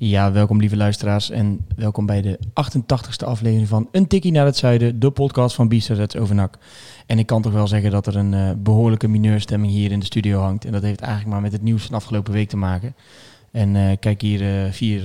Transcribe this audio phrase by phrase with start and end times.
[0.00, 4.56] Ja, welkom lieve luisteraars en welkom bij de 88ste aflevering van Een Tikkie naar het
[4.56, 6.58] Zuiden, de podcast van Biesterets over NAC.
[7.06, 10.04] En ik kan toch wel zeggen dat er een eh, behoorlijke mineurstemming hier in de
[10.04, 10.64] studio hangt.
[10.64, 12.94] En dat heeft eigenlijk maar met het nieuws van afgelopen week te maken.
[13.52, 15.02] En eh, kijk hier eh, vier,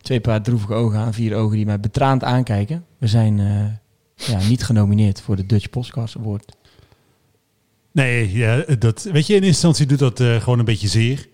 [0.00, 2.84] twee paar droevige ogen aan, vier ogen die mij betraand aankijken.
[2.98, 3.36] We zijn
[4.14, 6.56] ja, niet genomineerd voor de Dutch Podcast Award.
[7.92, 11.28] Nee, dat, weet je, in instantie doet dat gewoon een beetje zeer.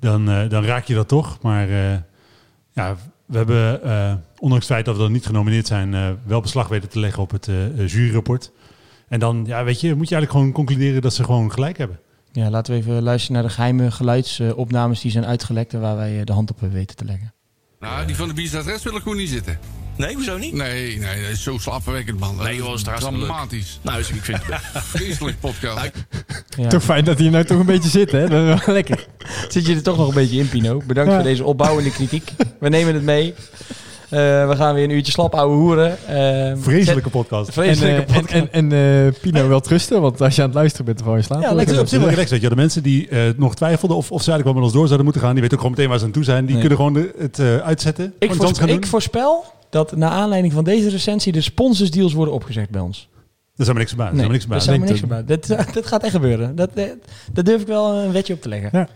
[0.00, 1.38] Dan, dan raak je dat toch.
[1.42, 1.68] Maar
[2.74, 6.40] ja, we hebben, eh, ondanks het feit dat we dan niet genomineerd zijn, eh, wel
[6.40, 8.52] beslag weten te leggen op het eh, juryrapport.
[9.08, 11.98] En dan, ja, weet je, moet je eigenlijk gewoon concluderen dat ze gewoon gelijk hebben.
[12.32, 16.24] Ja, laten we even luisteren naar de geheime geluidsopnames die zijn uitgelekt en waar wij
[16.24, 17.32] de hand op hebben weten te leggen.
[17.80, 19.58] Nou, die van de Biestad Rest wil ik gewoon niet zitten.
[19.96, 20.54] Nee, hoezo niet?
[20.54, 22.36] Nee, nee, dat is zo slaapverwekkend, man.
[22.36, 22.82] Dat Nee, joh, dat is.
[23.04, 23.78] Dramatisch.
[23.82, 25.90] Nou, dus ik vind het Vreselijk podcast.
[26.56, 26.68] Ja.
[26.68, 28.28] Toch fijn dat hij nou toch een beetje zit, hè?
[28.28, 29.06] Dat is wel lekker.
[29.48, 30.82] Zit je er toch nog een beetje in, Pino?
[30.86, 31.16] Bedankt Ja.
[31.16, 32.30] voor deze opbouwende kritiek.
[32.60, 33.34] We nemen het mee.
[34.10, 35.96] Eh, we gaan weer een uurtje slap ouwe hoeren.
[36.08, 37.52] Eh, Vreselijke podcast.
[37.52, 38.32] Vreselijke en, eh, podcast.
[38.52, 41.16] en, en, eh, Pino wel trusten, want als je aan het luisteren bent, dan val
[41.16, 41.40] je slaap.
[41.40, 42.48] Ja, Het lekker is op zich wel relaxed, weet je.
[42.48, 45.04] De mensen die eh, nog twijfelden of, of ze eigenlijk wel met ons door zouden
[45.04, 46.44] moeten gaan, die weten ook gewoon meteen waar ze aan toe zijn.
[46.46, 46.60] Die Nee.
[46.60, 48.14] kunnen gewoon de- het eh, uitzetten.
[48.18, 52.80] ik, voorspel, ik voorspel dat na aanleiding van deze recensie de sponsorsdeals worden opgezegd bij
[52.80, 53.08] ons.
[53.54, 55.24] Daar zijn we niks zijn we niks daar Denk niks bij.
[55.24, 56.56] Dat, dat gaat echt gebeuren.
[56.56, 56.88] Dat, dat,
[57.32, 58.70] dat durf ik wel een wetje op te leggen.
[58.72, 58.88] Ja.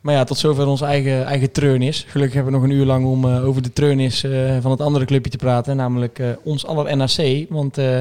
[0.00, 2.04] Maar ja, tot zover onze eigen, eigen treurnis.
[2.08, 4.80] Gelukkig hebben we nog een uur lang om eh, over de treurnis eh, van het
[4.80, 5.76] andere clubje te praten.
[5.76, 7.46] Namelijk eh, ons aller NAC.
[7.48, 7.98] Want eh,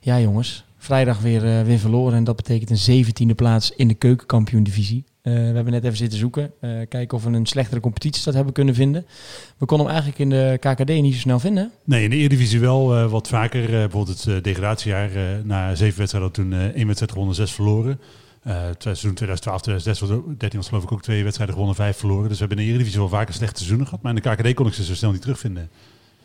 [0.00, 2.14] ja jongens, vrijdag weer, eh, weer verloren.
[2.14, 5.04] En dat betekent een zeventiende plaats in de keukenkampioen-divisie.
[5.06, 6.52] Eh, we hebben net even zitten zoeken.
[6.60, 9.06] eh, kijken of we een slechtere competitiestad hebben kunnen vinden.
[9.58, 11.70] We konden hem eigenlijk in de KKD niet zo snel vinden.
[11.84, 13.64] Nee, in de Eredivisie wel eh, wat vaker.
[13.64, 15.14] Eh, bijvoorbeeld het eh, degradatiejaar.
[15.16, 18.00] eh, na zeven wedstrijden toen eh, één wedstrijd gewonnen, zes verloren.
[18.42, 22.28] Eh seizoen 2012, 2013 was geloof ik ook twee wedstrijden gewonnen, vijf verloren.
[22.28, 24.02] Dus we hebben in de Eredivisie wel vaker slechte seizoenen gehad.
[24.02, 25.70] Maar in de KKD kon ik ze zo snel niet terugvinden.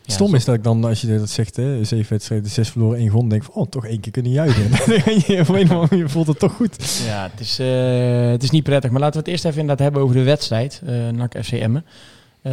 [0.04, 2.98] Ja, Stom is dat ik dan, als je dat zegt, hè, zeven wedstrijden, zes verloren,
[2.98, 4.62] één gewonnen, denk van, oh, toch één keer kunnen juichen.
[5.26, 7.02] je, manier voelt het toch goed.
[7.06, 8.90] Ja, het is, eh, het is niet prettig.
[8.90, 10.82] Maar laten we het eerst even inderdaad hebben over de wedstrijd.
[10.86, 11.84] eh NAC FC Emmen.
[12.42, 12.52] Eh,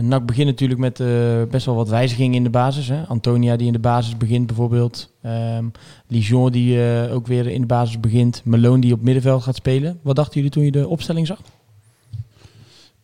[0.00, 1.02] NAC begint natuurlijk met
[1.50, 2.88] best wel wat wijzigingen in de basis.
[2.88, 3.02] Hè.
[3.02, 5.12] Antonia die in de basis begint bijvoorbeeld.
[5.22, 5.64] Ehm
[6.08, 6.80] Lijon die
[7.10, 8.42] ook weer in de basis begint.
[8.44, 9.98] Malone die op middenveld gaat spelen.
[10.02, 11.40] Wat dachten jullie toen je de opstelling zag?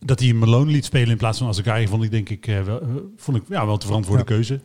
[0.04, 2.80] Dat hij Malone liet spelen in plaats van Azagari vond ik denk ik, eh, wel,
[2.80, 4.60] eh, vond ik ja, wel te verantwoorde Ja, keuze.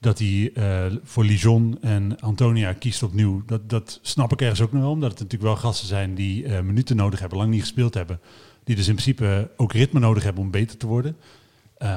[0.00, 3.42] Dat hij eh, voor Lijon en Antonia kiest opnieuw.
[3.46, 4.90] Dat, dat snap ik ergens ook nog wel.
[4.90, 8.20] Omdat het natuurlijk wel gasten zijn die minuten nodig hebben, lang niet gespeeld hebben.
[8.64, 11.16] Die dus in principe ook ritme nodig hebben om beter te worden.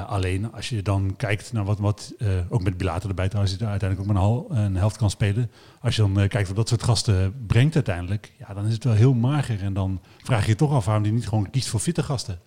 [0.06, 2.14] Alleen als je dan kijkt naar wat, wat
[2.48, 5.10] ook met Bilater erbij trouwens, die er uiteindelijk ook maar een, hal, een helft kan
[5.10, 5.50] spelen.
[5.80, 8.92] Als je dan kijkt wat dat soort gasten brengt uiteindelijk, ja, dan is het wel
[8.92, 9.62] heel mager.
[9.62, 12.38] En dan vraag je je toch af waarom die niet gewoon kiest voor fitte gasten.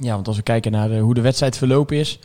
[0.00, 2.18] Ja, want als we kijken naar eh, hoe de wedstrijd verlopen is,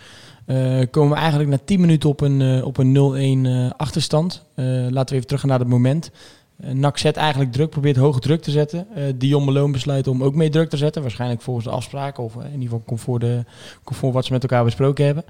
[0.48, 4.46] eh, komen we eigenlijk na 10 minuten op een, eh, op een 0-1 eh, achterstand.
[4.56, 6.12] Laten we even teruggaan naar het moment.
[6.56, 8.88] NAC zet eigenlijk druk, probeert hoge druk te zetten.
[9.16, 11.02] Dion Malone besluit om ook mee druk te zetten.
[11.02, 13.44] Waarschijnlijk volgens de afspraken, of in ieder geval conform, de,
[13.84, 15.24] conform wat ze met elkaar besproken hebben.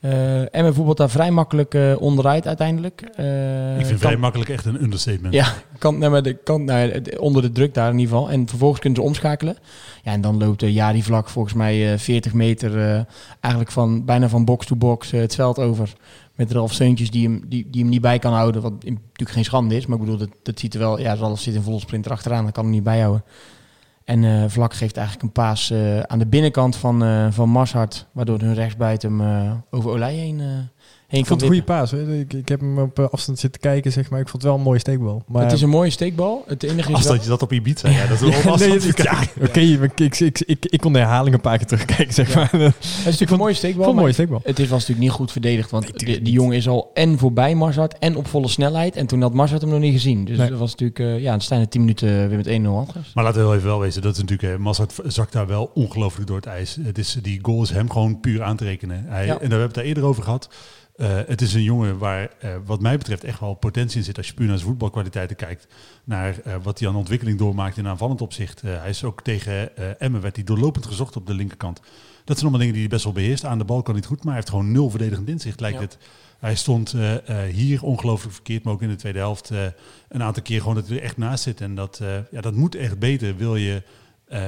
[0.00, 3.00] Eh en voetbalt daar vrij makkelijk eh, onderuit uiteindelijk.
[3.00, 5.34] Eh, ik vind kan- vrij makkelijk echt een understatement.
[5.34, 8.30] ja, kan, nee, maar de, kan, nou, onder de druk daar in ieder geval.
[8.30, 9.56] En vervolgens kunnen ze omschakelen.
[10.02, 13.06] Ja, en dan loopt de Jari Vlak volgens mij eh 40 meter
[13.40, 15.92] eigenlijk van, bijna van box to box het veld over.
[16.34, 18.62] Met Ralf Seuntjes die hem, die, die hem niet bij kan houden.
[18.62, 19.86] Wat natuurlijk geen schande is.
[19.86, 20.98] Maar ik bedoel, dat, dat ziet er wel...
[21.00, 22.44] Ja, Ralf zit in volle sprint erachteraan.
[22.44, 23.22] Dat kan hem niet bijhouden.
[24.08, 28.06] En eh, Vlak geeft eigenlijk een paas eh, aan de binnenkant van, eh van Marshart.
[28.12, 30.42] Waardoor hun rechtsbuiten hem over Olij heen,
[31.08, 31.90] heen Ik vond het een goede paas.
[31.90, 32.18] Hè.
[32.18, 34.20] Ik, ik heb hem op eh, afstand zitten kijken, zeg maar.
[34.20, 35.22] Ik vond het wel een mooie steekbal.
[35.26, 36.44] Maar, Het is een mooie steekbal.
[36.46, 38.80] Het enige is Als wel- dat je dat op Ibiza, ja, dat is wel nee,
[38.96, 42.28] ja, oké, ik, ik, ik, ik, ik kon de herhaling een paar keer terugkijken, zeg
[42.28, 42.34] Ja.
[42.36, 42.50] maar.
[42.60, 43.84] Het is natuurlijk een mooie steekbal.
[43.84, 44.40] vond een maar mooie steekbal.
[44.44, 45.70] Het is was natuurlijk niet goed verdedigd.
[45.70, 48.96] Want Nee, die, jongen is al en voorbij Marzart en op volle snelheid.
[48.96, 50.24] En toen had Marzart hem nog niet gezien.
[50.24, 50.48] Dus Nee.
[50.50, 50.98] dat was natuurlijk...
[50.98, 53.10] eh, ja, dan staan er 10 minuten weer met 1-0 achter.
[53.14, 55.70] Maar laten we wel even wel wezen, dat is natuurlijk, eh, Mazart zakt daar wel
[55.74, 56.78] ongelooflijk door het ijs.
[56.82, 59.04] Het is, die goal is hem gewoon puur aan te rekenen.
[59.06, 59.32] Hij, Ja.
[59.32, 60.48] En daar hebben we het daar eerder over gehad.
[60.98, 64.16] Eh, het is een jongen waar, eh, wat mij betreft, echt wel potentie in zit.
[64.16, 65.66] Als je puur naar zijn voetbalkwaliteiten kijkt.
[66.04, 68.60] Naar eh, wat hij aan ontwikkeling doormaakt in aanvallend opzicht.
[68.60, 71.80] Hij is ook tegen Emmen, werd hij doorlopend gezocht op de linkerkant.
[72.24, 73.44] Dat zijn allemaal dingen die hij best wel beheerst.
[73.44, 75.82] Aan de bal kan niet goed, maar hij heeft gewoon nul verdedigend inzicht, lijkt Ja.
[75.82, 75.98] het.
[76.38, 76.94] Hij stond
[77.50, 79.50] hier ongelooflijk verkeerd, maar ook in de tweede helft
[80.08, 81.60] een aantal keer gewoon dat hij er echt naast zit.
[81.60, 82.00] En dat,
[82.30, 83.82] ja, dat moet echt beter, wil je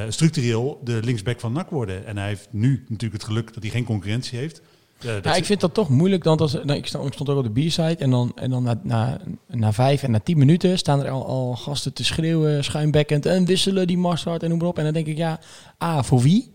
[0.09, 2.07] structureel de linksback van NAC worden.
[2.07, 4.63] En hij heeft nu natuurlijk het geluk dat hij geen concurrentie heeft.
[5.01, 6.23] Ja, is- ik vind dat toch moeilijk.
[6.23, 8.63] Dan als, nou, ik, stond, ik stond ook op de B-side en dan, en dan
[8.63, 12.65] na, na, na vijf en na tien minuten staan er al, al gasten te schreeuwen,
[12.65, 14.79] schuimbekkend en wisselen die Mastard en noem maar op.
[14.79, 15.41] En dan denk ik, ja,
[15.85, 16.53] A, voor wie?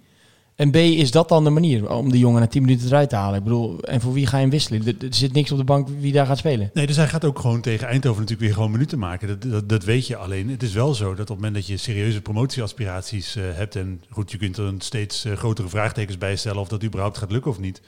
[0.55, 3.15] En B, is dat dan de manier om die jongen na tien minuten eruit te
[3.15, 3.37] halen?
[3.37, 4.87] Ik bedoel, en voor wie ga je hem wisselen?
[4.87, 6.69] Er, er zit niks op de bank wie daar gaat spelen.
[6.73, 9.27] Nee, dus hij gaat ook gewoon tegen Eindhoven natuurlijk weer gewoon minuten maken.
[9.27, 10.49] Dat, dat, dat weet je alleen.
[10.49, 13.75] Het is wel zo dat op het moment dat je serieuze promotieaspiraties eh, hebt...
[13.75, 16.61] en goed, je kunt er een steeds eh, grotere vraagtekens bij stellen...
[16.61, 17.81] of dat überhaupt gaat lukken of niet...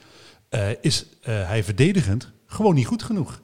[0.49, 3.41] eh, is eh, hij verdedigend gewoon niet goed genoeg.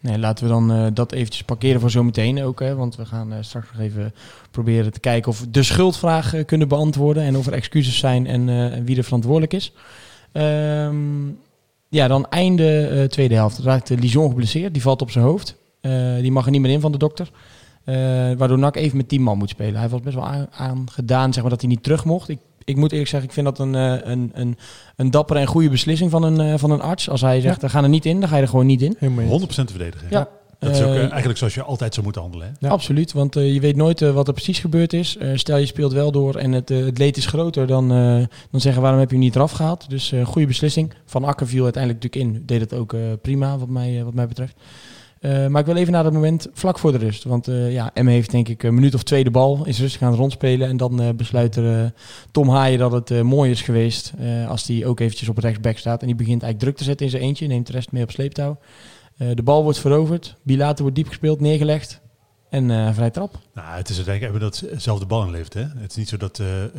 [0.00, 2.60] Nee, laten we dan eh, dat eventjes parkeren voor zometeen ook.
[2.60, 4.14] Hè, want we gaan eh, straks nog even
[4.50, 7.22] proberen te kijken of we de schuldvraag eh, kunnen beantwoorden.
[7.22, 9.72] En of er excuses zijn en, eh, en wie er verantwoordelijk is.
[10.32, 11.26] Ehm,
[11.88, 13.58] ja, dan einde eh, tweede helft.
[13.58, 14.72] Raakt Lijon geblesseerd.
[14.72, 15.56] Die valt op zijn hoofd.
[15.80, 17.30] Eh, die mag er niet meer in van de dokter.
[17.84, 17.94] Eh,
[18.36, 19.80] waardoor NAC even met 10 man moet spelen.
[19.80, 22.28] Hij was best wel aan- aangedaan zeg maar, dat hij niet terug mocht.
[22.28, 24.58] Ik, ik moet eerlijk zeggen, ik vind dat een, eh, een, een,
[24.96, 27.08] een dappere en goede beslissing van een, eh, van een arts.
[27.10, 28.96] Als hij zegt, we gaan er niet in, dan ga je er gewoon niet in.
[28.98, 29.30] Helemaal eens.
[29.30, 30.06] 100% verdedigen.
[30.10, 30.28] Ja.
[30.58, 32.46] Dat is ook eh, eigenlijk zoals je altijd zou moeten handelen.
[32.46, 32.66] Hè?
[32.66, 32.72] Ja.
[32.72, 35.16] Absoluut, want je weet nooit wat er precies gebeurd is.
[35.16, 38.60] Eh, stel je speelt wel door en het, het leed is groter, dan, eh, dan
[38.60, 39.90] zeggen waarom heb je hem niet eraf gehaald.
[39.90, 40.92] Dus eh goede beslissing.
[41.04, 42.46] Van Akker viel uiteindelijk natuurlijk in.
[42.46, 44.54] Deed het ook eh, prima wat mij, wat mij betreft.
[45.20, 47.24] Eh, maar ik wil even naar dat moment vlak voor de rust.
[47.24, 49.66] Want eh ja, M heeft denk ik een minuut of twee de bal.
[49.66, 50.68] Is rustig aan het rondspelen.
[50.68, 51.92] En dan eh, besluit er,
[52.30, 54.12] Tom Haaien dat het mooi is geweest.
[54.48, 56.00] als hij ook eventjes op rechtsback staat.
[56.00, 57.46] En die begint eigenlijk druk te zetten in zijn eentje.
[57.46, 58.58] Neemt de rest mee op sleeptouw.
[59.34, 60.36] De bal wordt veroverd.
[60.42, 62.00] Bilater wordt diep gespeeld, neergelegd.
[62.56, 63.38] En eh vrij trap.
[63.54, 65.54] Nou, het is uiteindelijk hebben dat zelf de bal inleeft.
[65.54, 65.60] Hè?
[65.60, 66.70] Het is niet zo dat eh, eh,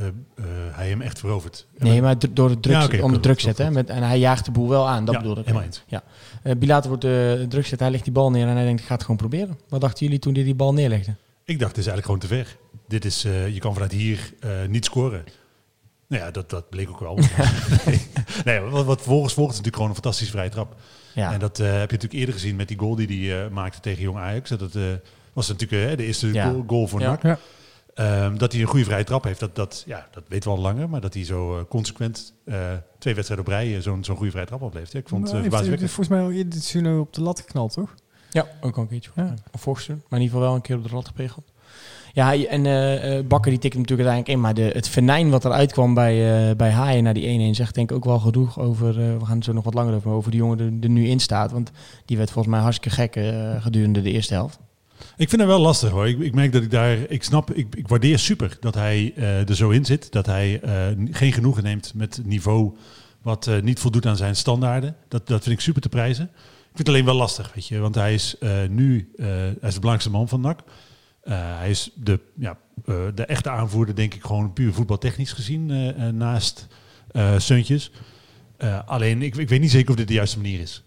[0.72, 1.66] hij hem echt verovert.
[1.78, 3.74] Nee, maar door het druk, Ja, onder klopt, druk zetten.
[3.74, 5.46] Met, en hij jaagt de boel wel aan, dat ja, bedoel ik.
[5.46, 5.84] helemaal eens.
[6.44, 8.88] Eh Bilater wordt de druk zetten, hij legt die bal neer en hij denkt, ik
[8.88, 9.60] ga het gewoon proberen.
[9.70, 11.16] Wat dachten jullie toen hij die bal neerlegde?
[11.46, 12.58] Ik dacht, dit is eigenlijk gewoon te ver.
[12.88, 13.22] Dit is,
[13.54, 14.34] je kan vanuit hier
[14.70, 15.24] niet scoren.
[16.08, 17.20] Nou ja, dat, dat bleek ook wel.
[17.86, 18.08] nee,
[18.46, 20.76] nee, wat, wat volgens volgt is natuurlijk gewoon een fantastische vrije trap.
[21.14, 24.02] Ja, En dat heb je natuurlijk eerder gezien met die goal die hij maakte tegen
[24.02, 24.50] Jong Ajax.
[24.50, 24.84] Dat eh,
[25.38, 26.50] was natuurlijk eh, de eerste Ja.
[26.50, 27.10] goal, goal voor Ja.
[27.10, 27.22] NAC.
[27.24, 27.38] Ja.
[27.94, 30.62] Ehm, dat hij een goede vrije trap heeft, dat, dat, ja, dat weten we al
[30.62, 30.90] langer.
[30.90, 32.56] Maar dat hij zo eh, consequent eh,
[33.00, 34.92] twee wedstrijden op rij zo'n zo'n goede vrije trap oplevert.
[34.92, 35.92] Ja, ik vond het uh, verbazingwekkend.
[35.92, 37.96] volgens mij al eerder dit seizoen op de lat geknald, toch?
[38.30, 39.12] ja ook al een keertje.
[39.16, 39.34] Ja.
[39.52, 41.52] Of Forster, maar in ieder geval wel een keer op de lat gepegeld.
[42.14, 44.40] Ja, en Bakker die tikt hem natuurlijk uiteindelijk in.
[44.40, 47.76] Maar de, het venijn wat eruit kwam bij, eh bij Haaien naar die 1-1 zegt
[47.76, 48.96] denk ik ook wel genoeg over...
[49.20, 51.08] we gaan het zo nog wat langer over, maar over die jongen die er nu
[51.08, 51.52] in staat.
[51.52, 51.72] Want
[52.06, 53.20] die werd volgens mij hartstikke gek
[53.62, 54.60] gedurende de eerste helft.
[55.18, 56.08] Ik vind het wel lastig hoor.
[56.08, 59.50] Ik, ik merk dat ik daar, ik snap, ik, ik waardeer super dat hij eh,
[59.50, 60.12] er zo in zit.
[60.12, 62.76] Dat hij eh, geen genoegen neemt met niveau
[63.22, 64.96] wat eh, niet voldoet aan zijn standaarden.
[65.08, 66.24] Dat, dat vind ik super te prijzen.
[66.24, 67.80] Ik vind het alleen wel lastig, weet je.
[67.80, 68.36] Want hij is
[68.70, 70.60] nu, hij is de belangrijkste man van NAC.
[71.30, 72.58] Hij is de, ja,
[73.16, 76.68] de echte aanvoerder, denk ik, gewoon puur voetbaltechnisch gezien, naast
[77.38, 77.92] Seuntjes.
[78.58, 80.84] Eh, alleen, ik, ik weet niet zeker of dit de juiste manier is.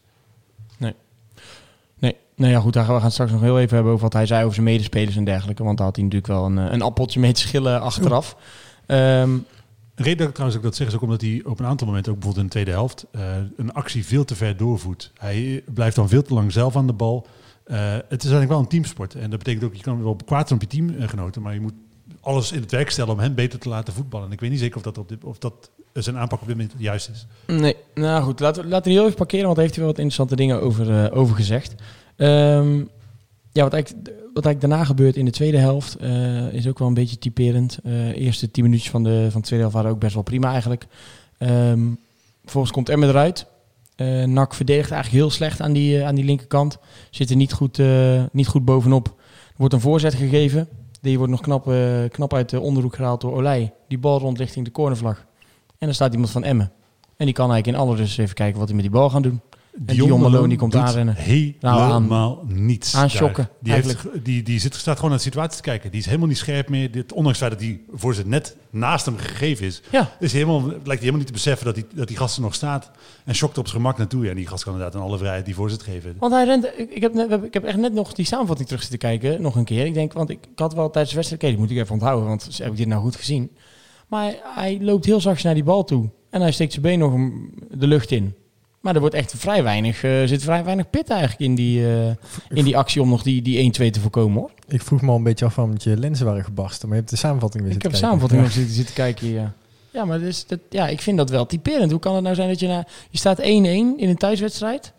[2.40, 4.12] Nou ja, goed, daar gaan we gaan het straks nog heel even hebben over wat
[4.12, 5.64] hij zei over zijn medespelers en dergelijke.
[5.64, 8.36] Want daar had hij natuurlijk wel een, eh, een appeltje mee te schillen achteraf.
[8.86, 9.38] Ehm,
[9.94, 11.86] De reden dat ik trouwens ook dat zeg is ook omdat hij op een aantal
[11.86, 13.22] momenten, ook bijvoorbeeld in de tweede helft, eh,
[13.56, 15.12] een actie veel te ver doorvoert.
[15.18, 17.26] Hij blijft dan veel te lang zelf aan de bal.
[17.64, 19.14] Eh, het is eigenlijk wel een teamsport.
[19.14, 21.74] En dat betekent ook, je kan wel kwaad zijn op je teamgenoten, maar je moet
[22.20, 24.26] alles in het werk stellen om hen beter te laten voetballen.
[24.26, 26.56] En ik weet niet zeker of dat, op dit, of dat zijn aanpak op dit
[26.56, 27.26] moment juist is.
[27.46, 29.94] nee, nou goed, laten we, laten we heel even parkeren, want daar heeft hij wel
[29.94, 31.74] wat interessante dingen over, eh, over gezegd.
[32.20, 32.78] Ehm,
[33.52, 36.88] ja, wat eigenlijk, wat eigenlijk daarna gebeurt in de tweede helft eh, is ook wel
[36.88, 37.78] een beetje typerend.
[37.84, 40.52] Eh eerste tien minuutjes van de, van de tweede helft waren ook best wel prima
[40.52, 40.86] eigenlijk.
[41.38, 41.80] Ehm
[42.42, 43.46] vervolgens komt Emmer eruit.
[43.96, 46.78] Eh NAC verdedigt eigenlijk heel slecht aan die, aan die linkerkant.
[47.10, 47.82] Zit er niet goed,
[48.32, 49.06] niet goed bovenop.
[49.06, 50.68] Er wordt een voorzet gegeven.
[51.00, 51.72] Die wordt nog knap,
[52.08, 53.72] knap uit de onderhoek gehaald door Olij.
[53.88, 55.26] Die bal rond richting de cornervlag.
[55.78, 56.72] En dan staat iemand van Emmen.
[57.16, 59.22] En die kan eigenlijk in alle rust even kijken wat hij met die bal gaat
[59.22, 59.40] doen.
[59.76, 61.14] Dion Malone die komt aanrennen.
[61.14, 62.94] Helemaal niets.
[62.94, 63.56] Aanschokken, daar.
[63.60, 65.90] Die, heeft, die, die zit, staat gewoon naar de situatie te kijken.
[65.90, 66.90] Die is helemaal niet scherp meer.
[66.90, 70.96] Dit, ondanks dat die voorzet net naast hem gegeven is, Ja, is helemaal, lijkt hij
[70.96, 72.90] helemaal niet te beseffen dat die, dat die gast er nog staat.
[73.24, 74.24] En schokt op zijn gemak naartoe.
[74.24, 76.16] Ja, en die gast kan inderdaad in alle vrijheid die voorzet geven.
[76.18, 76.72] want hij rent.
[76.76, 79.42] Ik, heb, net, ik heb echt net nog die samenvatting terug zitten kijken.
[79.42, 79.86] Nog een keer.
[79.86, 81.42] Ik denk, want ik, ik had wel tijdens de wedstrijd.
[81.42, 82.28] Oké, die moet ik even onthouden.
[82.28, 83.50] Want heb ik dit nou goed gezien?
[84.08, 86.10] Maar hij, hij loopt heel zachtjes naar die bal toe.
[86.30, 87.12] En hij steekt zijn been nog
[87.70, 88.34] de lucht in.
[88.80, 92.08] Maar er wordt echt vrij weinig, eh, zit vrij weinig pit eigenlijk in die, eh,
[92.48, 94.50] in die actie om nog die, die 1-2 te voorkomen hoor.
[94.68, 96.88] Ik vroeg me al een beetje af waarom je lenzen waren gebarsten.
[96.88, 98.72] Maar je hebt de samenvatting weer Ik heb de zitten samenvatting nog kijken.
[98.72, 99.52] zitten, zitten kijken hier.
[99.92, 101.90] Ja, maar dus, dat, ja, ik vind dat wel typerend.
[101.90, 104.92] Hoe kan het nou zijn dat je na, je staat 1-1 in een thuiswedstrijd?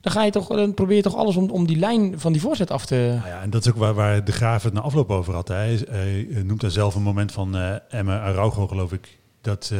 [0.00, 2.40] Dan, ga je toch, dan probeer je toch alles om, om die lijn van die
[2.40, 2.94] voorzet af te...
[2.94, 5.48] Nou ja, en dat is ook waar, waar de Graaf het na afloop over had.
[5.48, 5.54] hè.
[5.54, 9.18] Hij, hij noemt daar zelf een moment van eh Emma Araujo, geloof ik.
[9.40, 9.72] Dat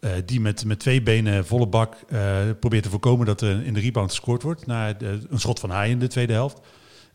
[0.00, 2.20] eh, eh, die met, met twee benen volle bak eh,
[2.60, 4.66] probeert te voorkomen dat er in de rebound gescoord wordt.
[4.66, 6.58] Na de- een schot van Haaien in de tweede helft.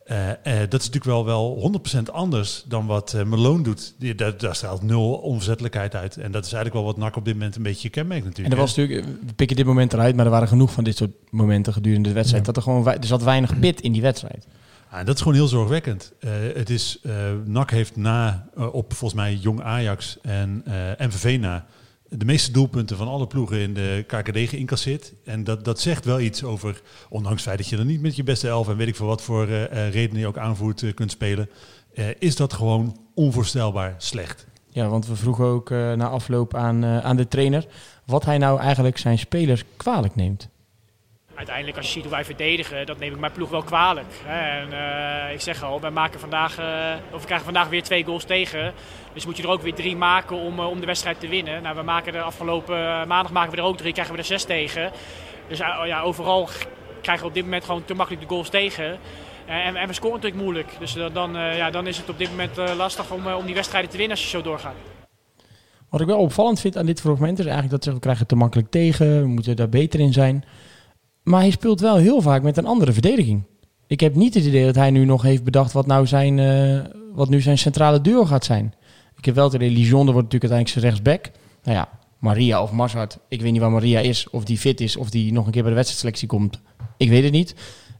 [0.05, 0.37] Eh, eh,
[0.69, 3.95] dat is natuurlijk wel, wel 100% anders dan wat eh Malone doet.
[3.99, 6.17] Die, daar, daar straalt nul onverzettelijkheid uit.
[6.17, 8.55] En dat is eigenlijk wel wat NAC op dit moment een beetje kenmerkt En natuurlijk.
[8.55, 11.11] er was natuurlijk, we pikken dit moment eruit, maar er waren genoeg van dit soort
[11.29, 12.45] momenten gedurende de wedstrijd.
[12.45, 12.51] Ja.
[12.51, 14.47] Dat er gewoon, er zat weinig pit in die wedstrijd.
[14.89, 16.11] Ah, dat is gewoon heel zorgwekkend.
[16.19, 17.13] Eh, het is, eh
[17.45, 21.65] NAC heeft na, eh, op volgens mij Jong Ajax en eh MVV na,
[22.09, 25.13] de meeste doelpunten van alle ploegen in de KKD geïncasseerd.
[25.23, 28.15] En dat, dat zegt wel iets over, ondanks het feit dat je er niet met
[28.15, 30.93] je beste elf en weet ik veel wat voor eh, redenen je ook aanvoert eh,
[30.93, 31.49] kunt spelen,
[32.19, 34.47] is dat gewoon onvoorstelbaar slecht.
[34.69, 37.65] Ja, want we vroegen ook na afloop aan, aan de trainer
[38.05, 40.49] wat hij nou eigenlijk zijn spelers kwalijk neemt.
[41.35, 44.13] Uiteindelijk, als je ziet hoe wij verdedigen, dat neem ik mijn ploeg wel kwalijk.
[44.27, 48.03] En eh, ik zeg al, wij maken vandaag, eh, of we krijgen vandaag weer twee
[48.03, 48.73] goals tegen.
[49.13, 51.61] Dus moet je er ook weer drie maken om, eh, om de wedstrijd te winnen.
[51.61, 54.43] Nou, we maken de afgelopen maandag maken we er ook drie, krijgen we er zes
[54.43, 54.91] tegen.
[55.47, 56.49] Dus eh, ja, overal
[57.01, 58.97] krijgen we op dit moment gewoon te makkelijk de goals tegen.
[59.45, 60.75] En, en we scoren natuurlijk moeilijk.
[60.79, 63.97] Dus dan, ja, dan is het op dit moment lastig om, om die wedstrijden te
[63.97, 64.75] winnen als je zo doorgaat.
[65.89, 68.69] Wat ik wel opvallend vind aan dit fragment is eigenlijk dat we krijgen te makkelijk
[68.69, 70.43] tegen, we moeten daar beter in zijn.
[71.25, 73.43] Maar hij speelt wel heel vaak met een andere verdediging.
[73.87, 76.79] Ik heb niet het idee dat hij nu nog heeft bedacht wat, nou zijn, eh,
[77.13, 78.73] wat nu zijn centrale duo gaat zijn.
[79.17, 81.39] Ik heb wel het idee, Lijon, wordt natuurlijk uiteindelijk zijn rechtsback.
[81.63, 81.89] Nou ja,
[82.19, 85.33] Maria of Mazart, ik weet niet waar Maria is, of die fit is, of die
[85.33, 86.59] nog een keer bij de wedstrijdselectie komt.
[86.97, 87.55] Ik weet het niet.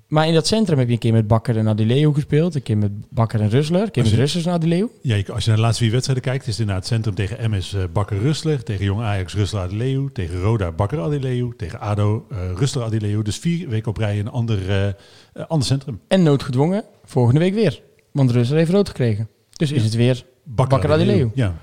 [0.08, 2.78] Maar in dat centrum heb je een keer met Bakker en Adileo gespeeld, een keer
[2.78, 4.90] met Bakker en Russler, een keer met Russlers en Adileo.
[5.02, 7.52] Ja, als je naar de laatste vier wedstrijden kijkt, is het inderdaad het centrum tegen
[7.52, 12.26] MS eh Bakker Rustler, tegen Jong Ajax Rustler Adileu, tegen Roda Bakker Adileu, tegen ADO
[12.32, 13.22] eh Rustler Adileu.
[13.22, 16.00] Dus vier weken op rij een ander, eh, ander centrum.
[16.08, 17.82] En noodgedwongen, volgende week weer.
[18.12, 19.28] Want Russell heeft rood gekregen.
[19.52, 19.84] Dus is Ja.
[19.84, 21.30] het weer Bakker Adileu.
[21.34, 21.56] Ja.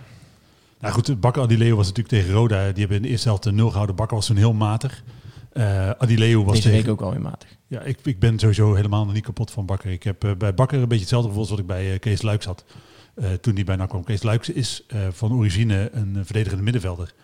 [0.81, 2.65] Nou goed, Bakker Adileu was natuurlijk tegen Roda.
[2.71, 3.97] Die hebben in de eerste helft de nul gehouden.
[3.97, 5.03] Bakker was toen heel matig.
[5.99, 6.83] Adileu was deze tegen...
[6.83, 7.49] week ook alweer matig.
[7.73, 9.91] Ja, ik, ik ben sowieso helemaal nog niet kapot van Bakker.
[9.91, 12.23] Ik heb eh, bij Bakker een beetje hetzelfde gevoel als wat ik bij eh, Kees
[12.23, 12.65] Luiks had.
[13.15, 14.05] eh, toen die bijna kwam.
[14.05, 17.15] Kees Luiks is van origine een verdedigende middenvelder.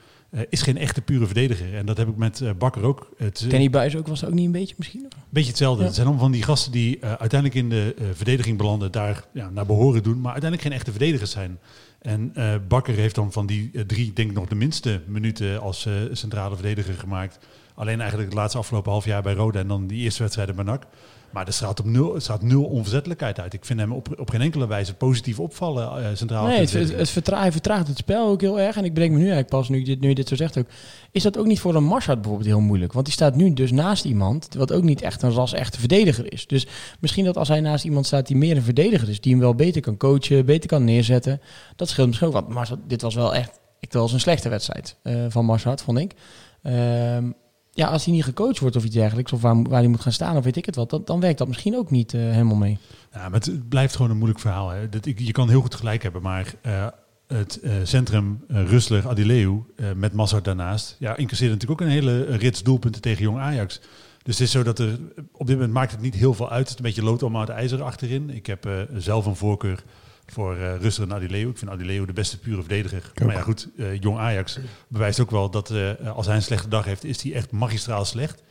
[0.49, 1.75] Is geen echte pure verdediger.
[1.75, 3.11] En dat heb ik met Bakker ook.
[3.17, 5.09] Het een Kenny Buijs ook was dat ook niet een beetje misschien?
[5.29, 5.81] beetje hetzelfde.
[5.81, 5.87] Ja.
[5.87, 8.93] Het zijn allemaal van die gasten die uiteindelijk in de verdediging belanden.
[8.93, 10.21] Daar ja, naar behoren doen.
[10.21, 11.59] Maar uiteindelijk geen echte verdedigers zijn.
[11.99, 12.33] En
[12.69, 16.95] Bakker heeft dan van die drie, denk ik nog de minste minuten als centrale verdediger
[16.95, 17.39] gemaakt.
[17.79, 20.65] Alleen eigenlijk het laatste afgelopen half jaar bij Roda en dan die eerste wedstrijden bij
[20.65, 20.83] NAC.
[21.31, 23.53] Maar er staat, op nul, er staat nul onverzettelijkheid uit.
[23.53, 26.47] Ik vind hem op, op geen enkele wijze positief opvallen, eh, centraal.
[26.47, 28.77] Nee, het, het, het vertra- hij vertraagt het spel ook heel erg.
[28.77, 30.67] En ik bedenk me nu eigenlijk pas, nu dit, nu je dit zo zegt ook...
[31.11, 32.93] Is dat ook niet voor een Marshard bijvoorbeeld heel moeilijk?
[32.93, 34.49] Want die staat nu dus naast iemand...
[34.55, 36.47] wat ook niet echt een ras-echte verdediger is.
[36.47, 36.67] Dus
[37.01, 39.21] misschien dat als hij naast iemand staat die meer een verdediger is...
[39.21, 41.41] die hem wel beter kan coachen, beter kan neerzetten...
[41.77, 42.49] dat scheelt misschien ook wat.
[42.49, 43.61] Marshard, dit was wel echt...
[43.81, 46.15] Ik was een slechte wedstrijd eh, van Marshard, vond ik.
[46.63, 47.31] Ehm,
[47.79, 49.33] ja, als hij niet gecoacht wordt of iets dergelijks...
[49.33, 50.91] of waar, waar hij moet gaan staan of weet ik het wat...
[50.91, 52.79] dan, dan werkt dat misschien ook niet eh, helemaal mee.
[53.13, 54.69] Ja, maar het, het blijft gewoon een moeilijk verhaal.
[54.69, 54.89] Hè.
[54.89, 56.87] Dat, je kan heel goed gelijk hebben, maar eh,
[57.27, 59.63] het eh, centrum Rustler Adileu
[59.97, 63.81] met Massard daarnaast, ja, incasseerde natuurlijk ook een hele rits doelpunten tegen Jong Ajax.
[64.23, 64.99] Dus het is zo dat er
[65.33, 66.69] op dit moment maakt het niet heel veel uit.
[66.69, 68.31] Het een beetje lood om uit ijzer achterin.
[68.31, 69.85] Ik heb zelf een voorkeur
[70.33, 71.49] voor uh, en Adileu.
[71.49, 73.13] Ik vind Adileu de beste pure verdediger.
[73.25, 74.59] Maar ja, goed, uh, Jong Ajax
[74.89, 78.05] bewijst ook wel dat uh, als hij een slechte dag heeft, is hij echt magistraal
[78.05, 78.43] slecht.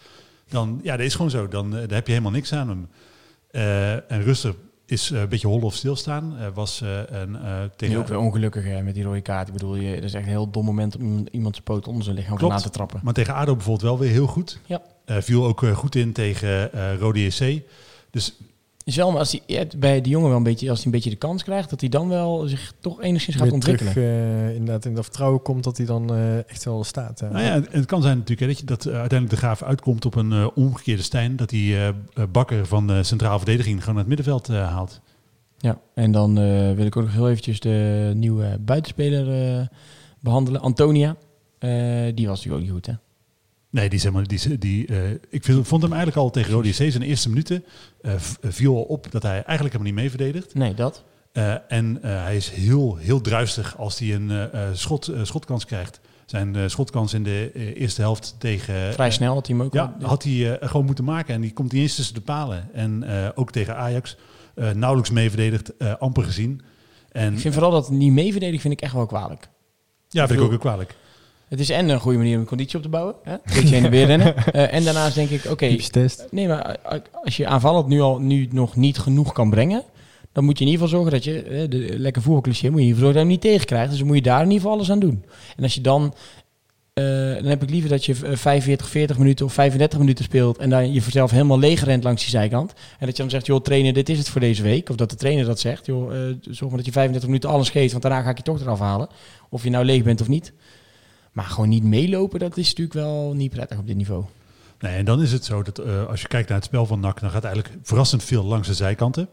[0.50, 1.48] Dan, ja, dat is gewoon zo.
[1.48, 2.88] Dan, uh, daar heb je helemaal niks aan hem.
[3.52, 4.56] Uh, en Ruster
[4.88, 6.36] is uh, een beetje hol of stilstaan.
[6.40, 7.96] Uh, was uh, een, uh, tegen...
[7.96, 9.48] Nu ook weer ongelukkig hè, met die rode kaart.
[9.48, 12.04] Ik bedoel, je, dat is echt een heel dom moment om iemand, zijn poot onder
[12.04, 13.00] zijn lichaam Klopt, te trappen.
[13.04, 14.60] Maar tegen ADO bijvoorbeeld wel weer heel goed.
[14.66, 14.82] Ja.
[15.06, 17.62] Uh, viel ook uh, goed in tegen uh, Rode JC.
[18.12, 18.38] Dus
[18.88, 20.92] is wel, maar als hij ja, bij die jongen wel een beetje, als hij een
[20.92, 23.94] beetje de kans krijgt, dat hij dan wel zich toch enigszins gaat Weer ontwikkelen.
[23.94, 27.22] Terug, uh, inderdaad in dat vertrouwen komt dat hij dan uh, echt wel staat.
[27.22, 30.06] Nou ja, het kan zijn natuurlijk hè, dat, je, dat uh, uiteindelijk de graaf uitkomt
[30.06, 31.36] op een uh, omgekeerde Stijn.
[31.36, 31.94] Dat hij
[32.32, 35.02] Bakker van de centrale verdediging gewoon naar het middenveld haalt.
[35.58, 36.34] Ja, en dan
[36.76, 39.70] wil ik ook nog heel eventjes de nieuwe buitenspeler
[40.20, 40.62] behandelen.
[40.62, 41.16] Antonia,
[42.14, 42.94] die was natuurlijk ook niet goed hè?
[43.80, 46.74] Nee, die, maar, die, die, uh, ik vind, vond hem eigenlijk al tegen Rode JC
[46.76, 47.64] zijn eerste minuten
[48.02, 50.54] uh, viel al op dat hij eigenlijk helemaal niet mee verdedigt.
[50.54, 51.04] Nee, dat.
[51.34, 56.00] Uh, en hij is heel, heel druistig als hij een schot, schotkans krijgt.
[56.26, 58.94] Zijn eh, schotkans in de eh, eerste helft tegen...
[58.94, 60.08] Vrij eh, snel had hij hem ook Ja, al.
[60.08, 61.34] had hij eh, gewoon moeten maken.
[61.36, 62.70] En die komt niet eens tussen de palen.
[62.74, 64.18] En eh, ook tegen Ajax.
[64.56, 66.62] eh, nauwelijks mee verdedigd, eh, amper gezien.
[67.12, 69.50] En Ik vind vooral dat niet mee verdedigen vind ik echt wel kwalijk.
[70.10, 70.96] ja, vind ik ook wel kwalijk.
[71.48, 73.16] Het is en een goede manier om conditie op te bouwen.
[73.24, 73.36] Hè?
[73.44, 74.36] Beetje heen en weer rennen.
[74.48, 75.76] Eh, en daarnaast denk ik, oké,
[76.32, 76.78] nee, maar
[77.24, 79.84] als je aanvallend nu al nu nog niet genoeg kan brengen,
[80.32, 82.82] dan moet je in ieder geval zorgen dat je, eh, de lekker voetbalcliché, moet je
[82.82, 83.90] in ieder geval zorgen dat je hem niet tegenkrijgt.
[83.90, 85.24] Dus dan moet je daar in ieder geval alles aan doen.
[85.56, 86.14] En als je dan,
[86.98, 90.58] eh, dan heb ik liever dat je eh, 45, 40 minuten of 35 minuten speelt
[90.58, 92.74] en dan je zelf helemaal leeg rent langs die zijkant.
[93.00, 94.90] En dat je dan zegt, joh trainer, dit is het voor deze week.
[94.90, 97.70] Of dat de trainer dat zegt, joh, eh, zorg maar dat je 35 minuten alles
[97.70, 99.08] geeft, want daarna ga ik je toch eraf halen.
[99.50, 100.54] Of je nou leeg bent of niet.
[101.38, 104.24] Maar gewoon niet meelopen, dat is natuurlijk wel niet prettig op dit niveau.
[104.80, 107.00] Nee, en dan is het zo dat eh, als je kijkt naar het spel van
[107.00, 109.30] NAC, dan gaat eigenlijk verrassend veel langs de zijkanten.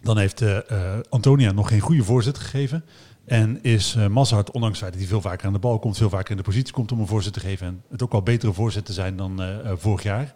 [0.00, 2.84] Dan heeft eh, eh, Antonia nog geen goede voorzet gegeven.
[3.24, 5.96] En is uh, Mazhart, ondanks het feit dat hij veel vaker aan de bal komt,
[5.96, 7.66] veel vaker in de positie komt om een voorzet te geven.
[7.66, 10.32] En het ook wel betere voorzet te zijn dan vorig jaar.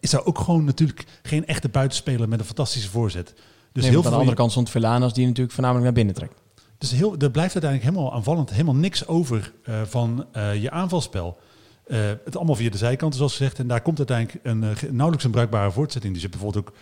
[0.00, 3.34] is daar ook gewoon natuurlijk geen echte buitenspeler met een fantastische voorzet.
[3.72, 6.40] Dus heel aan veel de andere kant stond die natuurlijk voornamelijk naar binnen trekt.
[6.78, 11.38] Dus heel, er blijft uiteindelijk helemaal aanvallend helemaal niks over eh, van eh, je aanvalspel.
[11.86, 13.58] Eh, het allemaal via de zijkanten, zoals gezegd.
[13.58, 16.12] En daar komt uiteindelijk een, nauwelijks een bruikbare voortzetting.
[16.12, 16.76] Dus je hebt bijvoorbeeld ook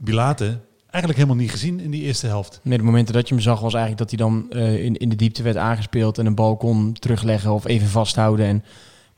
[0.00, 0.58] Bilate
[0.90, 2.60] eigenlijk helemaal niet gezien in die eerste helft.
[2.62, 5.16] Met de momenten dat je hem zag was eigenlijk dat hij dan in, in de
[5.16, 8.46] diepte werd aangespeeld en een bal kon terugleggen of even vasthouden.
[8.46, 8.64] En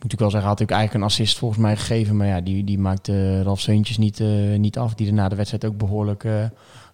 [0.03, 2.17] moet ik wel zeggen, had ik eigenlijk een assist volgens mij gegeven.
[2.17, 4.23] Maar ja, die, die maakte Ralf Seuntjes niet,
[4.57, 4.95] niet af.
[4.95, 6.45] Die er na de wedstrijd ook behoorlijk eh,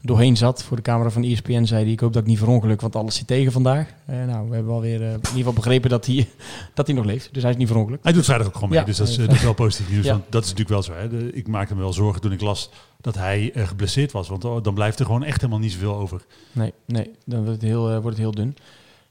[0.07, 0.63] doorheen zat.
[0.63, 3.15] Voor de camera van ESPN zei hij, ik hoop dat ik niet verongeluk, want alles
[3.15, 3.89] zit tegen vandaag.
[4.07, 6.29] Eh, nou, we hebben alweer eh, in ieder geval begrepen dat hij,
[6.75, 7.29] dat hij nog leeft.
[7.33, 7.99] Dus hij is niet verongeluk.
[8.03, 8.85] Hij doet vrijdag ook gewoon mee, Ja.
[8.85, 10.05] dus dat is, eh, dat is wel positief nieuws.
[10.05, 10.13] Ja.
[10.13, 11.03] Want dat is natuurlijk wel zo.
[11.03, 11.09] Hè.
[11.09, 12.71] De- ik maakte me wel zorgen toen ik las
[13.01, 14.29] dat hij geblesseerd was.
[14.29, 16.25] Want oh, dan blijft er gewoon echt helemaal niet zoveel over.
[16.53, 18.55] Nee, nee dan wordt het heel, wordt het heel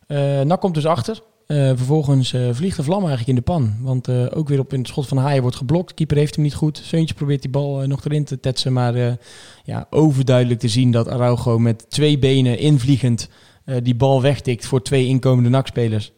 [0.07, 0.47] dun.
[0.47, 1.21] Nak komt dus achter.
[1.47, 3.75] Eh, vervolgens eh, vliegt de vlam eigenlijk in de pan.
[3.81, 5.93] Want eh, ook weer op het schot van Haaien wordt geblokt.
[5.93, 6.81] Keeper heeft hem niet goed.
[6.83, 8.73] Seuntje probeert die bal nog erin te tetsen.
[8.73, 9.17] Maar
[9.63, 13.29] ja, overduidelijk te zien dat Araujo met twee benen invliegend
[13.83, 16.11] die bal wegtikt voor twee inkomende nakspelers.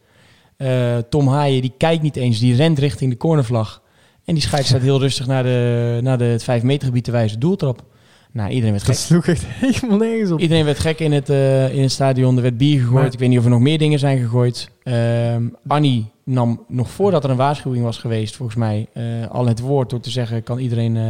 [1.08, 2.38] Tom Haaien die kijkt niet eens.
[2.38, 3.82] Die rent richting de cornervlag.
[4.24, 7.10] En die scheidt staat heel rustig naar, de, naar de, het 5 meter gebied te
[7.10, 7.40] wijzen.
[7.40, 7.84] Doeltrap.
[8.32, 9.04] Nou, iedereen werd Dat gek.
[9.04, 10.38] sloeg echt helemaal nergens op.
[10.40, 12.36] Iedereen werd gek in het, eh, in het stadion.
[12.36, 12.94] Er werd bier gegooid.
[12.94, 14.68] Maar- Ik weet niet of er nog meer dingen zijn gegooid.
[14.82, 19.60] Ehm Annie nam nog voordat er een waarschuwing was geweest, volgens mij, eh, al het
[19.60, 21.02] woord door te zeggen: kan iedereen, eh,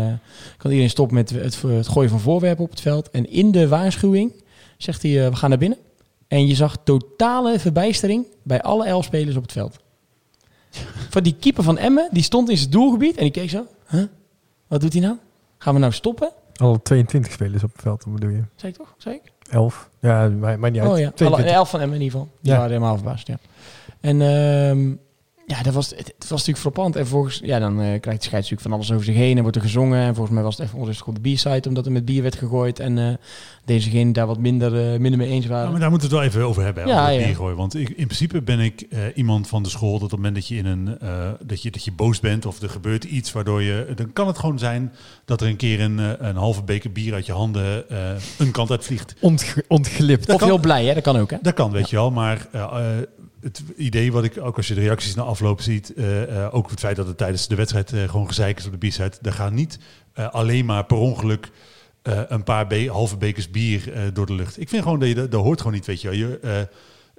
[0.57, 3.11] kan iedereen stoppen met het, het gooien van voorwerpen op het veld.
[3.11, 4.33] En in de waarschuwing
[4.77, 5.79] zegt hij: we gaan naar binnen.
[6.29, 9.77] En je zag totale verbijstering bij alle elf spelers op het veld.
[11.11, 14.03] Van die keeper van Emmen, die stond in zijn doelgebied en die keek zo: huh?
[14.67, 15.17] wat doet hij nou?
[15.59, 16.31] Gaan we nou stoppen?
[16.59, 18.43] Alle 22 spelers op het veld, wat bedoel je?
[18.69, 18.95] Ik toch?
[19.15, 19.21] Ik?
[19.51, 19.91] 11.
[20.01, 20.91] Ja, maar, maar niet uit.
[20.91, 21.55] Oh ja, alle, 22.
[21.57, 22.29] elf van hem in ieder geval.
[22.41, 22.57] Die Ja.
[22.59, 23.39] waren helemaal verbaasd, ja.
[24.01, 24.93] En ehm,
[25.49, 26.97] ja, dat was, het, het was natuurlijk frappant.
[26.97, 29.43] En volgens, ja, dan eh, krijgt de scheids natuurlijk van alles over zich heen en
[29.43, 30.01] wordt er gezongen.
[30.01, 32.37] En volgens mij was het even onrustig op de B-side, omdat er met bier werd
[32.37, 32.79] gegooid.
[32.81, 33.15] En eh
[33.65, 35.71] dezegenen daar wat minder, eh, minder mee eens Ja, waren.
[35.71, 36.83] maar daar moeten we het wel even over hebben.
[36.83, 37.27] hè, Ja, over het ja.
[37.27, 37.55] biergooi.
[37.55, 40.35] Want ik, in principe ben ik eh, iemand van de school dat op het moment
[40.35, 43.33] dat je, in een, eh, dat, je, dat je boos bent of er gebeurt iets
[43.33, 43.93] waardoor je...
[43.95, 44.93] Dan kan het gewoon zijn
[45.25, 48.51] dat er een keer een, eh, een halve beker bier uit je handen eh, een
[48.51, 49.15] kant uitvliegt.
[49.21, 50.29] Ontge- ontglipt.
[50.29, 50.95] of kan- heel blij, hè?
[50.95, 51.37] Dat kan ook, hè?
[51.43, 52.11] Dat kan, weet je wel.
[52.11, 52.47] Maar
[53.41, 56.71] het idee wat ik, ook als je de reacties na afloop ziet, eh, eh, ook
[56.71, 59.33] het feit dat het tijdens de wedstrijd eh, gewoon gezeik is op de b-side, daar
[59.33, 59.79] gaan niet
[60.15, 61.51] alleen maar per ongeluk
[62.03, 64.61] een paar halve bekers bier door de lucht.
[64.61, 66.17] Ik vind gewoon dat je dat, hoort gewoon niet, weet je.
[66.19, 66.69] Je,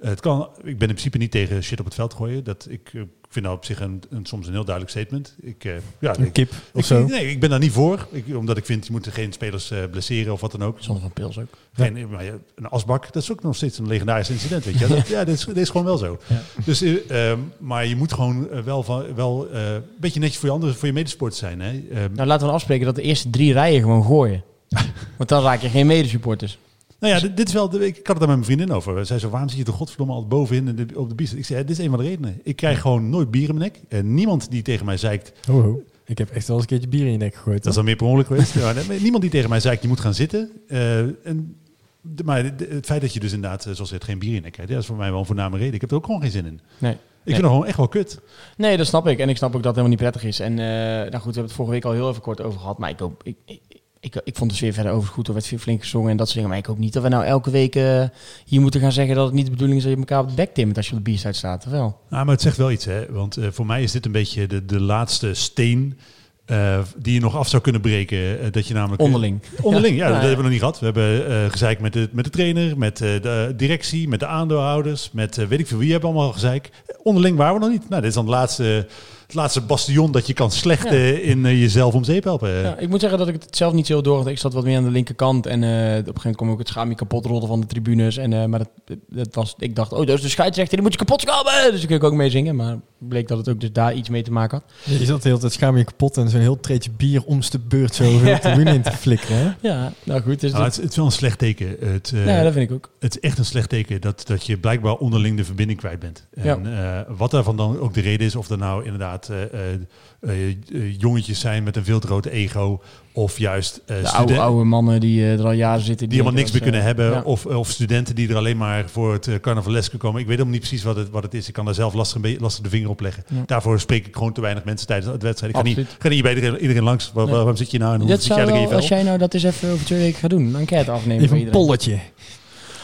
[0.00, 2.44] het kan, ik ben in principe niet tegen shit op het veld gooien.
[2.44, 5.36] Dat, ik eh, vind dat op zich een, een, soms een heel duidelijk statement.
[5.40, 7.06] Ik, eh, ja, Een ik, kip of ik, zo.
[7.06, 8.06] nee, ik ben daar niet voor.
[8.10, 10.76] Ik, omdat ik vind, je moet geen spelers eh, blesseren of wat dan ook.
[10.80, 11.48] Zonder van pils ook.
[11.72, 14.86] Geen, maar een asbak, dat is ook nog steeds een legendarisch incident, weet je.
[14.94, 16.18] Dat, ja, dit is, dit is gewoon wel zo.
[16.26, 16.42] Ja.
[16.64, 20.38] Dus, eh, ehm, maar je moet gewoon eh, wel, van, wel eh, een beetje netjes
[20.38, 21.60] voor je andere, voor je medesporters zijn.
[21.60, 21.82] Hè?
[21.90, 24.44] Ehm, Nou, laten we afspreken dat de eerste drie rijen gewoon gooien.
[25.18, 26.58] Want dan raak je geen medesupporters.
[27.00, 29.06] Nou ja, dit, dit is wel, de- ik had het daar met mijn vriendin over.
[29.06, 31.34] Zij zei, waarom zit je toch godverdomme altijd bovenin in de- op de bies?
[31.34, 32.40] Ik zei, dit is een van de redenen.
[32.42, 33.82] Ik krijg gewoon nooit bier in mijn nek.
[34.00, 35.80] En niemand die tegen mij zeikt, Oh, oh.
[36.04, 37.58] Ik heb echt wel eens een keertje bier in je nek gegooid.
[37.58, 38.54] dat is dan meer per ongeluk geweest.
[38.54, 40.50] Ja, nee, niemand die tegen mij zeikt, je moet gaan zitten.
[40.68, 41.56] Eh, en,
[42.00, 44.28] de- maar de- het feit dat je dus inderdaad, eh, zoals je het geen bier
[44.28, 45.74] in je nek krijgt, ja, dat is voor mij wel een voorname reden.
[45.74, 46.60] Ik heb er ook gewoon geen zin in.
[46.78, 46.92] Nee.
[46.92, 46.98] Ik
[47.36, 48.18] vind het gewoon echt wel kut.
[48.56, 49.18] Nee, dat snap ik.
[49.18, 50.40] En ik snap ook dat het helemaal niet prettig is.
[50.40, 50.64] En eh,
[51.10, 52.78] nou goed, we hebben het vorige week al heel even kort over gehad.
[52.78, 53.60] Maar ik, hoop, ik, ik,
[54.00, 55.28] ik, ik vond de sfeer verder overigens goed.
[55.28, 56.50] Er werd veel flink gezongen en dat soort dingen.
[56.50, 58.04] Maar ik hoop niet dat we nou elke week eh,
[58.44, 60.34] hier moeten gaan zeggen dat het niet de bedoeling is dat je elkaar op de
[60.34, 61.64] bek timmert als je op de bierstijd staat.
[61.66, 62.00] Of wel?
[62.10, 63.12] Nou, maar het zegt wel iets, hè?
[63.12, 65.98] Want eh, voor mij is dit een beetje de, de laatste steen
[66.44, 68.52] eh, die je nog af zou kunnen breken.
[68.52, 69.02] dat je namelijk...
[69.02, 69.40] Onderling.
[69.62, 70.12] Onderling, ja, Ja.
[70.12, 70.78] dat Ja, hebben we nog niet gehad.
[70.78, 75.36] We hebben gezeik met de, met de trainer, met de directie, met de aandeelhouders, met
[75.36, 76.70] weet ik veel wie hebben allemaal gezeik.
[77.02, 77.88] Onderling waren we nog niet.
[77.88, 78.86] Nou, dit is dan het laatste,
[79.30, 82.50] het laatste bastion dat je kan slechten in eh, jezelf om zeep helpen.
[82.50, 84.26] Ja, ik moet zeggen dat ik het zelf niet zo door had.
[84.26, 85.46] Ik zat wat meer aan de linkerkant.
[85.46, 88.16] En eh, op een gegeven moment kwam ook het schaamje kapot rollen van de tribunes.
[88.16, 90.92] En, eh, maar dat, dat was, ik dacht, oh, dat is de scheidsrechter, die moet
[90.92, 91.72] je kapot schamen.
[91.72, 92.56] Dus ik kon ook mee zingen.
[92.56, 94.98] Maar bleek dat het ook dus daar iets mee te maken had.
[94.98, 97.58] Je zat de hele tijd schaam je kapot en zo'n heel treetje bier om de
[97.58, 99.36] beurt zo over de tribune in te flikkeren.
[99.36, 99.68] Hè?
[99.68, 100.40] Ja, nou goed.
[100.40, 101.76] Dus Nou, dat, het, het is wel een slecht teken.
[101.80, 102.90] Het, eh, ja, dat vind ik ook.
[102.98, 106.26] het is echt een slecht teken dat, dat je blijkbaar onderling de verbinding kwijt bent.
[106.34, 109.78] En eh, wat daarvan dan ook de reden is, of er nou inderdaad eh, eh,
[110.20, 112.80] eh, jongetjes zijn met een veel te groot ego,
[113.12, 116.08] of juist studen- oude, oude mannen die er al jaren zitten.
[116.08, 117.22] die helemaal niks meer kunnen hebben, ja.
[117.22, 120.20] of, of studenten die er alleen maar voor het uh, carnavaleske komen.
[120.20, 121.48] Ik weet helemaal niet precies wat het, wat het is.
[121.48, 122.20] Ik kan daar zelf lastig,
[122.62, 123.24] de vinger op leggen.
[123.28, 123.42] Ja.
[123.46, 125.52] Daarvoor spreek ik gewoon te weinig mensen tijdens de wedstrijd.
[125.52, 126.02] Ik ga niet, Absoluut.
[126.02, 127.10] ga niet bij iedereen, iedereen langs.
[127.14, 127.34] Waar, Nee.
[127.34, 129.42] Waarom zit je nou en hoe Dit zit jij er als jij nou dat eens
[129.42, 131.98] even over twee weken gaat doen, een enquête afnemen Even voor een polletje.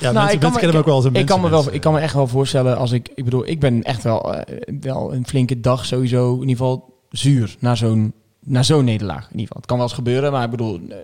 [0.01, 1.73] Ja, Nou, mensen, ik kan mensen kennen ook wel als een Ik kan, me wel,
[1.73, 3.09] ik kan me echt wel voorstellen als ik...
[3.15, 6.95] Ik bedoel, ik ben echt wel, eh, wel een flinke dag sowieso in ieder geval
[7.11, 9.23] zuur na zo'n, na zo'n nederlaag.
[9.25, 9.57] In ieder geval.
[9.57, 10.81] Het kan wel eens gebeuren, maar ik bedoel...
[10.89, 10.97] eh,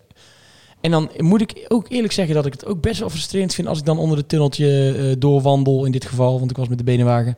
[0.81, 3.69] en dan moet ik ook eerlijk zeggen dat ik het ook best wel frustrerend vind
[3.69, 6.79] als ik dan onder het tunneltje eh, doorwandel in dit geval, want ik was met
[6.79, 7.37] de benenwagen.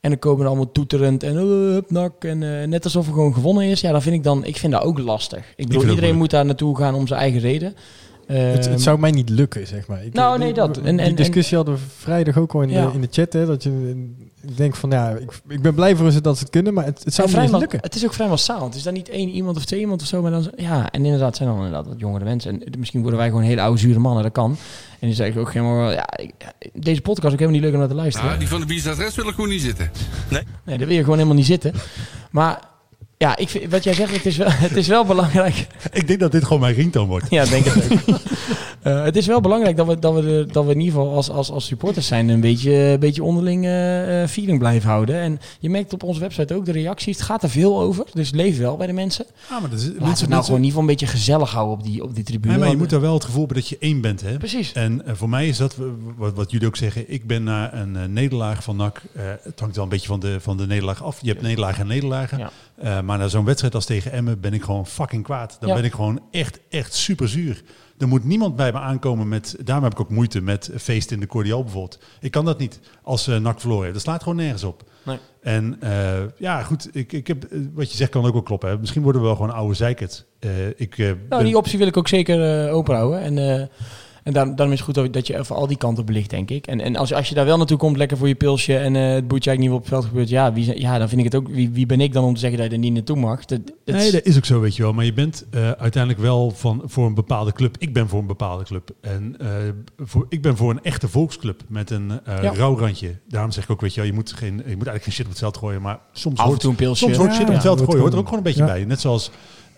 [0.00, 3.34] En dan komen er allemaal toeterend en eh, hup, nak en net alsof er gewoon
[3.34, 3.80] gewonnen is.
[3.80, 5.52] Ja, dan vind ik dan, ik vind dat ook lastig.
[5.56, 7.74] Ik bedoel, iedereen moet daar naartoe gaan om zijn eigen reden.
[8.30, 10.04] Het, Ehm, het zou mij niet lukken, zeg maar.
[10.04, 10.74] Ik, Nou, die- nee, dat.
[10.74, 12.86] Die, En- en- discussie hadden we vrijdag ook al in, Ja.
[12.86, 13.32] de, in de chat.
[13.32, 14.06] Hè, dat je,
[14.42, 16.84] ik denk van, ja, ik, ik ben blij voor ze dat ze het kunnen, maar
[16.84, 17.78] het, het zou me niet lukken.
[17.82, 18.64] Het is ook vrij massaal.
[18.64, 20.22] Het is dan niet één iemand of twee iemand of zo.
[20.22, 22.50] Maar dan, ja, en inderdaad zijn dan inderdaad wat jongere mensen.
[22.64, 24.22] En misschien worden wij gewoon hele oude zure mannen.
[24.22, 24.56] Dat kan.
[24.98, 25.90] En die zeg ik ook helemaal...
[25.90, 26.08] Ja,
[26.72, 28.26] deze podcast is ook helemaal niet leuk om naar te luisteren.
[28.28, 29.90] Nou, die van de bierstadres wil ik gewoon niet zitten.
[30.30, 30.42] Nee,
[30.78, 31.72] daar wil je gewoon helemaal niet zitten.
[32.30, 32.60] Maar
[33.22, 35.66] ja, ik vind, wat jij zegt, het is wel, het is wel belangrijk...
[35.92, 37.30] Ik denk dat dit gewoon mijn ringtoon wordt.
[37.30, 38.18] Ja, denk het ook.
[38.80, 41.14] Eh, het is wel belangrijk dat we, dat we, de, dat we in ieder geval
[41.14, 45.16] als, als, als supporters zijn een beetje, een beetje onderling eh, eh, feeling blijven houden.
[45.20, 47.16] En je merkt op onze website ook de reacties.
[47.16, 49.26] Het gaat er veel over, dus het leeft wel bij de mensen.
[49.50, 51.50] Ah, maar dat is, Laten we het nou gewoon in ieder geval een beetje gezellig
[51.50, 52.52] houden op die, op die tribune.
[52.52, 54.20] Nee, maar je moet daar wel het gevoel hebben dat je één bent.
[54.20, 54.38] Hè?
[54.38, 54.72] Precies.
[54.72, 55.76] En voor mij is dat,
[56.16, 59.02] wat, wat jullie ook zeggen, ik ben na een nederlaag van NAC,
[59.42, 61.18] het hangt wel een beetje van de, van de nederlaag af.
[61.22, 62.38] Je hebt nederlagen en nederlagen.
[62.38, 62.50] Ja.
[62.80, 65.56] Eh, maar na zo'n wedstrijd als tegen Emmen ben ik gewoon fucking kwaad.
[65.60, 65.74] Dan Ja.
[65.74, 67.62] ben ik gewoon echt, echt super zuur.
[67.98, 71.20] Er moet niemand bij me aankomen met, daarom heb ik ook moeite met feesten in
[71.20, 71.98] de Cordial bijvoorbeeld.
[72.20, 73.94] Ik kan dat niet als eh NAC verloren heeft.
[73.94, 74.82] Dat slaat gewoon nergens op.
[75.02, 75.18] Nee.
[75.42, 78.68] En eh, ja, goed, ik, ik heb, wat je zegt kan ook wel kloppen.
[78.70, 78.78] Hè.
[78.78, 80.26] Misschien worden we wel gewoon oude zeikert.
[80.76, 83.20] Ik, Nou, ben- die optie wil ik ook zeker eh open houden.
[83.20, 83.68] En,
[84.22, 86.66] en daarom, daarom is het goed dat- je even al die kanten belicht, denk ik.
[86.66, 89.02] En, en als, als je daar wel naartoe komt, lekker voor je pilsje en eh,
[89.14, 91.34] het boetje eigenlijk niet op het veld gebeurt, ja, wie, ja, dan vind ik het
[91.34, 93.44] ook, wie, wie ben ik dan om te zeggen dat je er niet naartoe mag?
[93.44, 94.92] Dat, dat Nee, dat is ook zo, weet je wel.
[94.92, 97.76] Maar je bent eh, uiteindelijk wel van, voor een bepaalde club.
[97.78, 98.90] Ik ben voor een bepaalde club.
[99.00, 99.46] En eh,
[99.98, 102.52] voor, ik ben voor een echte volksclub met een Ja.
[102.54, 103.14] rauw randje.
[103.28, 105.24] Daarom zeg ik ook, weet je wel, je moet, geen, je moet eigenlijk geen shit
[105.24, 105.82] op het veld gooien.
[105.82, 107.04] Maar soms af hoort, toe een pilsje.
[107.04, 108.00] soms hoort shit op het veld gooien.
[108.00, 108.84] Hoort er ook gewoon een beetje bij.
[108.84, 109.30] Net zoals,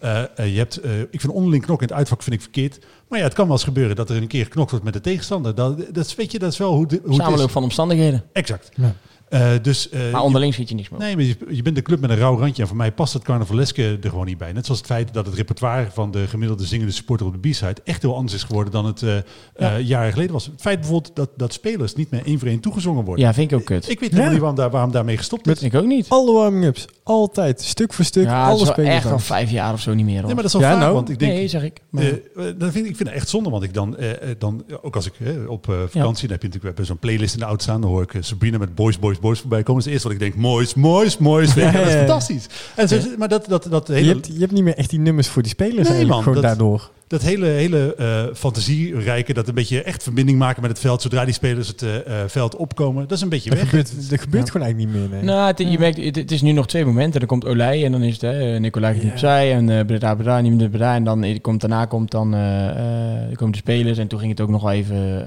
[0.03, 2.79] eh, eh, je hebt, eh, ik vind onderling knokken in het uitvak vind ik verkeerd.
[3.09, 5.01] Maar ja, het kan wel eens gebeuren dat er een keer geknokt wordt met de
[5.01, 5.55] tegenstander.
[5.55, 8.25] Dat, dat, is- weet je, dat is wel hoe, de- hoe het Samenloop van omstandigheden.
[8.33, 8.69] Exact.
[8.75, 8.95] Ja.
[9.33, 10.99] Eh, dus, eh, Maar onderling schiet je niks meer.
[10.99, 11.05] op.
[11.05, 12.63] Nee, maar je, je bent een club met een rauw randje.
[12.63, 14.53] En voor mij past het carnavaleske er gewoon niet bij.
[14.53, 17.77] Net zoals het feit dat het repertoire van de gemiddelde zingende supporter op de B-side
[17.85, 19.17] echt heel anders is geworden dan het eh
[19.55, 20.47] eh, jaren geleden was.
[20.47, 23.25] Het feit bijvoorbeeld dat, dat spelers niet meer één voor één toegezongen worden.
[23.25, 23.91] Ja, vind ik ook kut.
[23.91, 25.63] Ik weet helemaal niet waarom, daar, waarom daarmee gestopt is.
[25.63, 26.09] ik ook niet.
[26.09, 29.51] Alle warming-ups, altijd, stuk voor stuk, Ja, het alle is wel spelers echt al vijf
[29.51, 30.15] jaar of zo niet meer.
[30.15, 30.25] Hoor.
[30.25, 30.95] Nee, maar dat is al Ja, vaak, nou.
[30.95, 31.33] want ik denk...
[31.33, 31.81] nee, zeg ik.
[31.91, 33.97] Maar, dat vind ik, vind het echt zonde, want ik dan,
[34.39, 35.15] dan ook als ik
[35.49, 38.03] op eh, vakantie, dan heb je natuurlijk zo'n playlist in de auto staan, dan hoor
[38.03, 39.79] ik Sabrina met Boys, Boys, Boys voorbij komen.
[39.79, 42.47] Is het eerste wat ik denk, moois, moois, moois, Ja, dat is fantastisch.
[42.77, 44.01] En zo, Maar dat, dat, dat hele...
[44.07, 46.35] Je hebt, je hebt niet meer echt die nummers voor die spelers Nee, man, gewoon
[46.35, 46.91] dat- daardoor.
[47.07, 51.25] dat hele, hele eh fantasierijke, dat een beetje echt verbinding maken met het veld, zodra
[51.25, 53.69] die spelers het eh, eh, veld opkomen, dat is een beetje Dat weg.
[53.69, 55.23] gebeurt, dat gebeurt gewoon eigenlijk niet meer, nee.
[55.25, 57.21] Nou, het, je merkt, het, het is nu nog twee momenten.
[57.21, 60.53] Dan komt Olij en dan is het hè, Nicolai opzij en uh, Breda Breda, niet
[60.57, 60.95] meer Breda.
[60.95, 64.31] En dan komt, daarna komt dan, eh, eh, er komen de spelers en toen ging
[64.31, 65.27] het ook nog wel even,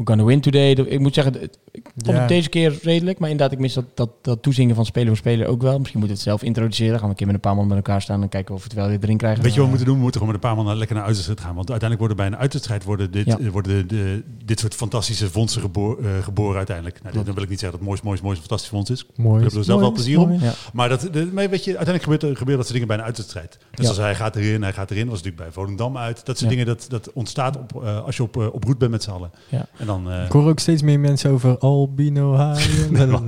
[0.00, 0.70] eh we gonna win today.
[0.70, 2.20] Ik moet zeggen, het- ik vond Ja.
[2.20, 5.16] het deze keer redelijk, maar inderdaad, ik mis dat, dat, dat toezingen van speler voor
[5.16, 5.78] speler ook wel.
[5.78, 6.92] Misschien moet het zelf introduceren.
[6.94, 8.66] Gaan we een keer met een paar man met elkaar staan en kijken of we
[8.68, 9.42] het wel weer erin krijgen.
[9.42, 9.96] Weet je wat we moeten doen?
[9.96, 11.54] We moeten gewoon met een paar man lekker naar uitwedstrijd gaan.
[11.54, 13.38] Want uiteindelijk worden bij een uitwedstrijd worden dit, Ja.
[13.38, 17.02] eh, worden de, de- dit soort fantastische vondsten gebo- eh, geboren uiteindelijk.
[17.02, 19.06] Nou, dit- dan wil ik niet zeggen dat het moois, moois, moois, fantastisch fonds is.
[19.16, 19.36] Mooi.
[19.44, 20.32] Ik heb er zelf wel plezier om.
[20.32, 20.52] Ja.
[20.72, 23.58] Maar, dat, de, weet je, uiteindelijk gebeurt, gebeuren dat soort dingen bij een uitwedstrijd.
[23.74, 25.08] Dus als hij gaat erin, hij gaat erin.
[25.08, 26.26] Was natuurlijk bij Volendam uit.
[26.26, 28.90] Dat soort dingen, dat, dat ontstaat op, eh, als je op, eh, op route bent
[28.90, 29.30] met z'n allen.
[29.48, 29.66] Ja.
[29.76, 30.10] En dan...
[30.10, 32.94] eh, Ik hoor ook steeds meer mensen over albino haaien.
[32.96, 33.22] Helemaal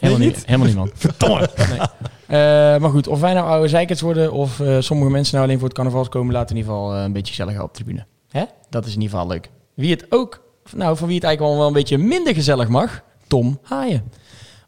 [0.00, 0.42] Nee, niet.
[0.46, 0.90] Helemaal niemand.
[1.06, 1.48] Verdomme.
[1.68, 1.78] Nee.
[2.26, 5.58] Eh, maar goed, of wij nou oude zeikers worden of eh, sommige mensen nou alleen
[5.58, 8.06] voor het carnaval komen, laten in ieder geval eh, een beetje gezellig op de tribune.
[8.28, 8.44] Hè?
[8.70, 9.50] Dat is in ieder geval leuk.
[9.74, 10.42] Wie het ook,
[10.76, 14.02] nou van wie het eigenlijk wel, wel een beetje minder gezellig mag, Tom Haaien.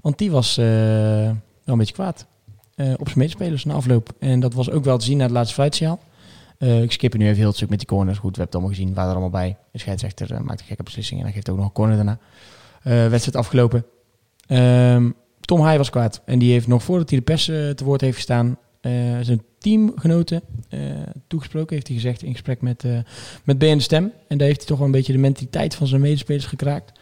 [0.00, 2.26] Want die was eh, wel een beetje kwaad
[2.74, 4.08] eh, op zijn medespelers na afloop.
[4.18, 5.98] En dat was ook wel te zien na het laatste fluitsignaal.
[6.62, 8.18] Eh ik skip nu even heel stuk met die corners.
[8.18, 9.56] Goed, we hebben het allemaal gezien, waren er allemaal bij.
[9.72, 12.18] De scheidsrechter eh, maakt een gekke beslissing en hij geeft ook nog een corner daarna.
[12.82, 13.84] Eh wedstrijd afgelopen.
[14.46, 16.22] Ehm, Tom Haaien was kwaad.
[16.24, 18.58] En die heeft nog voordat hij de pers te woord heeft gestaan,
[19.20, 20.42] zijn teamgenoten
[21.26, 21.74] toegesproken.
[21.74, 22.84] Heeft hij gezegd in gesprek met,
[23.44, 24.12] met BN De Stem.
[24.28, 26.92] En daar heeft hij toch wel een beetje de mentaliteit van zijn medespelers gekraakt.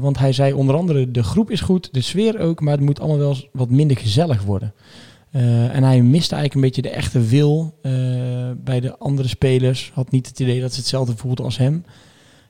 [0.00, 3.00] Want hij zei onder andere, de groep is goed, de sfeer ook, maar het moet
[3.00, 4.72] allemaal wel wat minder gezellig worden.
[5.38, 7.92] Eh, en hij miste eigenlijk een beetje de echte wil eh,
[8.56, 9.90] bij de andere spelers.
[9.94, 11.84] Had niet het idee dat ze hetzelfde voelden als hem.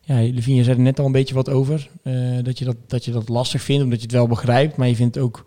[0.05, 1.91] Ja, Levine, zei er net al een beetje wat over.
[2.03, 4.77] eh, dat, je dat, dat je dat lastig vindt, omdat je het wel begrijpt.
[4.77, 5.47] Maar je vindt het ook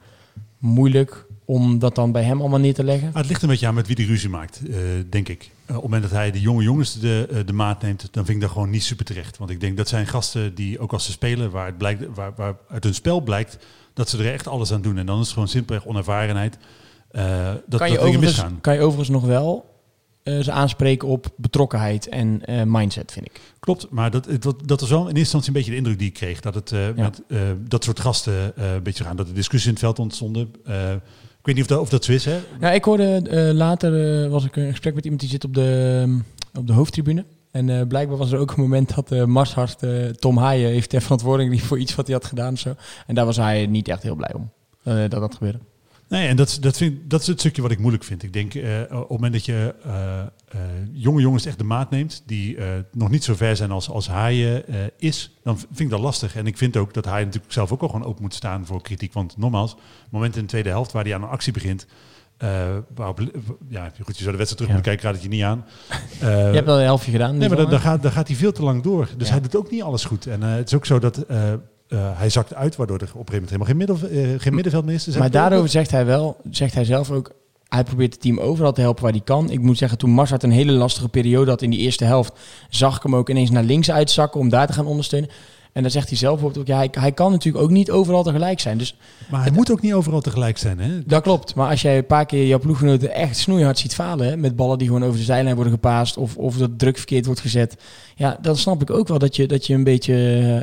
[0.58, 3.08] moeilijk om dat dan bij hem allemaal neer te leggen.
[3.08, 4.62] Ah, het ligt een beetje aan met wie die ruzie maakt,
[5.10, 5.49] denk ik.
[5.67, 8.43] Op het moment dat hij de jonge jongens de, de maat neemt, dan vind ik
[8.43, 9.38] dat gewoon niet super terecht.
[9.38, 12.34] Want ik denk dat zijn gasten die ook als ze spelen, waar, het blijkt, waar,
[12.36, 13.58] waar uit hun spel blijkt
[13.93, 14.97] dat ze er echt alles aan doen.
[14.97, 16.58] En dan is het gewoon simpelweg onervarenheid.
[17.12, 18.62] Eh, dat, kan, je dat dingen overigens, misgaan.
[18.62, 19.69] kan je overigens nog wel
[20.24, 23.41] eh, ze aanspreken op betrokkenheid en eh, mindset, vind ik.
[23.60, 26.08] Klopt, maar dat, dat, dat was wel in eerste instantie een beetje de indruk die
[26.08, 26.39] ik kreeg.
[26.41, 27.21] Dat het met
[27.67, 29.15] dat soort gasten een beetje gaan.
[29.15, 30.41] Dat er discussies in het veld ontstonden.
[30.41, 32.39] Ik weet niet of dat, of dat zo is, hè?
[32.60, 36.19] Ja, ik hoorde later, was ik in gesprek met iemand die zit op de, ehm,
[36.60, 37.26] op de hoofdtribune.
[37.52, 39.84] En blijkbaar was er ook een moment dat Marshart,
[40.19, 42.76] Tom Haaien, heeft ter verantwoording voor iets wat hij had gedaan of zo.
[43.08, 44.52] En daar was hij niet echt heel blij om,
[44.84, 45.60] dat dat gebeurde.
[46.12, 48.24] Nee, en dat, is- dat, vind, dat is het stukje wat ik moeilijk vind.
[48.24, 50.28] Ik denk, eh, op het moment dat je eh, eh,
[50.91, 52.58] jonge jongens echt de maat neemt, die
[52.91, 54.56] nog niet zo ver zijn als, als eh,
[54.97, 56.36] is, dan vind ik dat lastig.
[56.36, 58.82] En ik vind ook dat hij natuurlijk zelf ook al gewoon open moet staan voor
[58.82, 59.13] kritiek.
[59.13, 61.86] Want nogmaals, het moment in de tweede helft waar hij aan een actie begint,
[62.38, 63.19] eh, waarop,
[63.69, 64.74] ja, goed, je zou de wedstrijd terug Ja.
[64.74, 65.65] moeten kijken, raad het je niet aan.
[66.19, 67.38] Eh, je hebt wel een helftje gedaan.
[67.38, 69.10] Nee, maar dan, gaat, dan gaat hij veel te lang door.
[69.17, 69.34] Dus Ja.
[69.34, 70.28] hij doet ook niet alles goed.
[70.28, 71.26] En het is ook zo dat
[71.91, 74.54] eh, hij zakt uit, waardoor er op een gegeven moment helemaal geen, middel, eh, geen
[74.54, 75.08] middenveld meer is.
[75.08, 77.32] Maar daarover zegt hij wel, zegt hij zelf ook,
[77.67, 79.49] hij probeert het team overal te helpen waar hij kan.
[79.49, 82.34] Ik moet zeggen, toen Marshart een hele lastige periode had in die eerste helft,
[82.69, 85.30] zag ik hem ook ineens naar links uitzakken om daar te gaan ondersteunen.
[85.73, 88.60] En dan zegt hij zelf ook, ja, hij, hij kan natuurlijk ook niet overal tegelijk
[88.60, 88.77] zijn.
[88.77, 88.95] Dus
[89.29, 90.79] Maar hij moet ook niet overal tegelijk zijn.
[90.79, 91.03] Hè?
[91.05, 91.55] Dat klopt.
[91.55, 94.27] Maar als jij een paar keer jouw ploeggenoten echt snoeihard ziet falen...
[94.27, 96.17] Hè, met ballen die gewoon over de zijlijn worden gepaast...
[96.17, 97.77] of, of dat druk verkeerd wordt gezet...
[98.15, 100.13] ja, dan snap ik ook wel dat je, dat je een beetje...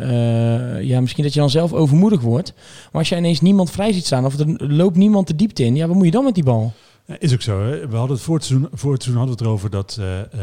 [0.00, 2.52] eh, ja, misschien dat je dan zelf overmoedig wordt.
[2.56, 4.24] Maar als jij ineens niemand vrij ziet staan...
[4.24, 5.76] of er loopt niemand de diepte in...
[5.76, 6.72] ja, wat moet je dan met die bal?
[7.18, 7.62] Is ook zo.
[7.62, 7.88] Hè?
[7.88, 10.38] We hadden het voor het seizoen, voor het seizoen hadden we het erover dat eh,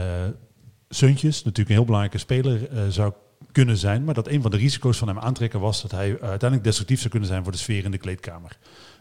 [0.90, 3.14] Seuntjes natuurlijk een heel belangrijke speler zou
[3.56, 4.04] kunnen zijn.
[4.04, 6.98] Maar dat een van de risico's van hem aantrekken was dat hij eh, uiteindelijk destructief
[6.98, 8.58] zou kunnen zijn voor de sfeer in de kleedkamer.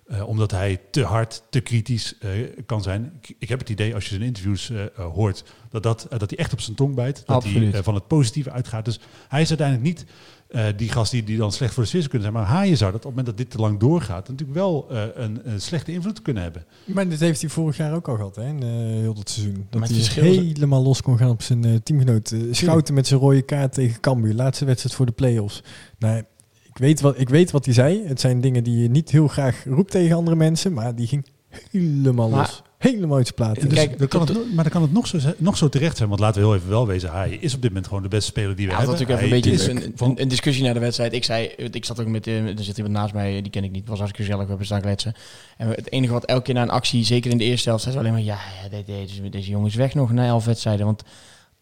[0.07, 2.31] Eh, omdat hij te hard, te kritisch eh,
[2.67, 3.19] kan zijn.
[3.21, 6.53] Ik, ik heb het idee, als je zijn interviews hoort, dat, dat, dat hij echt
[6.53, 7.23] op zijn tong bijt.
[7.27, 7.73] Dat Absoluut.
[7.73, 8.85] hij van het positieve uitgaat.
[8.85, 10.07] Dus hij is uiteindelijk niet
[10.48, 12.33] eh, die gast die, die dan slecht voor de zou kunnen zijn.
[12.33, 15.02] Maar Haaien zou dat op het moment dat dit te lang doorgaat, natuurlijk wel eh,
[15.14, 16.64] een, een slechte invloed kunnen hebben.
[16.85, 18.46] Maar dit heeft hij vorig jaar ook al gehad, hè?
[18.46, 18.68] In eh,
[19.00, 19.66] heel dat seizoen.
[19.70, 22.30] Dat hij verschil helemaal los kon gaan op zijn eh, teamgenoot.
[22.30, 24.35] Eh, Schouten met zijn rode kaart tegen Cambuur.
[24.35, 25.62] Laatste wedstrijd voor de play-offs.
[25.98, 26.18] Nou,
[26.62, 28.07] ik weet, wat, ik weet wat hij zei.
[28.07, 30.72] Het zijn dingen die je niet heel graag roept tegen andere mensen.
[30.72, 31.26] Maar die ging
[31.70, 32.62] helemaal Maar- los.
[32.85, 33.68] Uit zijn platen.
[33.68, 35.97] Dus Kijk, dan kan het, no- maar dan kan het nog zo, nog zo terecht
[35.97, 36.09] zijn.
[36.09, 37.12] Want laten we heel even wel wezen.
[37.12, 39.07] Hij is op dit moment gewoon de beste speler die we Ja, dat hebben.
[39.09, 41.12] natuurlijk even een beetje een, een, een discussie naar de wedstrijd.
[41.12, 43.70] Ik zei, ik zat ook met, eh, er zit iemand naast mij, die ken ik
[43.70, 43.81] niet.
[43.81, 45.14] Het was hartstikke gezellig, we hebben staan kletsen.
[45.57, 47.94] En het enige wat elke keer na een actie, zeker in de eerste helft, zei
[47.94, 50.44] ze alleen maar, ja, ja de- de- deze, deze jongen is weg nog na elf
[50.44, 50.87] wedstrijden.
[50.87, 51.03] Want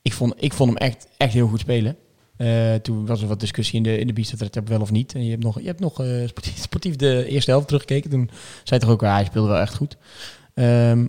[0.03, 1.97] ik vond, ik vond hem echt, echt heel goed spelen.
[2.37, 5.15] Eh, toen was er wat discussie in de, in de biestertred, wel of niet.
[5.15, 8.11] En je hebt nog, je hebt nog eh, sportief, sportief de eerste helft teruggekeken.
[8.11, 8.31] Toen
[8.65, 9.97] zei toch ook, ja, hij speelde wel echt goed.
[10.55, 11.07] Ehm,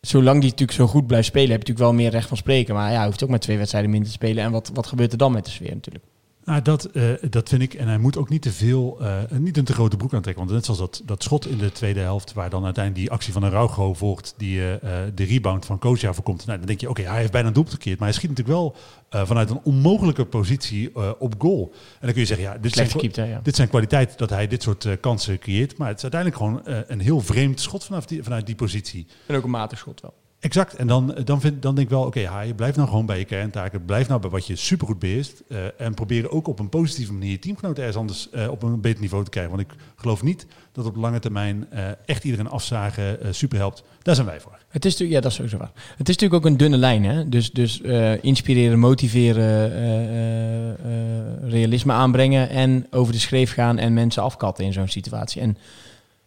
[0.00, 2.74] zolang die natuurlijk zo goed blijft spelen, heb je natuurlijk wel meer recht van spreken.
[2.74, 4.44] Maar ja, hij hoeft ook maar twee wedstrijden minder te spelen.
[4.44, 6.04] En wat, wat gebeurt er dan met de sfeer natuurlijk?
[6.46, 7.74] Nou, dat, eh, dat vind ik.
[7.74, 10.44] En hij moet ook niet te veel, eh, niet een te grote broek aantrekken.
[10.44, 13.32] Want net zoals dat, dat schot in de tweede helft, waar dan uiteindelijk die actie
[13.32, 16.46] van een Raucho volgt, die eh, de rebound van Kozia voorkomt.
[16.46, 17.98] Nou, dan denk je, oké, hij heeft bijna een doelpunt gekeerd.
[17.98, 18.76] Maar hij schiet natuurlijk wel
[19.08, 21.70] eh, vanuit een onmogelijke positie eh, op goal.
[21.72, 23.24] En dan kun je zeggen, ja, dit zijn, hè?
[23.24, 23.40] Ja.
[23.42, 25.78] dit zijn kwaliteiten dat hij dit soort kansen creëert.
[25.78, 29.06] Maar het is uiteindelijk gewoon eh, een heel vreemd schot vanaf die, vanuit die positie.
[29.26, 30.14] En ook een matig schot wel.
[30.40, 30.74] Exact.
[30.74, 33.18] En dan, dan, vind, dan denk ik wel, oké, okay, je blijft nou gewoon bij
[33.18, 33.84] je kerntaken.
[33.84, 35.42] Blijf nou bij wat je supergoed beheerst.
[35.48, 38.80] eh, en probeer ook op een positieve manier je teamgenoten ergens anders eh, op een
[38.80, 39.56] beter niveau te krijgen.
[39.56, 43.82] Want ik geloof niet dat op lange termijn eh, echt iedereen afzagen eh, super helpt.
[44.02, 44.58] Daar zijn wij voor.
[44.68, 45.70] Het is ja, dat is sowieso waar.
[45.96, 47.28] Het is natuurlijk ook een dunne lijn, hè?
[47.28, 53.78] Dus, dus eh, inspireren, motiveren, eh, eh, eh, realisme aanbrengen en over de schreef gaan
[53.78, 55.40] en mensen afkatten in zo'n situatie.
[55.42, 55.58] En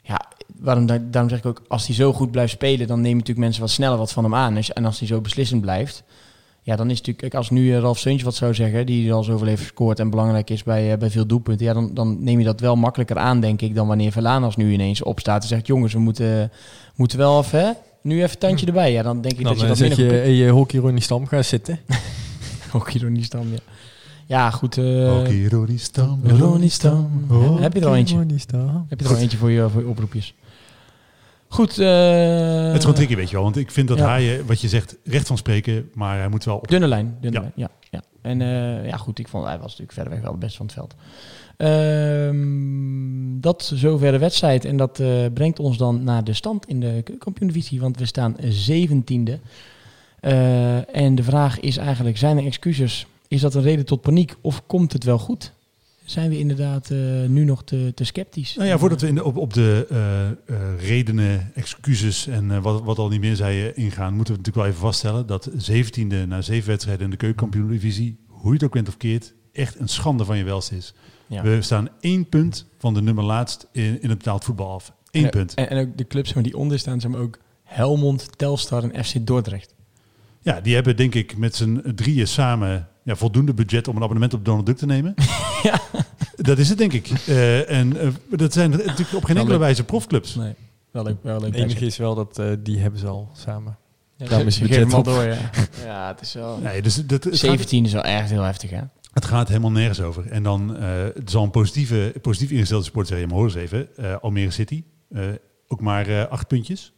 [0.02, 0.22] ja,
[0.60, 3.39] waarom, da- daarom zeg ik ook, als hij zo goed blijft spelen, dan nemen natuurlijk
[3.45, 4.58] mensen wat sneller wat van hem aan.
[4.74, 6.04] En als hij zo beslissend blijft,
[6.62, 9.24] ja, dan is het natuurlijk, als nu eh, Ralf Seuntje wat zou zeggen, die al
[9.24, 12.39] zoveel heeft gescoord en belangrijk is bij, eh, bij veel doelpunten, ja, dan, dan neem
[12.39, 15.67] je dat wel makkelijker aan, denk ik, dan wanneer Verlanas nu ineens opstaat en zegt,
[15.67, 16.52] jongens, we moeten,
[16.95, 18.91] moeten wel even, hè, nu even tandje erbij.
[18.91, 21.28] Ja, dan denk ik Dan dat je dat minder je, hey, eh, hockey Ronnie Stam,
[21.28, 21.80] ga zitten.
[22.74, 23.58] Ook ironie stam, ja.
[24.26, 24.78] Ja, goed.
[24.78, 26.19] eh, Ook ironie stam.
[26.24, 27.26] Ronnie Stam.
[27.28, 28.15] Hockey Heb je er al eentje?
[28.15, 28.86] Ronnie Stam.
[28.89, 30.34] Heb je er al eentje voor je, voor je oproepjes?
[31.50, 31.78] Goed.
[31.78, 33.44] eh, Het is gewoon tricky, weet je wel.
[33.44, 34.06] Want ik vind dat Ja.
[34.06, 35.90] Haaien, wat je zegt, recht van spreken.
[35.94, 36.68] Maar hij moet wel op.
[36.68, 37.18] Dunne lijn.
[37.22, 37.42] Dunne Ja.
[37.42, 37.70] lijn, ja.
[37.92, 38.02] ja.
[38.22, 39.20] En eh, ja, goed.
[39.20, 40.96] Ik vond hij was natuurlijk verder weg wel het beste van het veld.
[41.58, 44.66] Ehm, dat zover de wedstrijd.
[44.66, 47.80] En dat eh, brengt ons dan naar de stand in de kampioen-divisie.
[47.80, 49.40] Want we staan zeventiende.
[50.20, 53.08] Eh en de vraag is eigenlijk, zijn er excuses?
[53.28, 54.36] Is dat een reden tot paniek?
[54.42, 55.54] Of komt het wel goed?
[56.10, 58.56] Zijn we inderdaad eh, nu nog te, te sceptisch?
[58.56, 60.36] Nou ja, voordat we in de, op, op de eh, eh,
[60.80, 64.80] redenen, excuses en wat, wat al niet meer zei ingaan, moeten we natuurlijk wel even
[64.80, 68.98] vaststellen dat 17e na zeven wedstrijden in de keukenkampioen-divisie, hoe je het ook bent of
[68.98, 70.93] keert, echt een schande van je welst is.
[71.28, 71.43] Ja.
[71.43, 74.93] We staan één punt van de nummer laatst in, in het betaald voetbal af.
[75.12, 75.54] Eén En- punt.
[75.54, 79.76] En, en ook de clubs die onder staan, zijn ook Helmond, Telstar en FC Dordrecht.
[80.50, 84.34] Ja, die hebben denk ik met z'n drieën samen ja, voldoende budget om een abonnement
[84.34, 85.14] op Donald Duck te nemen.
[85.64, 85.82] Ja.
[86.36, 87.10] Dat is het denk ik.
[87.28, 90.36] Eh, en eh, dat zijn natuurlijk op geen enkele wijze profclubs.
[90.36, 90.54] Nee,
[90.92, 91.16] wel leuk.
[91.22, 93.78] Wel leuk Het enige is wel dat eh, die hebben ze al samen.
[94.18, 95.38] Ja, Daarom is budget al door, ja.
[95.86, 96.58] ja, het is wel...
[96.58, 98.82] Nee, dus dat, het, gaat, 17 is wel echt heel heftig, hè?
[99.14, 100.28] het gaat helemaal nergens over.
[100.28, 103.28] En dan eh, het zal een positieve, positief ingestelde sport zeggen.
[103.28, 103.98] Maar hoor eens even.
[103.98, 105.24] eh, Almere City, eh,
[105.68, 106.94] ook maar eh, acht puntjes.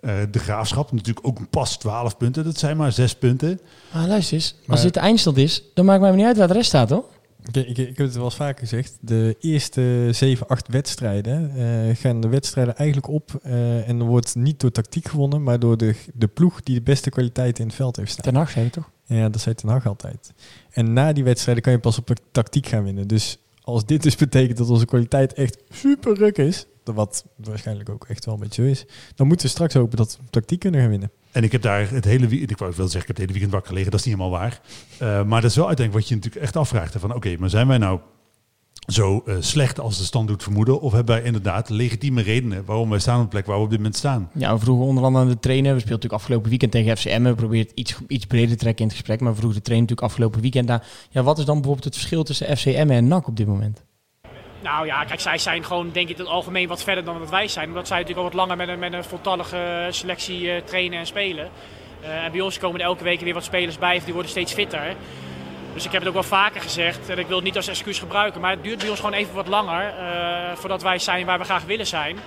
[0.00, 2.44] Eh, de Graafschap, natuurlijk ook pas 12 punten.
[2.44, 3.60] Dat zijn maar zes punten.
[3.94, 6.52] Maar luister eens, als dit de eindstand is, dan maakt mij niet uit waar de
[6.52, 7.04] rest staat, hoor.
[7.52, 8.98] Ik, ik, ik heb het wel eens vaker gezegd.
[9.00, 13.30] De eerste 7, 8 wedstrijden eh, gaan de wedstrijden eigenlijk op.
[13.42, 16.82] eh, en er wordt niet door tactiek gewonnen, maar door de, de ploeg die de
[16.82, 18.24] beste kwaliteit in het veld heeft staan.
[18.24, 18.90] Ten Hag zei je toch?
[19.04, 20.32] Ja, dat zei Ten Hag altijd.
[20.70, 23.08] En na die wedstrijden kan je pas op tactiek gaan winnen.
[23.08, 28.04] Dus als dit dus betekent dat onze kwaliteit echt super ruk is, wat waarschijnlijk ook
[28.08, 30.80] echt wel een beetje zo is, dan moeten we straks hopen dat we tactiek kunnen
[30.80, 31.10] gaan winnen.
[31.32, 33.32] En ik heb daar het hele weekend, ik wou wel zeggen, ik heb het hele
[33.32, 34.60] weekend wakker gelegen, dat is niet helemaal waar.
[34.98, 36.94] Eh, maar dat is wel uiteindelijk wat je natuurlijk echt afvraagt.
[36.98, 38.00] Van oké, maar zijn wij nou
[38.86, 40.80] zo eh, slecht als de stand doet vermoeden?
[40.80, 43.70] Of hebben wij inderdaad legitieme redenen waarom wij staan op de plek waar we op
[43.70, 44.30] dit moment staan?
[44.34, 45.72] Ja, we vroegen onder andere aan de trainer.
[45.72, 47.22] We speelden natuurlijk afgelopen weekend tegen FCM.
[47.22, 49.20] We proberen het iets, iets breder te trekken in het gesprek.
[49.20, 50.86] Maar we vroegen de trainer natuurlijk afgelopen weekend naar...
[51.10, 53.84] Ja, wat is dan bijvoorbeeld het verschil tussen FCM en NAC op dit moment?
[54.60, 57.30] Nou ja, kijk, zij zijn gewoon denk ik in het algemeen wat verder dan dat
[57.30, 57.68] wij zijn.
[57.68, 61.06] Omdat zij natuurlijk al wat langer met een, met een voltallige selectie eh, trainen en
[61.06, 61.50] spelen.
[62.00, 64.52] Eh, en bij ons komen er elke week weer wat spelers bij die worden steeds
[64.52, 64.96] fitter.
[65.74, 67.98] Dus ik heb het ook wel vaker gezegd en ik wil het niet als excuus
[67.98, 68.40] gebruiken.
[68.40, 71.44] Maar het duurt bij ons gewoon even wat langer eh, voordat wij zijn waar we
[71.44, 72.18] graag willen zijn.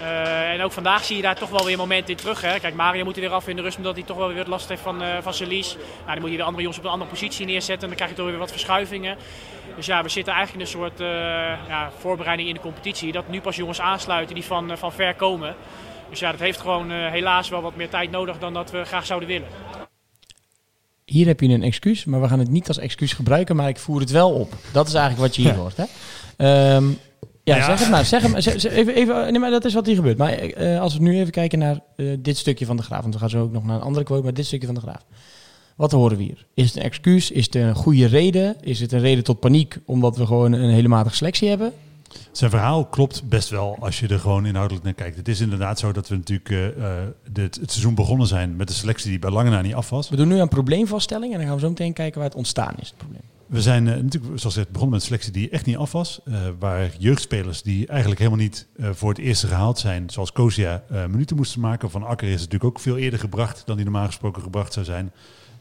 [0.00, 2.40] Eh, en ook vandaag zie je daar toch wel weer momenten in terug.
[2.40, 2.60] Hè.
[2.60, 4.46] Kijk, Mario moet er weer af in de rust omdat hij toch wel weer wat
[4.46, 5.48] last heeft van, eh, van zijn.
[5.48, 5.64] Nou,
[6.06, 7.82] dan moet je weer andere jongens op een andere positie neerzetten.
[7.82, 9.16] En dan krijg je toch weer wat verschuivingen.
[9.76, 11.06] Dus ja, we zitten eigenlijk in een soort eh,
[11.68, 13.12] ja, voorbereiding in de competitie.
[13.12, 15.54] Dat nu pas jongens aansluiten die van, eh, van ver komen.
[16.10, 18.84] Dus ja, dat heeft gewoon eh, helaas wel wat meer tijd nodig dan dat we
[18.84, 19.48] graag zouden willen.
[21.04, 23.56] Hier heb je een excuus, maar we gaan het niet als excuus gebruiken.
[23.56, 24.52] Maar ik voer het wel op.
[24.72, 25.56] Dat is eigenlijk wat je hier Ja.
[25.62, 25.84] hoort, hè?
[26.36, 26.88] Ehm,
[27.44, 27.64] ja, Ja.
[27.64, 28.04] zeg het maar.
[28.04, 28.42] Zeg het maar.
[28.42, 30.18] Zeg- zeg- even, even, nee, maar dat is wat hier gebeurt.
[30.18, 33.00] Maar eh, als we nu even kijken naar eh, dit stukje van de graaf.
[33.02, 34.80] Want we gaan zo ook nog naar een andere quote, maar dit stukje van de
[34.80, 35.04] graaf.
[35.78, 36.46] Wat horen we hier?
[36.54, 37.30] Is het een excuus?
[37.30, 38.56] Is het een goede reden?
[38.60, 41.72] Is het een reden tot paniek omdat we gewoon een hele matige selectie hebben?
[42.32, 45.16] Zijn verhaal klopt best wel als je er gewoon inhoudelijk naar kijkt.
[45.16, 48.68] Het is inderdaad zo dat we natuurlijk eh, eh, dit, het seizoen begonnen zijn met
[48.68, 50.08] een selectie die bij lange na niet af was.
[50.08, 52.74] We doen nu een probleemvaststelling en dan gaan we zo meteen kijken waar het ontstaan
[52.80, 53.22] is, het probleem.
[53.46, 56.20] We zijn eh, natuurlijk, zoals gezegd, begonnen met een selectie die echt niet af was.
[56.58, 61.60] waar jeugdspelers die eigenlijk helemaal niet voor het eerste gehaald zijn, zoals Kosia, minuten moesten
[61.60, 61.90] maken.
[61.90, 65.12] Van Akker is natuurlijk ook veel eerder gebracht dan die normaal gesproken gebracht zou zijn.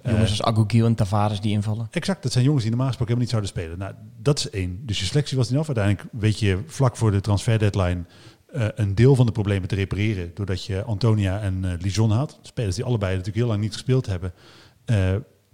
[0.01, 1.87] Eh, Jongens als Agogiel en Tavares die invallen.
[1.91, 3.95] Exact, dat zijn jongens die normaal gesproken helemaal niet zouden spelen.
[3.97, 4.85] Nou, dat is één.
[4.85, 5.67] Dus je selectie was niet af.
[5.67, 8.05] Uiteindelijk weet je vlak voor de transfer deadline
[8.47, 10.31] eh, een deel van de problemen te repareren.
[10.33, 12.39] Doordat je Antonia en eh Lijon had.
[12.41, 14.33] Spelers die allebei natuurlijk heel lang niet gespeeld hebben.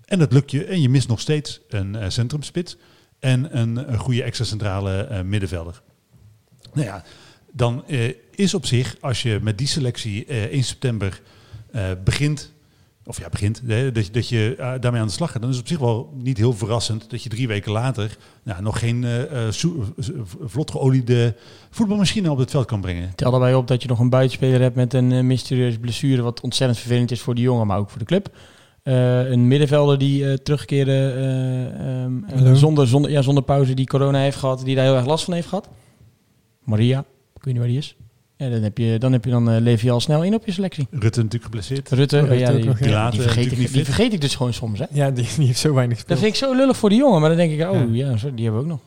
[0.06, 0.66] En dat lukt je.
[0.66, 2.78] En je mist nog steeds een centrumspits.
[3.20, 5.82] En een, een goede extra centrale middenvelder.
[6.74, 7.04] Nou ja,
[7.52, 7.84] dan
[8.36, 11.22] is op zich, als je met die selectie 1 september
[12.04, 12.53] begint
[13.06, 15.50] of ja, begint, hè, dat, je- dat je eh, daarmee aan de slag gaat, dan
[15.52, 18.80] is het op zich wel niet heel verrassend dat je drie weken later nou, nog
[18.80, 19.54] geen eh, eh,
[20.46, 21.36] vlot geoliede
[21.70, 23.16] voetbalmachine op het veld kan brengen.
[23.16, 26.80] Tel daarbij op dat je nog een buitenspeler hebt met een mysterieuze blessure, wat ontzettend
[26.80, 28.30] vervelend is voor de jongen, maar ook voor de club.
[28.84, 33.88] Eh, een middenvelder die eh, terugkeerde eh, ehm, eh, zonder, zonder, ja, zonder pauze, die
[33.88, 35.70] corona heeft gehad, die daar heel erg last van heeft gehad.
[36.64, 37.00] Maria,
[37.36, 37.96] ik weet niet waar die is.
[38.44, 40.46] Ja, dan, heb je, dan, heb je, dan eh, leef je al snel in op
[40.46, 40.88] je selectie.
[40.92, 41.90] Rutte natuurlijk geblesseerd.
[41.90, 43.10] Rutte, Rutte ja, die, nog, ja.
[43.10, 44.80] die, vergeet ik, die vergeet ik dus gewoon soms.
[44.80, 44.86] Hè?
[44.92, 46.20] Ja, die, die heeft zo weinig Dat gespeeld.
[46.20, 48.54] vind ik zo lullig voor die jongen, maar dan denk ik, oh ja, die hebben
[48.54, 48.80] we ook nog.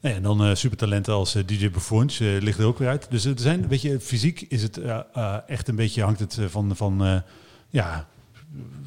[0.00, 3.06] Nee, en dan eh, supertalenten als eh, DJ Buffons ligt er ook weer uit.
[3.10, 4.80] Dus er zijn, weet je, fysiek is het
[5.46, 7.16] echt een beetje hangt het van, van eh,
[7.68, 8.06] ja,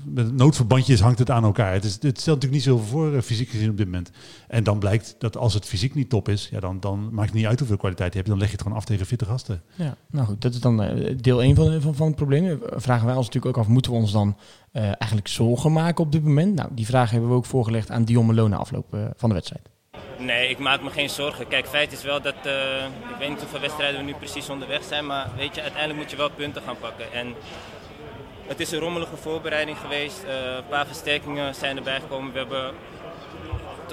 [0.06, 1.74] met noodverbandjes hangt het aan elkaar.
[1.74, 4.12] Het, is, het stelt natuurlijk niet zoveel voor, eh, fysiek gezien op dit moment.
[4.48, 7.38] En dan blijkt dat als het fysiek niet top is, ja, dan, dan maakt het
[7.38, 8.30] niet uit hoeveel kwaliteit je hebt.
[8.30, 9.62] Dan leg je het gewoon af tegen fitte gasten.
[9.76, 12.46] Ja, nou goed, dat is dan eh, deel 1 van, van, van het probleem.
[12.46, 14.38] Eh, Vragen wij ons natuurlijk ook af, moeten we ons dan
[14.72, 16.56] eh, eigenlijk zorgen maken op dit moment?
[16.56, 19.72] Nou, die vraag hebben we ook voorgelegd aan Dion Malone na afloop van de wedstrijd.
[20.18, 21.48] Nee, ik maak me geen zorgen.
[21.48, 24.84] Kijk, feit is wel dat, eh, ik weet niet hoeveel wedstrijden we nu precies onderweg
[24.84, 27.14] zijn, maar weet je, uiteindelijk moet je wel punten gaan pakken.
[27.14, 27.34] En
[28.48, 30.24] het is een rommelige voorbereiding geweest.
[30.24, 32.32] Eh, een paar versterkingen zijn erbij gekomen.
[32.32, 32.74] We hebben,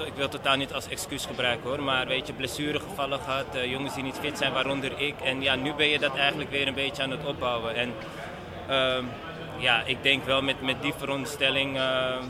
[0.05, 3.71] ik wil het totaal niet als excuus gebruiken hoor, maar weet je, blessuregevallen gehad, eh,
[3.71, 5.15] jongens die niet fit zijn, waaronder ik.
[5.23, 7.75] En ja, nu ben je dat eigenlijk weer een beetje aan het opbouwen.
[7.75, 7.93] En
[8.67, 9.03] ehm,
[9.57, 12.23] ja, ik denk wel met, met die veronderstelling ehm,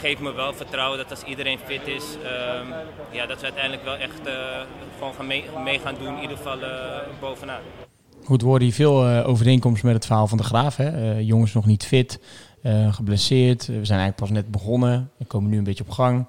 [0.00, 2.66] geeft me wel vertrouwen dat als iedereen fit is, ehm,
[3.10, 4.34] ja, dat we uiteindelijk wel echt eh,
[4.98, 5.26] gewoon gaan
[5.62, 6.58] mee, gaan doen, in ieder geval
[7.20, 7.89] bovenaan.
[8.24, 10.76] Goed, we horen hier veel eh, overeenkomsten met het verhaal van de Graaf.
[10.76, 10.88] Hè?
[10.88, 12.20] Eh, jongens nog niet fit,
[12.62, 13.66] eh, geblesseerd.
[13.66, 15.10] we zijn eigenlijk pas net begonnen.
[15.16, 16.26] We komen nu een beetje op gang.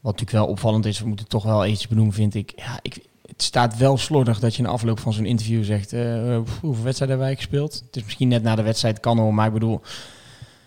[0.00, 2.52] Wat natuurlijk wel opvallend is, we moeten toch wel iets benoemen, vind ik.
[2.56, 5.90] Ja, ik het staat wel slordig dat je in afloop van zo'n interview zegt...
[5.90, 7.82] hoeveel wedstrijden hebben wij gespeeld?
[7.86, 9.80] Het is misschien net na de wedstrijd, kan al, maar ik bedoel...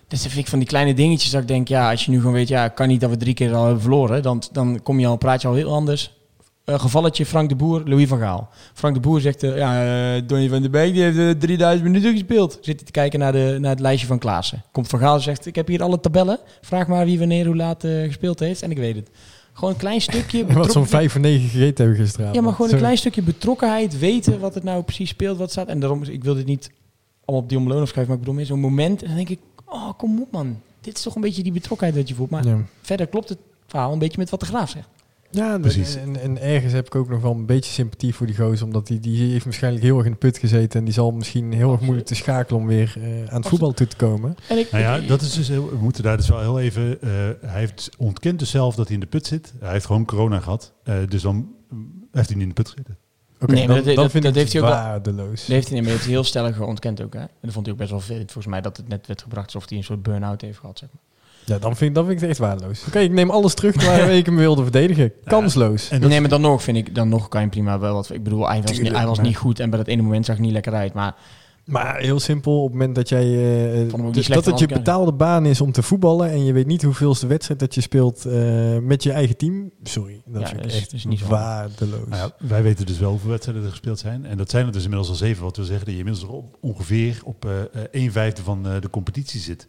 [0.08, 2.34] Dus vind ik van die kleine dingetjes dat ik denk, ja, als je nu gewoon
[2.34, 5.08] weet, ja, kan niet dat we drie keer al hebben verloren, dan, dan kom je
[5.08, 6.19] al, praat je al heel anders.
[6.70, 8.50] Eh, gevalletje Frank de Boer, Louis van Gaal.
[8.74, 11.84] Frank de Boer zegt, eh, ja, eh, Donny van der Beek die heeft eh, 3000
[11.88, 12.52] minuten gespeeld.
[12.62, 14.64] Zit hij te kijken naar, de, naar het lijstje van Klaassen.
[14.72, 16.40] Komt van Gaal en zegt, ik heb hier alle tabellen.
[16.62, 19.10] Vraag maar wie wanneer hoe laat gespeeld heeft en ik weet het.
[19.54, 20.40] Gewoon een klein stukje.
[20.46, 22.36] Wat zo'n betrokken- 5 voor 9 gegeten hebben gisteravond.
[22.36, 25.68] ja, maar gewoon een klein stukje betrokkenheid, weten wat het nou precies speelt, wat staat.
[25.68, 26.72] En daarom, ik wil dit niet
[27.26, 29.02] allemaal op Dion Malone schrijven, maar ik bedoel meer zo'n moment.
[29.02, 30.60] En dan denk ik, oh, kom op man.
[30.82, 32.30] Dit is toch een beetje die betrokkenheid dat je voelt.
[32.30, 32.58] Maar Ja.
[32.82, 34.88] verder klopt het verhaal een beetje met wat de Graaf zegt.
[35.32, 35.96] Ja, Precies.
[35.96, 38.66] En, en ergens heb ik ook nog wel een beetje sympathie voor die gozer.
[38.66, 40.80] Omdat die, die heeft waarschijnlijk heel erg in de put gezeten.
[40.80, 43.72] En die zal misschien heel erg moeilijk te schakelen om weer eh, aan het voetbal
[43.72, 44.36] toe te komen.
[44.48, 47.02] En ik, Nou ja, dat is dus heel, we moeten daar dus wel heel even.
[47.02, 47.10] eh,
[47.42, 49.54] hij heeft ontkent dus zelf dat hij in de put zit.
[49.60, 50.74] Hij heeft gewoon corona gehad.
[50.84, 51.36] Eh, dus dan
[51.70, 52.98] mm, heeft hij niet in de put gezeten.
[53.42, 55.40] Oké, Nee, maar dan, dat- dan vind dat ik heeft hij ook wel- waardeloos.
[55.40, 57.14] Dat heeft hij, nee, maar heeft hij heel stellig ontkend ook.
[57.14, 57.20] Hè?
[57.20, 58.18] En dat vond hij ook best wel veel.
[58.18, 60.80] Volgens mij dat het net werd gebracht alsof hij een soort burn-out heeft gehad.
[60.80, 61.02] Zeg maar.
[61.50, 62.84] Ja, dan vind, dan vind ik het echt waardeloos.
[62.88, 65.12] Oké, ik neem alles terug waar ik hem wilde verdedigen.
[65.26, 65.90] Kansloos.
[65.90, 68.10] En dat, nee, maar dan nog vind ik, dan nog kan je prima wel wat.
[68.14, 70.26] Ik bedoel, hij was, Tuurlijk, hij was maar- niet goed en bij dat ene moment
[70.26, 70.94] zag hij niet lekker uit.
[70.94, 71.16] Maar
[71.66, 75.12] Maar heel simpel, op het moment dat jij eh, niet dus dat het je betaalde
[75.14, 78.78] baan is om te voetballen en je weet niet hoeveelste wedstrijd dat je speelt eh,
[78.78, 79.72] met je eigen team.
[79.84, 82.08] Sorry, dat Ja, vind ik dat is- echt dat is niet waardeloos.
[82.10, 84.26] nou ja, wij weten dus wel hoeveel wedstrijden er gespeeld zijn.
[84.26, 85.44] En dat zijn er dus inmiddels al zeven.
[85.44, 88.82] Wat wil zeggen dat je inmiddels op, ongeveer op eh, eh, een vijfde van eh,
[88.82, 89.68] de competitie zit.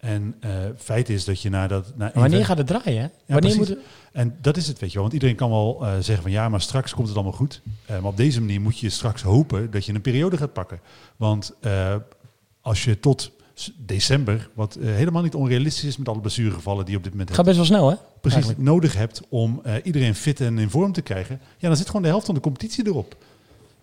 [0.00, 1.92] En eh feit is dat je na dat.
[2.14, 3.10] Wanneer gaat het draaien?
[3.26, 3.78] Wanneer
[4.12, 5.02] En dat is het, weet je wel.
[5.02, 7.62] Want iedereen kan wel eh, zeggen van ja, maar straks komt het allemaal goed.
[7.86, 10.80] Eh, maar op deze manier moet je straks hopen dat je een periode gaat pakken.
[11.16, 11.54] Want
[12.60, 13.30] als je tot
[13.76, 17.46] december, wat helemaal niet onrealistisch is met alle blessuregevallen die je op dit moment gaat
[17.46, 17.96] hebt, best wel snel, hè?
[18.20, 18.68] precies eigenlijk.
[18.68, 22.08] nodig hebt om iedereen fit en in vorm te krijgen, ja, dan zit gewoon de
[22.08, 23.16] helft van de competitie erop.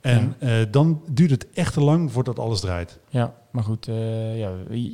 [0.01, 2.99] En eh, dan duurt het echt te lang voordat alles draait.
[3.09, 4.51] Ja, maar goed, eh, ja,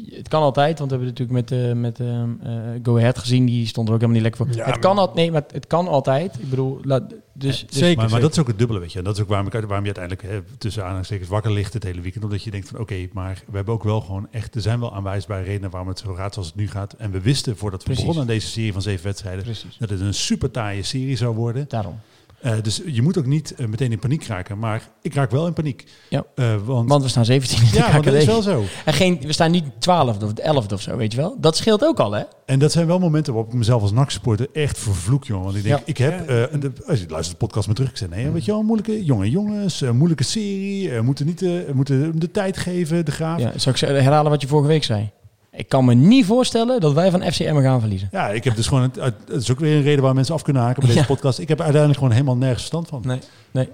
[0.10, 3.46] het kan altijd, want we hebben natuurlijk met, eh met ehm, eh, Go Ahead gezien,
[3.46, 4.66] die stond er ook helemaal niet lekker voor.
[4.66, 6.40] Ja, het kan altijd, nee, maar het kan altijd.
[6.40, 7.88] Ik bedoel, laat, dus, dus Zeker.
[7.88, 8.22] Maar, maar zeker.
[8.22, 8.98] dat is ook het dubbele, weet je.
[8.98, 11.84] En dat is ook waarom, ik, waarom je uiteindelijk hè, tussen aanhalingstekens wakker ligt het
[11.84, 12.24] hele weekend.
[12.24, 14.56] Omdat je denkt van oké, maar we hebben ook wel gewoon echt...
[14.56, 16.94] Er zijn wel aanwijsbare redenen waarom het zo gaat zoals het nu gaat.
[16.94, 18.04] En we wisten voordat we Precies.
[18.04, 19.44] begonnen aan deze serie van zeven wedstrijden...
[19.44, 21.66] precies, dat het een super taaie serie zou worden.
[21.68, 22.00] daarom.
[22.44, 24.60] Eh, dus je moet ook niet eh, meteen in paniek raken.
[24.60, 25.86] Maar ik raak wel in paniek.
[26.10, 26.24] Ja.
[26.36, 28.64] Eh, want, Want we staan 17 in de ja, dat is wel zo.
[28.86, 31.38] En geen, we staan niet 12 of 11 of zo, weet je wel.
[31.40, 32.24] Dat scheelt ook al, hè?
[32.46, 35.44] En dat zijn wel momenten waarop ik mezelf als NAC-supporter echt vervloek, jongen.
[35.44, 35.84] Want ik denk, Ja.
[35.86, 36.26] ik heb, eh,
[36.60, 39.04] de, als je luistert de podcast maar terug, ik zei, nee, weet je wel, moeilijke,
[39.06, 43.40] jonge jongens, eh, moeilijke serie, eh, moeten niet, eh, moeten de tijd geven, de graaf.
[43.40, 43.52] Ja.
[43.56, 45.12] Zal ik herhalen wat je vorige week zei?
[45.56, 48.10] Ik kan me niet voorstellen dat wij van FCM gaan verliezen.
[48.34, 48.96] ik heb dus gewoon, het,
[49.28, 51.06] het is ook weer een reden waar mensen af kunnen haken bij deze Ja.
[51.06, 51.40] podcast.
[51.40, 53.02] Ik heb er uiteindelijk gewoon helemaal nergens verstand van.
[53.06, 53.20] Nee,
[53.52, 53.70] nee.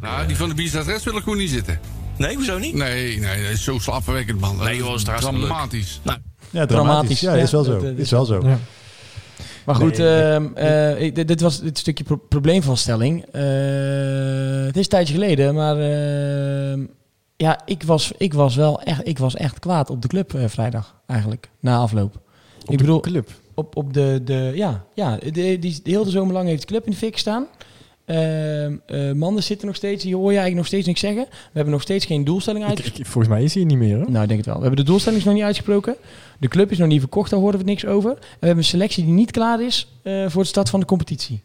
[0.00, 1.80] Nou, die van de Biestadres wil ik gewoon niet zitten.
[2.16, 2.74] Nee, hoezo niet?
[2.74, 4.56] Nee, nee, dat is zo slaapverwekkend, man.
[4.56, 6.00] Dat Nee, joh, is dramatisch.
[6.02, 6.18] Nou,
[6.50, 6.66] Ja, dramatisch.
[6.66, 7.20] Dramatisch.
[7.20, 7.72] Ja, is wel Ja, zo.
[7.72, 8.40] dat- dat is wel zo.
[8.48, 8.58] Ja.
[9.64, 13.24] Maar goed, Nee, ehm, eh, ik- dit, dit was dit stukje pro- probleemvaststelling.
[13.32, 13.42] Eh,
[14.66, 16.80] het is een tijdje geleden, maar ehm,
[17.40, 20.44] ja, ik was, ik was wel echt, ik was echt kwaad op de club eh,
[20.48, 22.14] vrijdag eigenlijk, na afloop.
[22.14, 22.20] Op
[22.62, 23.28] ik de bedoel, club.
[23.54, 26.84] op, op de, de, ja, ja de, die, de hele zomer lang heeft de club
[26.84, 27.46] in de fik gestaan.
[28.04, 30.02] Ehm eh Manders zit er nog steeds.
[30.02, 31.24] Die hoor je eigenlijk nog steeds niks zeggen.
[31.30, 33.00] We hebben nog steeds geen doelstelling uitgesproken.
[33.04, 33.98] ik- volgens mij is hij niet meer.
[33.98, 34.04] Hè?
[34.04, 34.54] Nou, ik denk het wel.
[34.54, 35.96] We hebben de doelstelling nog niet uitgesproken.
[36.38, 38.10] De club is nog niet verkocht, daar horen we niks over.
[38.10, 40.86] En we hebben een selectie die niet klaar is eh, voor de start van de
[40.86, 41.42] competitie.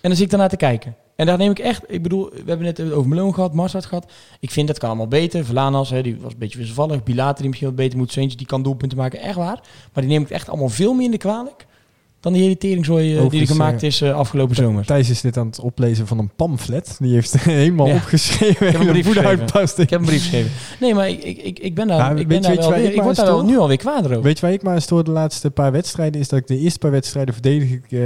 [0.00, 0.96] En dan zit ik daarnaar te kijken.
[1.20, 4.12] En daar neem ik echt, ik bedoel, we hebben net over Meloon gehad, Marsat gehad.
[4.38, 5.44] Ik vind dat kan allemaal beter.
[5.44, 7.02] Verlanas, hè, die was een beetje wisselvallig.
[7.02, 8.12] Bilater, die misschien wat beter moet.
[8.12, 9.60] Zweentje, die kan doelpunten maken, echt waar.
[9.92, 11.66] Maar die neem ik echt allemaal veel minder kwalijk
[12.20, 14.86] dan die hele teringzooi eh, die er gemaakt eh, is eh, afgelopen zomer.
[14.86, 16.96] Thijs is dit aan het oplezen van een pamflet.
[16.98, 17.94] Die heeft helemaal Ja.
[17.94, 18.66] opgeschreven.
[18.66, 19.82] Ik heb een brief geschreven.
[19.82, 20.50] Ik heb een brief geschreven.
[20.80, 23.44] Nee, maar ik, ik, ik, ben daar, ik ben daar wel weer, ik word daar
[23.44, 24.22] nu alweer kwaad over.
[24.22, 26.20] Weet je waar ik maar aan stoor de laatste paar wedstrijden?
[26.20, 28.00] Is dat ik de eerste paar wedstrijden verdedig ik eh,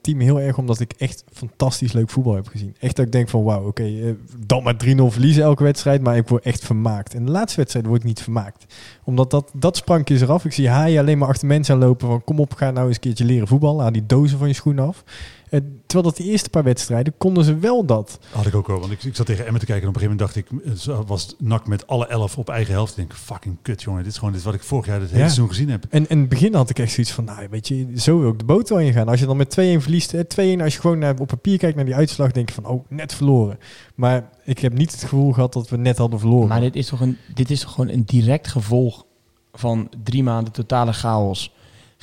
[0.00, 2.76] team heel erg omdat ik echt fantastisch leuk voetbal heb gezien.
[2.80, 6.28] Echt dat ik denk van wauw, oké, dan maar 3-0 verliezen elke wedstrijd, maar ik
[6.28, 7.14] word echt vermaakt.
[7.14, 8.64] En de laatste wedstrijd word ik niet vermaakt.
[9.04, 10.44] Omdat dat, dat sprankje is eraf.
[10.44, 13.00] Ik zie Haai alleen maar achter mensen aanlopen van kom op, ga nou eens een
[13.02, 13.82] keertje leren voetballen.
[13.82, 15.04] Haal die dozen van je schoenen af.
[15.50, 18.18] Eh, terwijl dat de eerste paar wedstrijden konden ze wel dat.
[18.30, 20.08] Had ik ook wel, want ik, ik zat tegen Emmen te kijken en op een
[20.08, 22.90] gegeven moment dacht ik, eh, was NAC met alle elf op eigen helft.
[22.90, 25.08] Ik denk, fucking kut jongen, dit is gewoon dit is wat ik vorig jaar het
[25.10, 25.24] hele Ja.
[25.28, 25.86] seizoen gezien heb.
[25.90, 28.38] En in het begin had ik echt zoiets van, nou weet je, zo wil ik
[28.38, 29.08] de boot wel ingaan.
[29.08, 31.76] Als je dan met 2-1 verliest, eh, 2-1, als je gewoon naar, op papier kijkt
[31.76, 33.58] naar die uitslag, denk je van, oh, net verloren.
[33.94, 36.48] Maar ik heb niet het gevoel gehad dat we net hadden verloren.
[36.48, 39.04] Maar dit is, toch een, dit is toch gewoon een direct gevolg
[39.52, 41.54] van drie maanden totale chaos.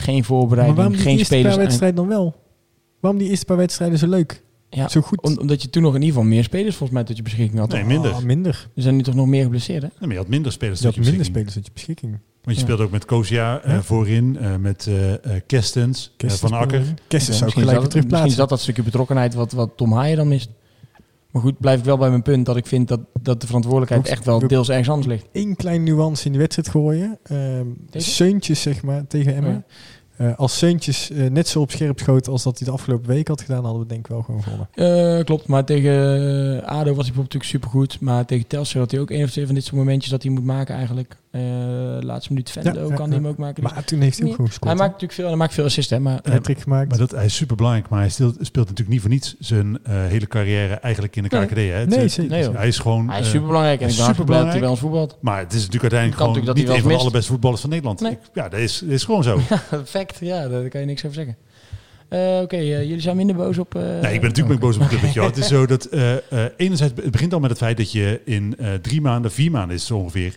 [0.02, 1.48] Geen maar voorbereiding, waarom die geen eerste spelers.
[1.50, 2.36] paar aan- wedstrijden dan wel?
[3.00, 4.44] Waarom die eerste paar wedstrijden zo leuk?
[4.70, 5.22] Ja, zo goed?
[5.22, 7.60] om- omdat je toen nog in ieder geval meer spelers volgens mij tot je beschikking
[7.60, 7.72] had.
[7.72, 8.12] Nee, minder.
[8.12, 8.70] Ah, minder.
[8.76, 9.88] Er zijn nu toch nog meer geblesseerd, hè?
[9.88, 10.80] Nee, maar je had minder spelers.
[10.80, 11.50] Je tot je minder beschikking.
[11.50, 12.12] spelers tot je beschikking.
[12.44, 12.68] Want je Ja.
[12.68, 13.82] speelde ook met Kozia eh, Ja.
[13.82, 16.82] voorin, eh, met eh eh, Kestens, Kerstens Van Akker.
[17.08, 18.38] Kerstens zou gelijk dat, misschien is terugplaatsen.
[18.38, 20.50] dat dat stukje betrokkenheid wat, wat Tom Haaien dan mist.
[21.32, 24.08] Maar goed, blijf ik wel bij mijn punt dat ik vind dat, dat de verantwoordelijkheid
[24.08, 25.28] echt wel deels ergens anders ligt.
[25.32, 27.20] Eén klein nuance in die wedstrijd gooien.
[27.24, 28.12] Ehm Tegen?
[28.12, 29.52] Seuntjes, zeg maar, tegen Emmen.
[29.52, 29.64] Ja.
[30.22, 33.28] Eh, als Seuntjes eh, net zo op scherp schoot als dat hij de afgelopen week
[33.28, 34.68] had gedaan, hadden we denk ik wel gewoon gewonnen.
[34.74, 35.94] Eh, klopt, maar tegen
[36.66, 38.00] ADO was hij bijvoorbeeld natuurlijk supergoed.
[38.00, 40.32] Maar tegen Telstar had hij ook één of twee van dit soort momentjes dat hij
[40.32, 41.16] moet maken eigenlijk.
[41.32, 41.42] Eh
[42.00, 43.64] laatste minuut Vendo Ja, ja, kan hij hem ook maken.
[43.64, 44.78] Dus Maar toen heeft hij ook Nee, gewoon hij gescoord.
[44.78, 46.00] maakt natuurlijk veel, hij maakt veel assists, hè.
[46.00, 46.90] Maar hat-trick gemaakt.
[46.90, 49.80] Maar dat, hij is super belangrijk, maar hij speelt, speelt natuurlijk niet voor niets zijn
[49.84, 51.46] eh, hele carrière eigenlijk in de Nee.
[51.46, 51.56] KKD.
[51.56, 51.62] Hè?
[51.62, 52.32] Het- Nee, het- zeker.
[52.32, 52.56] Nee, joh.
[52.56, 53.10] hij is gewoon.
[53.10, 54.70] hij is superbelangrijk en hij ik is ben blij dat hij bij superbelangrijk.
[54.72, 55.18] ons voetbalt.
[55.22, 58.00] Maar het is natuurlijk uiteindelijk gewoon niet hij een van de allerbeste voetballers van Nederland.
[58.02, 58.18] Nee.
[58.34, 59.40] Ja, dat is, dat is gewoon zo.
[59.86, 61.36] Fact, ja, daar kan je niks over zeggen.
[62.08, 63.76] Eh, Oké, eh, jullie zijn minder boos op...
[63.76, 65.26] eh, Nee, ik ben natuurlijk ik boos op de club.
[65.26, 65.86] Het is zo dat
[66.58, 69.82] enerzijds, het begint al met het feit dat je in drie maanden, vier maanden is
[69.82, 70.36] het ongeveer,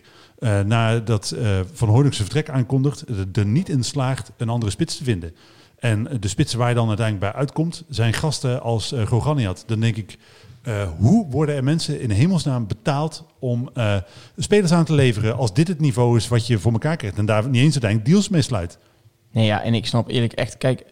[0.65, 1.35] nadat
[1.73, 3.03] Van Hooydonk zijn vertrek aankondigt,
[3.33, 5.35] er- niet in slaagt een andere spits te vinden.
[5.79, 9.63] En de spitsen waar je dan uiteindelijk bij uitkomt, zijn gasten als uh, Goganiat.
[9.67, 10.17] Dan denk ik,
[10.97, 13.69] hoe worden er mensen in hemelsnaam betaald om
[14.37, 17.25] spelers aan te leveren als dit het niveau is wat je voor elkaar krijgt en
[17.25, 18.77] daar niet eens uiteindelijk deals mee sluit?
[19.35, 20.83] Nee, ja, en ik snap eerlijk echt, kijk,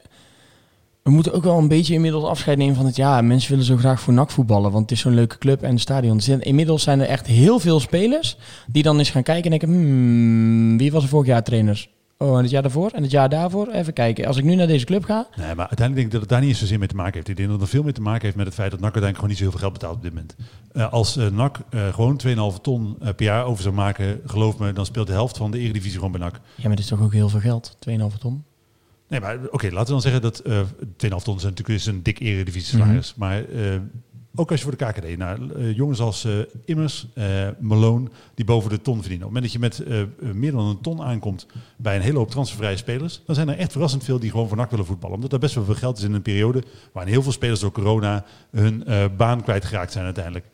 [1.03, 3.77] we moeten ook wel een beetje inmiddels afscheid nemen van het ja, mensen willen zo
[3.77, 6.21] graag voor NAC voetballen, want het is zo'n leuke club en het stadion.
[6.21, 8.37] Zijn- Inmiddels zijn er echt heel veel spelers
[8.67, 11.89] die dan eens gaan kijken en denken, hmm, wie was er vorig jaar trainers?
[12.17, 13.67] Oh, en het jaar daarvoor en het jaar daarvoor?
[13.67, 14.25] Even kijken.
[14.25, 16.39] Als ik nu naar deze club ga, Nee, maar uiteindelijk denk ik dat het daar
[16.39, 17.27] niet eens zozeer mee te maken heeft.
[17.27, 19.15] Ik denk dat het veel meer te maken heeft met het feit dat NAC uiteindelijk
[19.15, 20.35] gewoon niet zo heel veel geld betaalt op dit moment.
[20.71, 22.21] Eh, als eh, NAC eh, gewoon
[22.55, 25.59] 2,5 ton per jaar over zou maken, geloof me, dan speelt de helft van de
[25.59, 26.33] Eredivisie gewoon bij NAC.
[26.33, 28.43] ja, maar dit is toch ook heel veel geld, 2,5 ton.
[29.07, 32.03] Nee, maar oké, laten we dan zeggen dat eh 2,5 ton is natuurlijk is een
[32.03, 33.15] dik Eredivisie salaris.
[33.15, 33.75] Maar eh,
[34.35, 36.33] ook als je voor de KKD, nou, eh, jongens als eh,
[36.65, 39.27] Immers, eh Malone, die boven de ton verdienen.
[39.27, 42.29] Op het moment dat je met meer dan een ton aankomt bij een hele hoop
[42.29, 45.15] transfervrije spelers, dan zijn er echt verrassend veel die gewoon voor NAC willen voetballen.
[45.15, 47.71] Omdat er best wel veel geld is in een periode waarin heel veel spelers door
[47.71, 48.83] corona hun
[49.17, 50.45] baan kwijtgeraakt zijn uiteindelijk.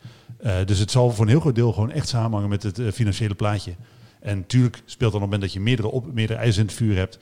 [0.64, 3.74] Dus het zal voor een heel groot deel gewoon echt samenhangen met het financiële plaatje.
[4.20, 6.74] En natuurlijk speelt dan op het moment dat je meerdere, op, meerdere ijzers in het
[6.74, 7.18] vuur hebt,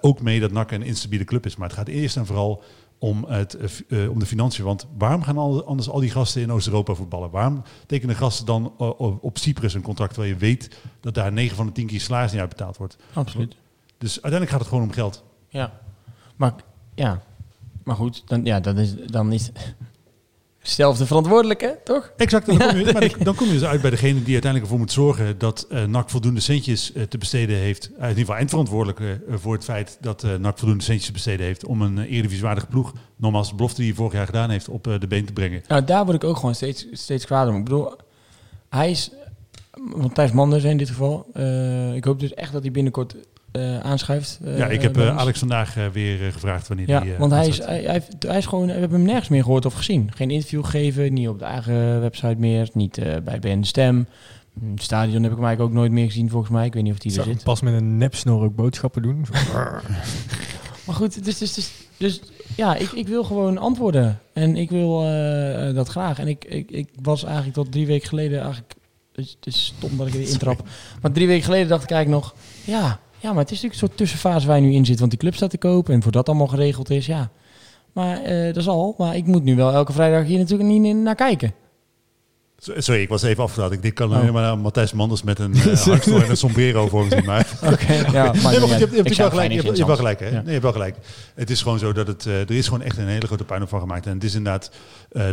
[0.00, 1.56] ook mee dat NAC een instabiele club is.
[1.56, 2.62] Maar het gaat eerst en vooral
[2.98, 4.64] om, het, eh, eh, om de financiën.
[4.64, 7.30] Want waarom gaan al, anders al die gasten in Oost-Europa voetballen?
[7.30, 11.56] Waarom tekenen gasten dan eh, op, Cyprus een contract terwijl je weet dat daar 9
[11.56, 12.96] van de 10 keer salaris niet uitbetaald wordt?
[13.12, 13.56] Absoluut.
[13.98, 15.24] Dus uiteindelijk gaat het gewoon om geld.
[15.48, 15.80] Ja.
[16.36, 16.54] Maar,
[16.94, 17.22] ja.
[17.84, 19.50] maar goed, dan, ja, dan is, dan is
[20.74, 22.12] zelf de verantwoordelijke, toch?
[22.16, 24.62] Exact, dan, kom je, maar dan- dan kom je dus uit bij degene die uiteindelijk
[24.62, 27.84] ervoor moet zorgen dat eh, NAC voldoende centjes eh, te besteden heeft.
[27.84, 31.64] Is in ieder geval eindverantwoordelijke voor het feit dat NAC voldoende centjes te besteden heeft
[31.66, 34.84] om een uh, eredivisiewaardige ploeg, nogmaals de belofte die hij vorig jaar gedaan heeft, op
[34.84, 35.62] de been te brengen.
[35.68, 37.56] Nou, daar word ik ook gewoon steeds, steeds kwaad om.
[37.56, 37.92] Ik bedoel,
[38.68, 39.10] hij is,
[39.84, 41.26] want Thijs Manders in dit geval,
[41.94, 43.14] ik hoop dus echt dat hij binnenkort
[43.52, 44.38] eh, aanschuift.
[44.44, 45.16] eh, ja, ik heb eh.
[45.16, 47.12] Alex vandaag eh, weer eh, gevraagd wanneer Ja, die...
[47.12, 49.42] eh, want hij is, hij, hij, heeft- hij is gewoon, we hebben hem nergens meer
[49.42, 50.10] gehoord of gezien.
[50.14, 54.06] Geen interview gegeven, niet op de eigen website meer, niet eh, bij BN Stem.
[54.72, 56.66] Het stadion heb ik hem eigenlijk ook nooit meer gezien volgens mij.
[56.66, 57.42] Ik weet niet of die er zit.
[57.44, 59.26] pas met een nepsnor ook boodschappen doen.
[60.86, 62.20] Maar goed, dus, dus, dus, dus
[62.56, 64.18] ja, ik, ik wil gewoon antwoorden.
[64.32, 66.18] En ik wil eh, eh, dat graag.
[66.18, 68.74] En ik, ik, ik was eigenlijk tot drie weken geleden eigenlijk...
[69.12, 70.62] Het is, het is stom dat ik er intrap.
[71.02, 72.34] Maar drie weken geleden dacht ik eigenlijk nog...
[72.64, 74.98] Ja, ja, maar het is natuurlijk een soort tussenfase waar je nu in zit.
[74.98, 75.88] Want die club staat te koop.
[75.88, 77.30] En voor dat allemaal geregeld is, ja.
[77.92, 78.94] Maar eh, dat is al.
[78.98, 81.54] Maar ik moet nu wel elke vrijdag hier natuurlijk niet naar kijken.
[82.60, 83.72] Sorry, ik was even afgedwaald.
[83.72, 84.18] Ik dit kan Oh.
[84.18, 87.24] alleen maar naar Matthijs Manders met een uh, en een sombrero voor me zien.
[87.24, 87.46] Maar
[88.12, 89.50] ja, nee, maar goed, je hebt, je wel gelijk.
[89.50, 90.26] Je hebt, je hebt wel gelijk, hè?
[90.26, 90.32] Ja.
[90.32, 90.96] Nee, je hebt wel gelijk.
[91.34, 93.68] Het is gewoon zo dat het, eh, er is gewoon echt een hele grote puinhoop
[93.68, 94.06] van gemaakt.
[94.06, 94.70] En het is inderdaad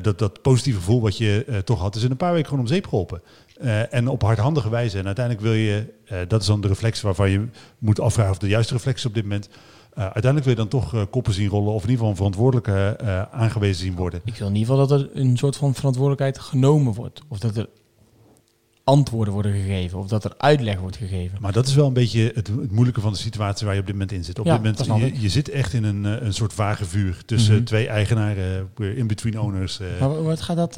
[0.01, 2.69] dat, dat positieve gevoel wat je toch had, is in een paar weken gewoon om
[2.69, 3.21] zeep geholpen.
[3.61, 4.97] Eh, en op hardhandige wijze.
[4.99, 7.47] En uiteindelijk wil je, eh, dat is dan de reflex waarvan je
[7.77, 9.49] moet afvragen of de juiste reflex is op dit moment.
[9.93, 12.97] Eh, uiteindelijk wil je dan toch koppen zien rollen of in ieder geval een verantwoordelijke
[13.31, 14.21] aangewezen zien worden.
[14.25, 17.21] Ik wil in ieder geval dat er een soort van verantwoordelijkheid genomen wordt.
[17.27, 17.69] Of dat er
[18.83, 19.99] antwoorden worden gegeven.
[19.99, 21.37] Of dat er uitleg wordt gegeven.
[21.41, 23.85] Maar dat is wel een beetje het, het moeilijke van de situatie waar je op
[23.85, 24.39] dit moment in zit.
[24.39, 27.55] Op Ja, dit moment, je, je zit echt in een, een soort vage vuur tussen
[27.55, 27.63] Mhm.
[27.63, 29.79] twee eigenaren, in-between owners.
[29.99, 30.75] Maar wat gaat dat,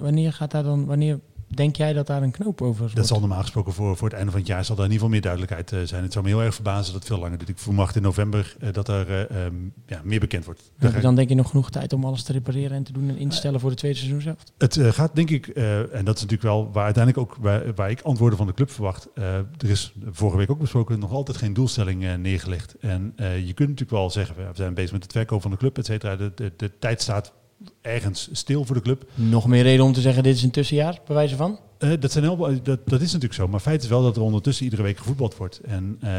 [0.00, 1.18] wanneer gaat daar dan, wanneer
[1.48, 4.30] denk jij dat daar een knoop over dat zal normaal gesproken voor, voor het einde
[4.30, 6.02] van het jaar zal daar in ieder geval meer duidelijkheid eh, zijn.
[6.02, 7.50] Het zou me heel erg verbazen dat het veel langer duurt.
[7.50, 9.54] Ik verwacht in november eh, dat er eh, ehm,
[9.86, 10.70] ja, meer bekend wordt.
[10.78, 13.08] Heb je dan denk je nog genoeg tijd om alles te repareren en te doen
[13.08, 14.36] en instellen voor de tweede seizoen zelf?
[14.58, 18.00] Het gaat denk ik, en dat is natuurlijk wel waar uiteindelijk ook waar, waar ik
[18.00, 19.08] antwoorden van de club verwacht.
[19.14, 22.74] Er is vorige week ook besproken nog altijd geen doelstelling neergelegd.
[22.80, 25.78] En je kunt natuurlijk wel zeggen, we zijn bezig met het verkoop van de club,
[25.78, 26.16] et cetera.
[26.16, 27.32] De, de, de tijd staat
[27.80, 29.10] ergens stil voor de club.
[29.14, 31.58] Nog meer reden om te zeggen dit is een tussenjaar, bij wijze van?
[31.78, 33.48] Eh, dat, zijn heel, dat, dat is natuurlijk zo.
[33.48, 35.60] Maar feit is wel dat er ondertussen iedere week gevoetbald wordt.
[35.60, 36.12] En eh,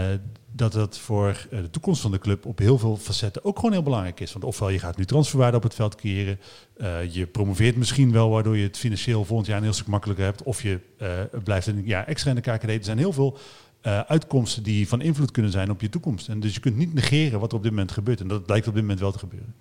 [0.51, 3.71] dat dat voor eh, de toekomst van de club op heel veel facetten ook gewoon
[3.71, 4.33] heel belangrijk is.
[4.33, 6.39] Want ofwel je gaat nu transferwaarde op het veld creëren.
[6.77, 10.25] eh, je promoveert misschien wel, waardoor je het financieel volgend jaar een heel stuk makkelijker
[10.25, 10.43] hebt.
[10.43, 11.09] Of je eh,
[11.43, 12.69] blijft een jaar extra in de KKD.
[12.69, 13.37] Er zijn heel veel
[13.81, 16.27] eh, uitkomsten die van invloed kunnen zijn op je toekomst.
[16.27, 18.21] En dus je kunt niet negeren wat er op dit moment gebeurt.
[18.21, 19.53] En dat lijkt op dit moment wel te gebeuren.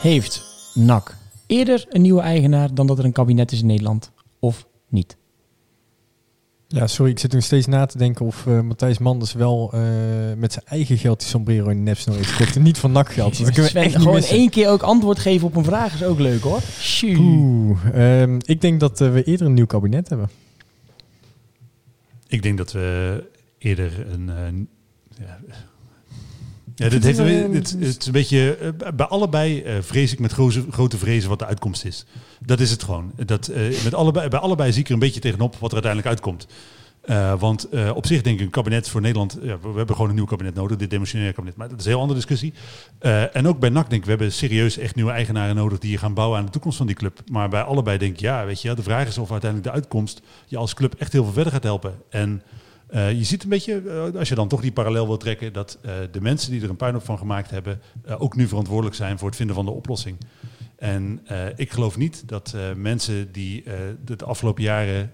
[0.00, 0.42] Heeft
[0.74, 1.16] NAC
[1.46, 4.10] eerder een nieuwe eigenaar dan dat er een kabinet is in Nederland?
[4.38, 5.16] Of niet?
[6.68, 9.80] Ja, sorry, ik zit nog steeds na te denken of eh, Matthijs Manders wel eh,
[10.36, 13.36] met zijn eigen geld die sombrero in de nepsnor heeft gekocht en niet van nakgeld.
[13.38, 14.36] Dat kunnen we Sven, echt niet gewoon missen.
[14.36, 16.60] één keer ook antwoord geven op een vraag is ook leuk hoor.
[17.04, 17.78] Oeh,
[18.22, 20.30] ehm, ik denk dat eh, we eerder een nieuw kabinet hebben.
[22.26, 23.24] Ik denk dat we
[23.58, 24.28] eerder een.
[24.30, 25.38] eh, ja,
[26.84, 28.56] ja, dit heeft, het, een- eh, dit, het is een beetje.
[28.56, 32.04] eh, bij allebei eh, vrees ik met grote, grote vrezen wat de uitkomst is.
[32.46, 33.12] Dat is het gewoon.
[33.26, 36.12] Dat, eh, met allebei, bij allebei zie ik er een beetje tegenop wat er uiteindelijk
[36.14, 36.46] uitkomt.
[37.38, 39.38] Want op zich denk ik een kabinet voor Nederland.
[39.42, 41.56] Ja, we, we hebben gewoon een nieuw kabinet nodig, dit demissionaire kabinet.
[41.56, 42.52] Maar dat is een heel andere discussie.
[43.32, 46.14] En ook bij NAC denk ik, we hebben serieus echt nieuwe eigenaren nodig die gaan
[46.14, 47.20] bouwen aan de toekomst van die club.
[47.30, 50.20] Maar bij allebei denk ik, ja, weet je, de vraag is of uiteindelijk de uitkomst
[50.46, 51.94] je als club echt heel veel verder gaat helpen.
[52.10, 52.42] En
[52.90, 53.82] eh, je ziet een beetje,
[54.12, 56.68] eh, als je dan toch die parallel wil trekken, dat eh, de mensen die er
[56.68, 57.80] een puinhoop van gemaakt hebben,
[58.18, 60.16] ook nu verantwoordelijk zijn voor het vinden van de oplossing.
[60.76, 61.20] En
[61.56, 63.64] ik geloof niet dat mensen die
[64.04, 65.12] de, afgelopen jaren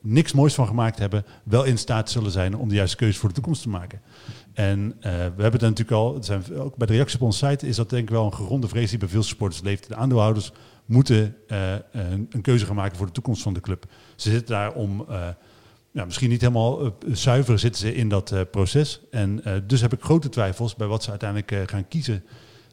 [0.00, 3.28] niks moois van gemaakt hebben, wel in staat zullen zijn om de juiste keuze voor
[3.28, 4.00] de toekomst te maken.
[4.52, 7.76] En we hebben het natuurlijk al, zijn, ook bij de reactie op onze site is
[7.76, 9.88] dat denk ik wel een geronde vrees die bij veel supporters leeft.
[9.88, 10.52] De aandeelhouders
[10.86, 13.84] moeten een, een keuze gaan maken voor de toekomst van de club.
[14.16, 15.06] Ze zitten daar om,
[15.92, 19.00] ja, misschien niet helemaal eh, zuiver zitten ze in dat eh, proces.
[19.10, 22.24] En eh, dus heb ik grote twijfels bij wat ze uiteindelijk gaan kiezen.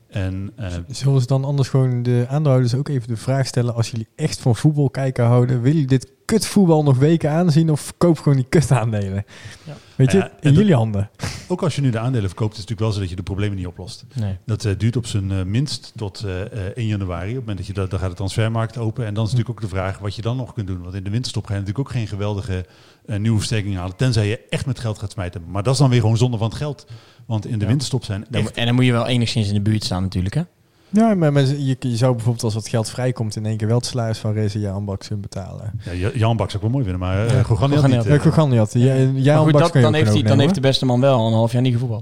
[0.07, 0.53] En
[0.87, 3.75] Zullen ze dan anders gewoon de aandeelhouders ook even de vraag stellen...
[3.75, 5.61] als jullie echt van voetbal kijken houden...
[5.61, 7.69] willen jullie dit kutvoetbal nog weken aanzien...
[7.71, 9.25] of koop gewoon die kut aandelen?
[9.63, 9.73] Ja.
[9.95, 11.09] Weet je, Ja, in dat- jullie handen.
[11.47, 13.23] ook als je nu de aandelen verkoopt, is het natuurlijk wel zo dat je de
[13.31, 14.05] problemen niet oplost.
[14.15, 14.37] Nee.
[14.45, 17.27] Dat eh, duurt op zijn eh, minst tot eh, eh, 1 januari.
[17.29, 19.05] Op het moment dat je dat, dan gaat de transfermarkt open.
[19.05, 20.81] En dan is natuurlijk ook de vraag wat je dan nog kunt doen.
[20.81, 22.65] Want in de winterstop ga je natuurlijk ook geen geweldige
[23.05, 23.95] eh, nieuwe versterking halen.
[23.95, 25.41] Tenzij je echt met geld gaat smijten.
[25.47, 26.87] Maar dat is dan weer gewoon zonde van het geld.
[27.25, 27.67] Want in de Ja.
[27.67, 28.51] winterstop zijn echt...
[28.51, 30.41] En dan moet je wel enigszins in de buurt staan natuurlijk hè?
[30.89, 33.35] Ja, maar, maar je, je zou bijvoorbeeld als wat geld vrijkomt...
[33.35, 35.71] in één keer wel het salaris van Reza Jan Baks kunnen betalen.
[35.83, 38.05] Ja, zou ik wel mooi vinden, maar uh, Ja, Gogan had niet.
[38.05, 38.73] eh, Gogan niet had.
[38.73, 41.51] Ja, goed, dat, dan, ook heeft hij, dan heeft de beste man wel een half
[41.51, 42.01] jaar niet gevoetbald.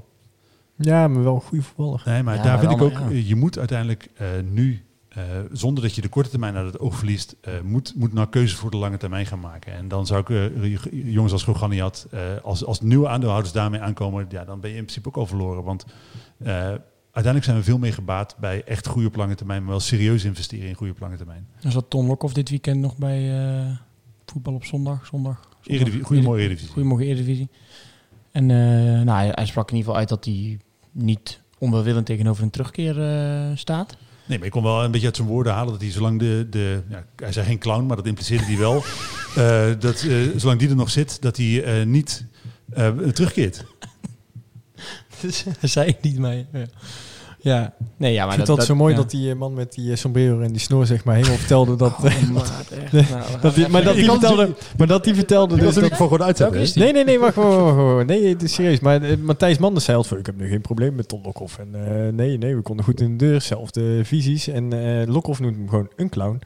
[0.78, 0.86] hoor.
[0.86, 2.02] Ja, maar wel een goede voetballer.
[2.06, 3.10] Nee, maar Ja, daar maar vind ik ook, ja.
[3.16, 6.80] eh, je moet uiteindelijk eh, nu, eh, zonder dat je de korte termijn uit het
[6.80, 9.74] oog verliest, eh, moet, moet nou keuzes voor de lange termijn gaan maken.
[9.74, 10.78] En dan zou ik eh,
[11.14, 14.82] jongens als Goganiat, eh als, als nieuwe aandeelhouders daarmee aankomen, ja, dan ben je in
[14.84, 15.64] principe ook al verloren.
[15.64, 15.86] Want
[16.44, 16.68] eh,
[17.18, 20.24] uiteindelijk zijn we veel meer gebaat bij echt groei op lange termijn, maar wel serieus
[20.24, 21.48] investeren in groei op lange termijn.
[21.60, 23.78] Dan zat Ton Lokhoff dit weekend nog bij eh,
[24.26, 25.06] voetbal op zondag.
[25.06, 25.60] zondag, zondag.
[25.64, 26.74] Eredivisie, goedemorgen Eredivisie.
[26.74, 27.50] Goedemorgen Eredivisie.
[28.32, 28.58] En eh,
[29.04, 30.60] nou, hij, hij sprak in ieder geval uit dat hij
[30.92, 33.98] niet onwelwillend tegenover een terugkeer eh, staat.
[34.26, 36.48] Nee, maar ik kon wel een beetje uit zijn woorden halen dat hij zolang de,
[36.50, 38.84] de ja, hij zei geen clown, maar dat impliceerde hij wel,
[39.88, 42.26] dat zolang die er nog zit, dat hij niet
[42.74, 42.90] eh,
[45.62, 46.46] zei ik niet, maar ja.
[47.40, 49.00] Ja, nee, ja, Ik maar vind dat, zo mooi ja.
[49.00, 51.76] dat die eh, man met die eh, sombrero en die snor zeg maar helemaal vertelde
[51.76, 51.92] dat...
[51.92, 52.04] Oh,
[52.92, 53.06] Nou,
[53.42, 56.24] dat die, maar dat die vertelde, maar dat die vertelde Ik dus dat, voor gewoon
[56.24, 56.62] uitzetten.
[56.62, 56.74] Is hè?
[56.74, 56.84] die?
[56.84, 58.06] Nee, nee, nee, wacht, wacht, wacht.
[58.06, 58.80] Nee, het is serieus.
[58.80, 61.58] Maar eh, Matthijs Manders zei altijd ik heb nu geen probleem met Ton Lokhoff.
[61.58, 64.48] En nee, nee, we konden goed in de deur, zelfde visies.
[64.48, 66.42] En eh Lokhoff noemt hem gewoon een clown.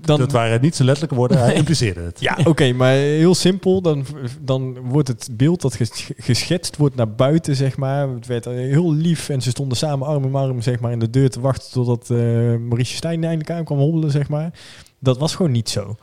[0.00, 2.20] Dan, Dat waren niet zijn letterlijke woorden, hij impliceerde het.
[2.20, 3.80] ja, oké, maar heel simpel.
[3.82, 4.06] Dan,
[4.40, 8.08] dan wordt het beeld dat ges- geschetst wordt naar buiten, zeg maar.
[8.08, 11.10] Het werd heel lief en ze stonden samen arm in arm, zeg maar, in de
[11.10, 12.16] deur te wachten totdat eh
[12.56, 14.50] Maurice Stijn eindelijk aan kwam hobbelen, zeg maar.
[14.98, 15.96] Dat was gewoon niet zo.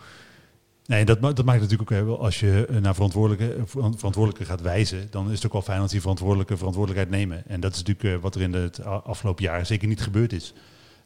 [0.86, 3.92] Nee, dat, ma- dat maakt natuurlijk ook wel, als je eh, naar verantwoordelijke, eh, ver-
[3.96, 7.44] verantwoordelijke gaat wijzen, dan is het ook wel fijn als die verantwoordelijke verantwoordelijkheid nemen.
[7.48, 10.54] En dat is natuurlijk wat er in het afgelopen jaar zeker niet gebeurd is.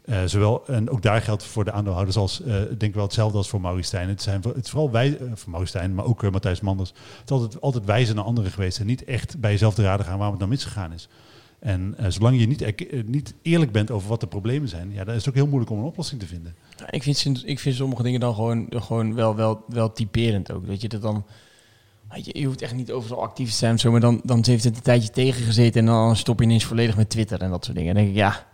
[0.10, 3.49] Eh, zowel, en ook daar geldt voor de aandeelhouders als, ik denk wel hetzelfde als
[3.49, 4.10] voor Maurice Stijn.
[4.10, 6.89] Het, zijn, het is vooral wij, eh, voor Maurice Stijn, maar ook Matthijs Manders.
[6.89, 10.05] Het is altijd, altijd wijzen naar anderen geweest en niet echt bij jezelf te raden
[10.05, 11.07] gaan waarom het nou misgegaan is.
[11.60, 15.20] En zolang je niet, niet eerlijk bent over wat de problemen zijn, ja, dan is
[15.20, 16.55] het ook heel moeilijk om een oplossing te vinden.
[16.78, 20.68] Ja, ik, vind, ik vind sommige dingen dan gewoon, gewoon wel, wel, wel typerend ook.
[20.68, 21.26] Dat je dat dan.
[22.14, 24.76] Je, je hoeft echt niet overal actief te zijn, zo, maar dan, dan heeft het
[24.76, 27.95] een tijdje tegengezeten en dan stop je ineens volledig met Twitter en dat soort dingen.
[27.95, 28.47] Dan denk ik, ja,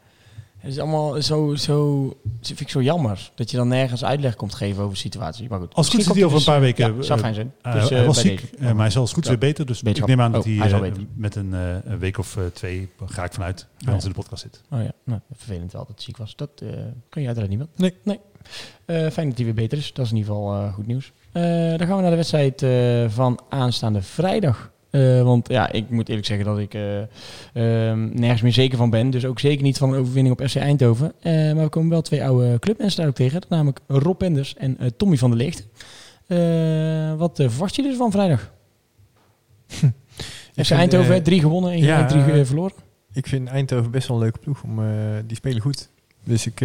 [0.65, 4.35] het is allemaal zo, zo, dat vind ik zo jammer dat je dan nergens uitleg
[4.35, 5.49] komt geven over de situatie.
[5.49, 6.95] Maar goed, Als goed is hij over een paar weken...
[6.95, 7.53] dus- Ja, zou eh, fijn zijn.
[7.61, 9.29] eh, Dus, hij eh, was ziek, maar hij is als goed Ja.
[9.29, 9.65] weer beter.
[9.65, 13.23] Dus ik neem aan dat Oh, hij, hij met een, een week of twee, ga
[13.23, 13.93] ik vanuit, bij Ja.
[13.93, 14.61] ons in de podcast zit.
[14.71, 16.35] Oh ja, nou, vervelend wel dat hij ziek was.
[16.35, 16.49] Dat
[17.09, 17.69] kun je uiteraard niet wel.
[17.75, 17.93] Nee.
[18.03, 18.19] nee.
[19.11, 19.93] Fijn dat hij weer beter is.
[19.93, 21.11] Dat is in ieder geval goed nieuws.
[21.31, 22.65] Dan gaan we naar de wedstrijd
[23.13, 24.71] van aanstaande vrijdag.
[24.95, 27.01] Eh, want ja, ik moet eerlijk zeggen dat ik eh,
[27.53, 29.09] ehm, nergens meer zeker van ben.
[29.09, 31.13] Dus ook zeker niet van een overwinning op FC Eindhoven.
[31.21, 33.41] Eh, maar we komen wel twee oude clubmensen daar ook tegen.
[33.49, 35.53] Namelijk Rob Penders en Tommy van der.
[36.27, 38.51] Eh, wat verwacht je dus van vrijdag?
[40.63, 42.75] FC Eindhoven, drie gewonnen en ja, drie verloren.
[43.13, 44.63] Ik vind Eindhoven best wel een leuke ploeg.
[44.63, 44.79] Om,
[45.25, 45.89] die spelen goed.
[46.23, 46.59] Dus ik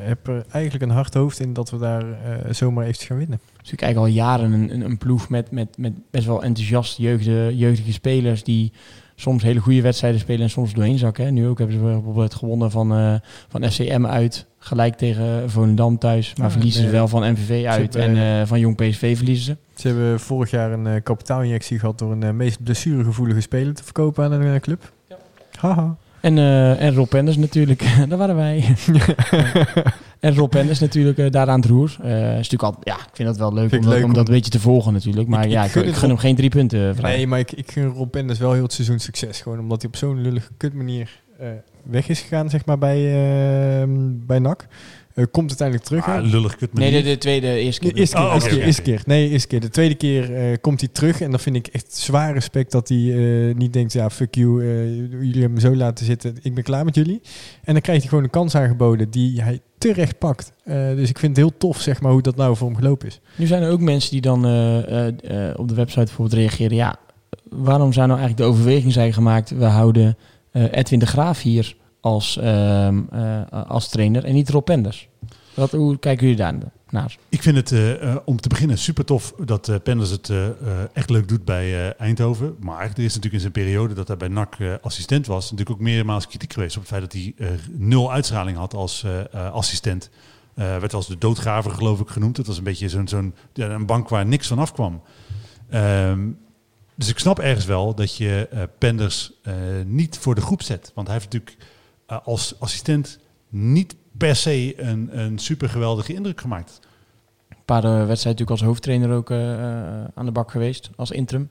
[0.00, 2.04] heb er eigenlijk een hard hoofd in dat we daar
[2.50, 3.40] zomaar eventjes gaan winnen.
[3.66, 6.96] Dus ik eigenlijk al jaren een, een, een ploeg met, met, met best wel enthousiast
[6.98, 8.72] jeugdige, jeugdige spelers die
[9.14, 11.24] soms hele goede wedstrijden spelen en soms doorheen zakken.
[11.24, 11.30] hè.
[11.30, 13.14] Nu ook hebben ze bijvoorbeeld gewonnen van, eh
[13.48, 16.90] van FCM uit, gelijk tegen Volendam thuis, maar Ah, verliezen nee.
[16.90, 19.80] ze wel van MVV uit hebben, en eh, van Jong PSV verliezen ze.
[19.80, 24.24] Ze hebben vorig jaar een eh, kapitaalinjectie gehad door een meest blessuregevoelige speler te verkopen
[24.24, 24.92] aan een club.
[25.58, 25.96] Haha.
[26.20, 28.64] En, eh, en Rob Penders natuurlijk, daar waren wij.
[30.26, 31.96] en Rob Penders natuurlijk eh, daar aan het roer.
[32.02, 34.10] Eh, is natuurlijk al, ja, ik vind dat wel leuk, Vind om, dat, leuk om
[34.10, 35.28] om- dat een beetje te volgen natuurlijk.
[35.28, 36.96] Maar Ik- ja, ik gun ik het gun hem geen drie punten.
[36.96, 37.16] vrij.
[37.16, 39.40] Nee, maar ik, ik gun Rob Penders wel heel het seizoen succes.
[39.40, 41.48] Gewoon omdat hij op zo'n lullige kutmanier eh
[41.82, 42.96] weg is gegaan, zeg maar, bij,
[43.80, 43.88] eh,
[44.26, 44.66] bij NAC.
[45.14, 46.06] Eh, komt uiteindelijk terug.
[46.06, 47.04] Ah, lullig kut Nee, manier.
[47.04, 47.92] de, de tweede, eerste keer.
[47.94, 49.02] De eerste keer, Oh, eerste keer, oké, eerste keer.
[49.06, 49.60] Nee, eerste keer.
[49.60, 51.20] De tweede keer eh, komt hij terug.
[51.20, 53.92] En dan vind ik echt zwaar respect dat hij eh, niet denkt...
[53.92, 56.36] ja, fuck you, eh, jullie hebben me zo laten zitten.
[56.42, 57.20] Ik ben klaar met jullie.
[57.64, 60.52] En dan krijgt hij gewoon een kans aangeboden die hij terecht pakt.
[60.64, 63.08] Eh, dus ik vind het heel tof, zeg maar, hoe dat nou voor hem gelopen
[63.08, 63.20] is.
[63.36, 66.76] Nu zijn er ook mensen die dan eh, eh, op de website bijvoorbeeld reageren.
[66.76, 66.96] Ja,
[67.50, 69.50] waarom zou nou eigenlijk de overweging zijn gemaakt?
[69.50, 70.16] We houden
[70.52, 75.08] Edwin de Graaf hier als, ehm, eh, als trainer en niet Rob Penders.
[75.56, 76.54] Hoe kijken jullie daar
[76.90, 77.16] naar?
[77.28, 80.32] Ik vind het eh, eh, om te beginnen super tof dat eh Penders het
[80.92, 82.56] echt leuk doet bij Eindhoven.
[82.60, 85.84] Maar er is natuurlijk in zijn periode dat hij bij NAC assistent was, natuurlijk ook
[85.84, 87.34] meermaals kritiek geweest op het feit dat hij
[87.70, 90.10] nul uitstraling had als assistent.
[90.54, 92.36] Werd als de doodgraver geloof ik genoemd.
[92.36, 95.02] Het was een beetje zo'n zo'n een bank waar niks van afkwam.
[95.68, 96.28] Ehm,
[96.94, 99.32] dus ik snap ergens wel dat je Penders
[99.84, 100.92] niet voor de groep zet.
[100.94, 101.56] Want hij heeft natuurlijk
[102.06, 106.80] als assistent niet per se een, een super geweldige indruk gemaakt.
[107.48, 111.10] Een paar eh, wedstrijden natuurlijk als hoofdtrainer ook eh, eh, aan de bak geweest, als
[111.10, 111.48] interim.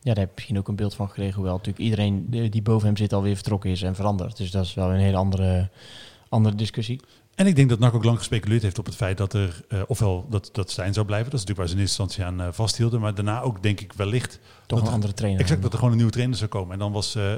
[0.00, 1.34] Ja, daar heb je misschien ook een beeld van gekregen.
[1.34, 4.36] Hoewel natuurlijk iedereen die boven hem zit alweer vertrokken is en veranderd.
[4.36, 5.70] Dus dat is wel een hele andere,
[6.28, 7.00] andere discussie.
[7.34, 10.26] En ik denk dat NAC ook lang gespeculeerd heeft op het feit dat er, ofwel
[10.30, 11.30] dat, dat Stijn zou blijven.
[11.30, 13.00] Dat is natuurlijk waar ze in eerste instantie aan eh, vasthielden.
[13.00, 15.40] Maar daarna ook denk ik wellicht Toch Dat- een andere trainer.
[15.40, 16.72] exact dat er gewoon een nieuwe trainer zou komen.
[16.72, 17.34] En dan was eh,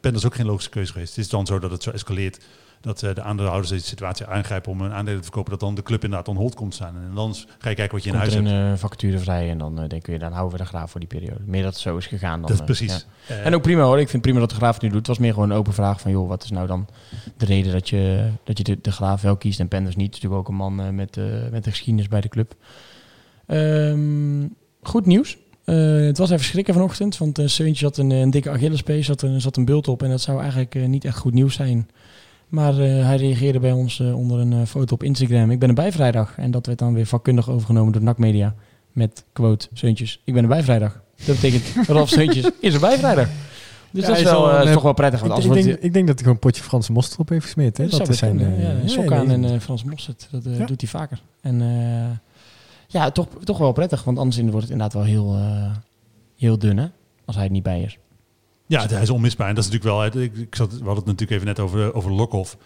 [0.00, 1.10] Penders ook geen logische keuze geweest.
[1.16, 2.44] Het is dan zo dat het zo escaleert
[2.80, 5.50] dat eh, de aandeelhouders deze situatie aangrijpen om een aandelen te verkopen.
[5.50, 6.94] Dat dan de club inderdaad on hold komt staan.
[6.96, 8.54] En dan ga je kijken wat je in Komt huis er hebt.
[8.54, 11.00] een eh, vacature vrij en dan eh, denken we, dan houden we de graaf voor
[11.00, 11.40] die periode.
[11.44, 12.50] Meer dat het zo is gegaan dan.
[12.50, 13.06] dat is precies.
[13.28, 13.34] ja.
[13.34, 14.98] En ook prima hoor, ik vind prima dat de graaf het nu doet.
[14.98, 16.86] Het was meer gewoon een open vraag van, joh, wat is nou dan
[17.36, 20.06] de reden dat je, dat je de, de graaf wel kiest en Penders niet.
[20.06, 21.16] Het is natuurlijk ook een man met,
[21.50, 22.54] met de geschiedenis bij de club.
[23.46, 24.46] Ehm,
[24.82, 25.38] goed nieuws.
[25.64, 29.40] Het was even schrikken vanochtend, want uh, Seuntje had een, een dikke Achillespees, zat een,
[29.40, 31.88] zat een bult op en dat zou eigenlijk niet echt goed nieuws zijn.
[32.50, 35.50] Maar eh, hij reageerde bij ons eh, onder een eh, foto op Instagram.
[35.50, 36.34] Ik ben erbij vrijdag.
[36.38, 38.54] En dat werd dan weer vakkundig overgenomen door NAC Media.
[38.92, 41.00] Met quote, Seuntjes, ik ben erbij vrijdag.
[41.24, 43.28] Dat betekent, Ralf Seuntjes is erbij vrijdag.
[43.90, 45.20] Dus Ja, dat is, wel, zal een, is toch wel prettig.
[45.20, 47.20] Want Ik, als ik, denk, het- ik denk dat hij gewoon een potje Franse mosterd
[47.20, 47.76] op heeft gesmeerd.
[47.76, 47.86] Hè?
[47.88, 48.54] dat Dat, zou is zijn...
[48.56, 49.36] eh, ja, ja, sok nee, aan nee.
[49.36, 50.28] en eh, Frans mosterd.
[50.30, 50.66] Dat Ja.
[50.66, 51.20] doet hij vaker.
[51.40, 52.16] En eh,
[52.86, 54.04] ja, toch, toch wel prettig.
[54.04, 55.70] Want anders wordt het inderdaad wel heel, eh,
[56.36, 56.86] heel dun, hè?
[57.24, 57.98] Als hij er niet bij is.
[58.70, 59.48] Ja, hij is onmisbaar.
[59.48, 60.22] En dat is natuurlijk wel...
[60.22, 62.56] Ik, zat, we hadden het natuurlijk even net over, over Lokhoff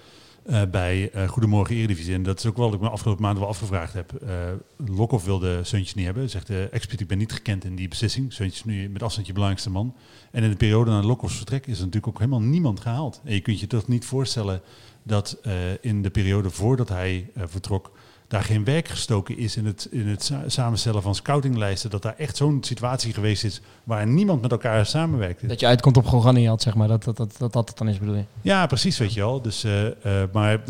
[0.45, 2.15] eh, bij eh, Goedemorgen Eredivisie.
[2.15, 4.13] En dat is ook wel wat ik me afgelopen maanden wel afgevraagd heb.
[4.13, 4.29] Eh
[4.77, 6.31] Lokhoff wilde Seuntjes niet hebben.
[6.31, 8.33] Zegt uh, expliciet, ik ben niet gekend in die beslissing.
[8.33, 9.95] Seuntjes is nu met afstand je belangrijkste man.
[10.31, 13.21] En in de periode na Lokhoffs vertrek is er natuurlijk ook helemaal niemand gehaald.
[13.25, 14.61] En je kunt je toch niet voorstellen
[15.03, 17.93] dat uh, in de periode voordat hij uh, vertrok
[18.35, 21.91] daar geen werk gestoken is in het, in het samenstellen van scoutinglijsten.
[21.91, 25.49] Dat daar echt zo'n situatie geweest is waar niemand met elkaar samenwerkt.
[25.49, 26.89] Dat je uitkomt op Goganiat, zeg maar.
[26.89, 28.24] Dat dat, dat, dat dat het dan is, bedoel je?
[28.43, 29.43] Ja, precies, weet je wel.
[29.43, 29.91] Dus, uh, uh,
[30.32, 30.61] maar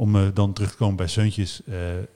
[0.00, 1.60] om dan terug te komen bij Seuntjes.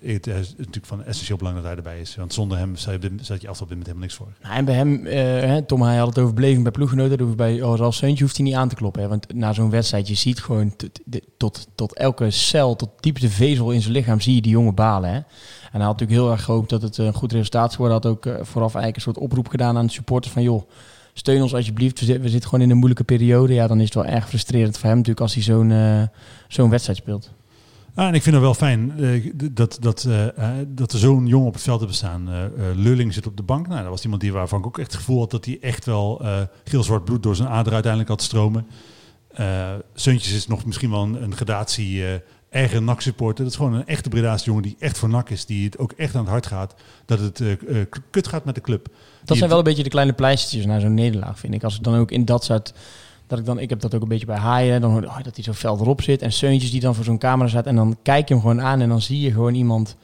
[0.01, 2.17] het is natuurlijk van essentieel belang dat hij erbij is.
[2.17, 4.33] Want zonder hem staat je, staat je afstand met helemaal niks voor.
[4.43, 5.07] Nou, en bij hem,
[5.51, 7.37] hè, Tom, hij had het over beleving bij ploeggenoten.
[7.37, 9.03] Bij oh, Ralf Seuntje hoeft hij niet aan te kloppen.
[9.03, 10.77] Hè, want na zo'n wedstrijd, je ziet gewoon
[11.37, 15.11] tot, tot elke cel, tot diepste vezel in zijn lichaam, zie je die jongen balen.
[15.11, 15.17] Hè?
[15.17, 15.25] En
[15.81, 18.11] hij had natuurlijk heel erg gehoopt dat het een goed resultaat zou worden.
[18.11, 20.71] Had ook vooraf eigenlijk een soort oproep gedaan aan de supporters van joh,
[21.13, 22.01] steun ons alsjeblieft.
[22.01, 23.55] We, zitten, gewoon in een moeilijke periode.
[23.55, 26.09] Ja, dan is het wel erg frustrerend voor hem natuurlijk als hij zo'n
[26.49, 27.31] zo'n wedstrijd speelt.
[27.95, 30.27] Ah, en ik vind het wel fijn uh, dat, dat, uh,
[30.67, 32.29] dat er zo'n jongen op het veld hebben staan.
[32.29, 33.69] Uh, Lulling zit op de bank.
[33.69, 35.85] Nou, dat was iemand die waarvan ik ook echt het gevoel had dat hij echt
[35.85, 36.23] wel
[36.65, 38.67] geel-zwart bloed door zijn ader uiteindelijk had stromen.
[39.95, 42.03] Suntjes is nog misschien wel een, een gradatie
[42.51, 43.45] erger NAC-supporter.
[43.45, 45.47] Dat is gewoon een echte Breda's jongen die echt voor NAC is.
[45.47, 46.75] Die het ook echt aan het hart gaat.
[47.05, 48.89] Dat het uh, kut gaat met de club.
[49.25, 51.65] Dat zijn wel een beetje de kleine pleistertjes naar zo'n nederlaag, vind ik.
[51.65, 52.75] Als het dan ook in dat soort...
[53.27, 54.81] Dat ik, dan, ik heb dat ook een beetje bij Haaien.
[54.81, 56.23] Dan hoor oh, dat hij zo fel erop zit.
[56.23, 57.67] En Seuntjes die dan voor zo'n camera staat.
[57.67, 58.81] En dan kijk je hem gewoon aan.
[58.81, 59.97] En dan zie je gewoon iemand...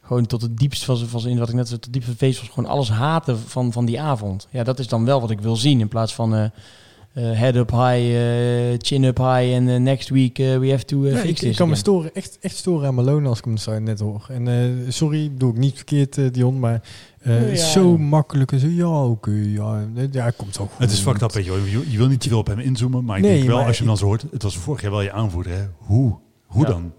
[0.00, 2.16] Gewoon tot het diepst van zijn, van zijn wat ik net zei, tot het diepste
[2.16, 4.48] vezels, gewoon alles haten van, van die avond.
[4.50, 5.80] Ja, dat is dan wel wat ik wil zien.
[5.80, 6.50] In plaats van uh, uh,
[7.38, 11.16] head up high, uh, chin up high en uh, next week we have to ja,
[11.16, 13.78] fix ik, ik kan me storen, echt, echt storen aan Malone als ik hem zo
[13.78, 14.26] net hoor.
[14.28, 16.82] En sorry, doe ik niet verkeerd, Dion, maar
[17.26, 17.98] uh, ja, zo ja.
[17.98, 20.78] makkelijk en zo, ja, oké, okay, ja, ja, komt ook goed.
[20.78, 21.52] Het is fucked up, weet je.
[21.52, 23.70] Je, je wil niet te veel op hem inzoomen, maar ik nee, denk wel, als
[23.70, 25.62] je hem dan zo hoort, het was vorig jaar wel je aanvoerder, hè.
[25.76, 26.16] Hoe?
[26.46, 26.68] Hoe ja.
[26.70, 26.92] dan?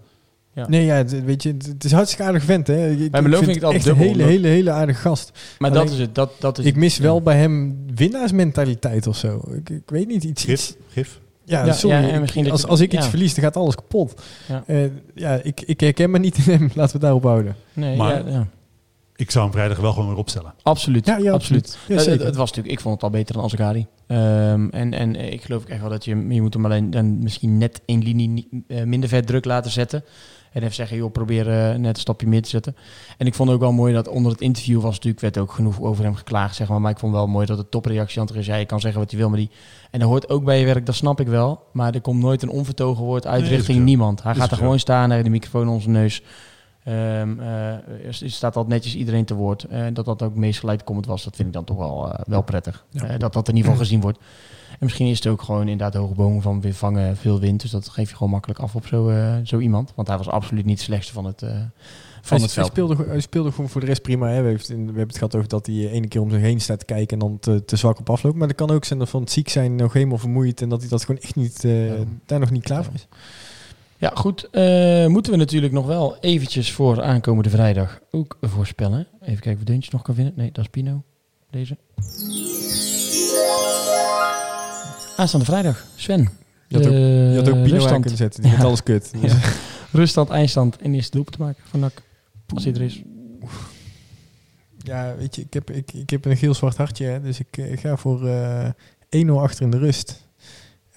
[0.54, 0.68] Ja.
[0.68, 2.90] Nee, ja, het, weet je, het is hartstikke aardig vent, hè.
[2.90, 5.32] Ik, bij vind ik het dubbel, een hele, hele, hele aardige gast.
[5.58, 6.14] Maar Alleen, dat is het.
[6.14, 9.42] Dat, dat is ik mis wel bij hem winnaarsmentaliteit of zo.
[9.54, 10.44] Ik, ik weet niet, iets...
[10.44, 10.76] Gif?
[10.88, 11.20] Gif?
[11.44, 11.96] Ja, ja, sorry.
[11.96, 14.22] Ja, en als, als ik iets verlies, dan gaat alles kapot.
[14.48, 16.60] Ja, uh, ja ik, ik herken me niet in hem.
[16.74, 17.56] Laten we het daarop houden.
[17.72, 18.48] Nee, maar, ja,
[19.18, 20.54] ik zou hem vrijdag wel gewoon weer opstellen.
[20.62, 21.06] Absoluut.
[21.06, 21.78] Ja, ja absoluut.
[21.88, 23.86] Ja, het, het, was natuurlijk, ik vond het al beter dan Azagari.
[24.06, 27.58] Um, en, en ik geloof echt wel dat je, je moet hem alleen dan misschien
[27.58, 30.04] net één linie uh, minder vet druk laten zetten.
[30.52, 32.76] En even zeggen, joh, probeer uh, net een stapje meer te zetten.
[33.16, 35.80] En ik vond ook wel mooi dat onder het interview was natuurlijk, werd ook genoeg
[35.80, 36.80] over hem geklaagd, zeg maar.
[36.80, 39.10] Maar ik vond wel mooi dat de topreactie aan is, ja, je kan zeggen wat
[39.10, 39.50] je wil, maar die...
[39.90, 41.62] En dat hoort ook bij je werk, dat snap ik wel.
[41.72, 44.22] Maar er komt nooit een onvertogen woord uit nee, richting niemand.
[44.22, 46.22] Hij gaat er gewoon staan, hij heeft de microfoon onder zijn neus.
[46.88, 47.70] Um, uh,
[48.06, 49.66] er staat altijd netjes iedereen te woord.
[49.72, 52.42] Uh, dat dat ook meest gelijkkomend was, dat vind ik dan toch wel, uh, wel
[52.42, 52.84] prettig.
[52.90, 53.18] Ja.
[53.18, 54.18] dat dat in ieder geval gezien wordt.
[54.70, 57.60] En misschien is het ook gewoon inderdaad hoge bomen van weer vangen veel wind.
[57.60, 59.12] Dus dat geef je gewoon makkelijk af op zo,
[59.44, 59.92] zo iemand.
[59.94, 62.54] Want hij was absoluut niet het slechtste van het, van hij, het veld.
[62.54, 64.28] Hij speelde, hij speelde gewoon voor de rest prima.
[64.28, 64.42] Hè.
[64.42, 66.78] We, hebben, we hebben het gehad over dat hij ene keer om zich heen staat
[66.78, 68.36] te kijken en dan te, te zwak op afloopt.
[68.36, 70.80] Maar dat kan ook zijn dat van het ziek zijn nog helemaal vermoeid en dat
[70.80, 71.94] hij dat gewoon echt niet, ja.
[72.26, 73.06] daar nog niet klaar voor is.
[73.10, 73.16] Ja,
[74.00, 74.48] goed.
[74.52, 79.06] Uh, moeten we natuurlijk nog wel eventjes voor aankomende vrijdag ook voorspellen.
[79.20, 80.32] Even kijken of Deuntje nog kan vinden.
[80.36, 81.02] Nee, dat is Pino.
[81.50, 81.76] Deze.
[85.16, 85.84] Aanstaande vrijdag.
[85.96, 86.28] Sven.
[86.68, 88.42] Je had ook, je had ook Pino aan kunnen zetten.
[88.42, 88.62] Die ja.
[88.62, 89.12] alles kut.
[89.20, 89.32] Dus.
[89.32, 89.38] Ja.
[89.92, 92.02] Ruststand, eindstand en eerste doelpunt te maken van NAC.
[92.54, 93.02] Als hij er is.
[94.78, 97.04] Ja, weet je, ik heb, ik, ik heb een geel zwart hartje.
[97.04, 98.68] Hè, dus ik, ik ga voor uh,
[99.26, 100.27] 1-0 achter in de rust.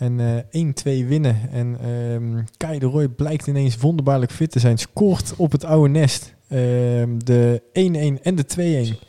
[0.01, 0.19] En
[0.53, 1.49] uh, 1-2 winnen.
[1.51, 4.77] En um, Kai de Roy blijkt ineens wonderbaarlijk fit te zijn.
[4.77, 6.33] Scoort op het oude nest.
[6.49, 7.71] Um, de 1-1
[8.23, 9.07] en de 2-1.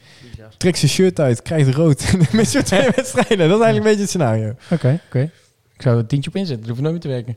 [0.56, 2.16] Trekt zijn shirt uit, krijgt rood.
[2.32, 3.48] Met zo'n twee wedstrijden.
[3.48, 4.48] Dat is eigenlijk een beetje het scenario.
[4.48, 5.02] Oké, okay, oké.
[5.06, 5.30] Okay.
[5.74, 6.66] Ik zou er tientje op inzetten.
[6.66, 7.36] Dat hoeft nooit meer te werken.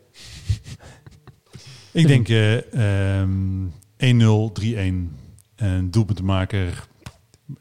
[2.01, 4.75] Ik denk uh, um, 1-0, 3-1.
[5.55, 6.87] En doelpuntenmaker...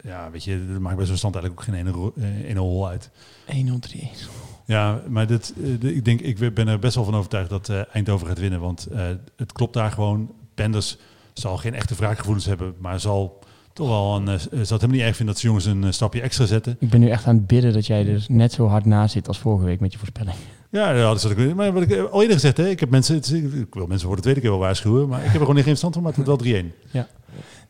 [0.03, 3.11] Ja, weet je, dat maakt bij zo'n stand eigenlijk ook geen 1-0 hol uit.
[3.47, 4.44] 1-0, 3-1.
[4.65, 7.81] Ja, maar dit, uh, ik denk, ik ben er best wel van overtuigd dat uh,
[7.93, 8.61] Eindhoven gaat winnen.
[8.61, 9.03] Want uh,
[9.37, 10.31] het klopt daar gewoon.
[10.55, 10.99] Penders
[11.33, 13.39] zal geen echte wraakgevoelens hebben, maar zal
[13.73, 14.41] toch wel een.
[14.41, 16.77] zal het helemaal niet erg vinden dat ze jongens een stapje extra zetten.
[16.79, 19.29] Ik ben nu echt aan het bidden dat jij er net zo hard naast zit
[19.29, 20.37] als vorige week met je voorspelling.
[20.71, 21.55] Ja, ja dat is wat ik.
[21.55, 23.15] Maar wat ik al eerder gezegd, hè, ik heb mensen.
[23.15, 25.55] Het, ik wil mensen voor de tweede keer wel waarschuwen, maar ik heb er gewoon
[25.55, 26.67] geen verstand van, maar het wordt wel 3-1.
[26.91, 27.09] Ja.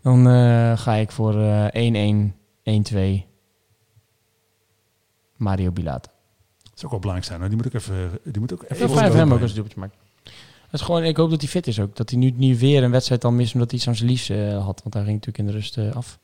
[0.03, 0.27] Dan
[0.79, 1.37] ga ik voor 1-1,
[2.93, 3.25] 1-2.
[5.37, 6.14] Mario Bilata.
[6.77, 7.41] Is ook wel belangrijk zijn.
[7.41, 7.49] hoor.
[7.49, 8.11] Die moet ook even...
[8.25, 9.43] Die moet ook even vijf hem ook lopen.
[9.43, 9.95] als doelpuntje maakt.
[10.71, 11.97] Dat is gewoon, ik hoop dat hij fit is ook.
[11.97, 14.29] Dat hij nu niet weer een wedstrijd dan mist omdat hij iets aan zijn lies
[14.29, 14.81] eh, had.
[14.83, 16.19] Want daar ging natuurlijk in de rust eh, af.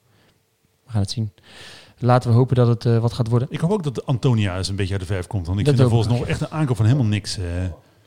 [0.84, 1.32] We gaan het zien.
[1.98, 3.48] Laten we hopen dat het eh, wat gaat worden.
[3.51, 5.46] Ik hoop ook dat Antonia eens een beetje uit de verf komt.
[5.46, 7.38] Want ik Dat vind er ik volgens nog echt een aankoop van helemaal niks.
[7.38, 7.44] eh,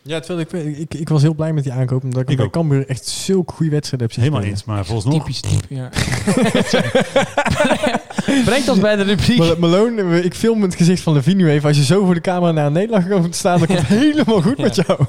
[0.02, 2.04] Ja, terwijl ik, ik, ik was heel blij met die aankoop.
[2.04, 2.50] Omdat ik, Ik bij.
[2.50, 4.60] Cambuur echt zulke goede wedstrijden heb zien helemaal spelen.
[4.60, 4.68] eens.
[4.68, 5.24] Maar volgens nog...
[5.26, 5.90] Typisch type, ja.
[8.46, 9.38] Brengt ons bij de rubriek.
[9.38, 11.68] Mal- Malone, ik film het gezicht van Levine nu even.
[11.68, 13.88] Als je zo voor de camera naar een nederlaag komt te staan, dan komt het
[13.88, 15.00] helemaal goed met jou.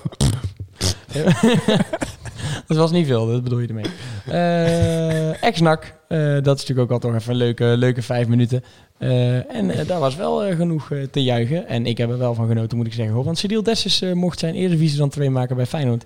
[2.66, 3.84] dat was niet veel, dat bedoel je ermee.
[4.26, 8.64] Eh Ex-NAC, eh, dat is natuurlijk ook altijd nog even een leuke, leuke vijf minuten.
[8.98, 11.68] Eh, en daar was wel genoeg te juichen.
[11.68, 13.14] En ik heb er wel van genoten, moet ik zeggen.
[13.14, 13.24] Hoor.
[13.24, 16.04] Want Cyril Dessus mocht zijn Eredivisie dan twee maken bij Feyenoord.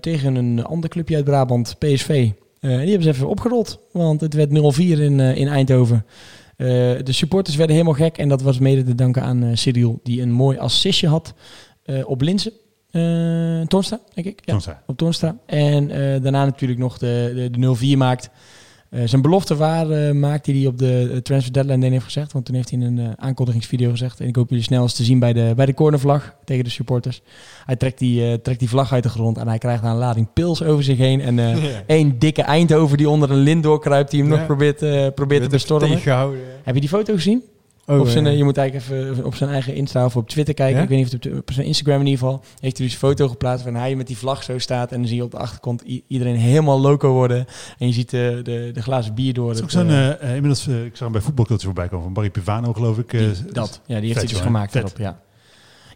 [0.00, 2.30] Tegen een ander clubje uit Brabant, PSV.
[2.66, 6.06] Eh, die hebben ze even opgerold, want het werd 0-4 in, eh, in Eindhoven.
[6.56, 6.66] Eh,
[7.02, 10.22] de supporters werden helemaal gek en dat was mede te danken aan eh, Cyril, die
[10.22, 11.34] een mooi assistje had
[12.04, 12.52] op Linzen.
[13.68, 14.40] Toornstra, denk ik.
[14.44, 15.36] Ja, op Toornstra.
[15.46, 15.88] En
[16.22, 18.30] daarna natuurlijk nog de, de, de 0-4 maakt.
[18.90, 22.04] Eh, zijn belofte waar eh, maakte die hij op de eh, transfer deadline day heeft
[22.04, 22.32] gezegd.
[22.32, 24.20] Want toen heeft hij in een aankondigingsvideo gezegd.
[24.20, 26.70] En ik hoop jullie snel eens te zien bij de, bij de cornervlag tegen de
[26.70, 27.22] supporters.
[27.64, 30.32] Hij trekt die, trekt die vlag uit de grond en hij krijgt daar een lading
[30.32, 31.20] pils over zich heen.
[31.20, 31.56] En eh
[31.86, 34.10] één dikke Eindhoven die onder een lint doorkruipt.
[34.10, 34.36] Die hem Ja.
[34.36, 36.00] nog probeert, probeert te bestormen.
[36.62, 37.42] Heb je die foto gezien?
[37.86, 40.28] Oh, op zijn, eh, eh, je moet eigenlijk even op zijn eigen Insta of op
[40.28, 40.76] Twitter kijken.
[40.76, 40.82] Ja?
[40.82, 42.40] Ik weet niet of het op, zijn Instagram in ieder geval.
[42.60, 44.92] Heeft hij dus een foto geplaatst van hij met die vlag zo staat.
[44.92, 47.46] En dan zie je op de achtergrond i- iedereen helemaal loco worden.
[47.78, 49.48] En je ziet de, de, de glazen bier door.
[49.48, 51.88] Het is ook zo'n, eh, eh, eh, inmiddels, eh, ik zag hem bij voetbalcultuur voorbij
[51.88, 53.12] komen van Barry Pivano, geloof ik.
[53.12, 55.20] eh, die- dat, ja, die heeft hij dus gemaakt erop, ja.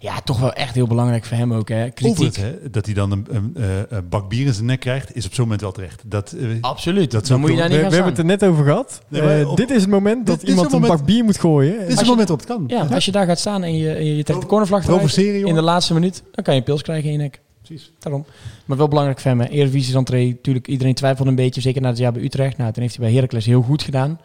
[0.03, 1.91] Ja, toch wel echt heel belangrijk voor hem ook, hè.
[1.91, 2.37] Kritiek.
[2.37, 5.27] Hè, dat hij dan een, een, eh, een bak bier in zijn nek krijgt, is
[5.27, 6.03] op zo'n moment wel terecht.
[6.07, 8.25] Dat, eh, Absoluut, dat dan moet je daar we, niet we gaan hebben het er
[8.39, 9.01] net over gehad.
[9.09, 11.25] Nee, maar Eh, op- dit is het moment dat iemand het een moment- bak bier
[11.25, 11.79] moet gooien.
[11.79, 12.65] dit is het moment waarop het kan.
[12.67, 15.55] Ja, als je daar gaat staan en je, je, je trekt de cornervlag eruit in
[15.55, 17.41] de laatste minuut, dan kan je een pils krijgen in je nek.
[17.63, 17.93] Precies.
[17.99, 18.25] Daarom.
[18.65, 19.41] Maar wel belangrijk voor hem.
[19.41, 21.61] Eredivisie entree, natuurlijk iedereen twijfelde een beetje.
[21.61, 22.57] Zeker na het jaar bij Utrecht.
[22.57, 24.21] Nou, toen heeft hij bij Heracles heel goed gedaan.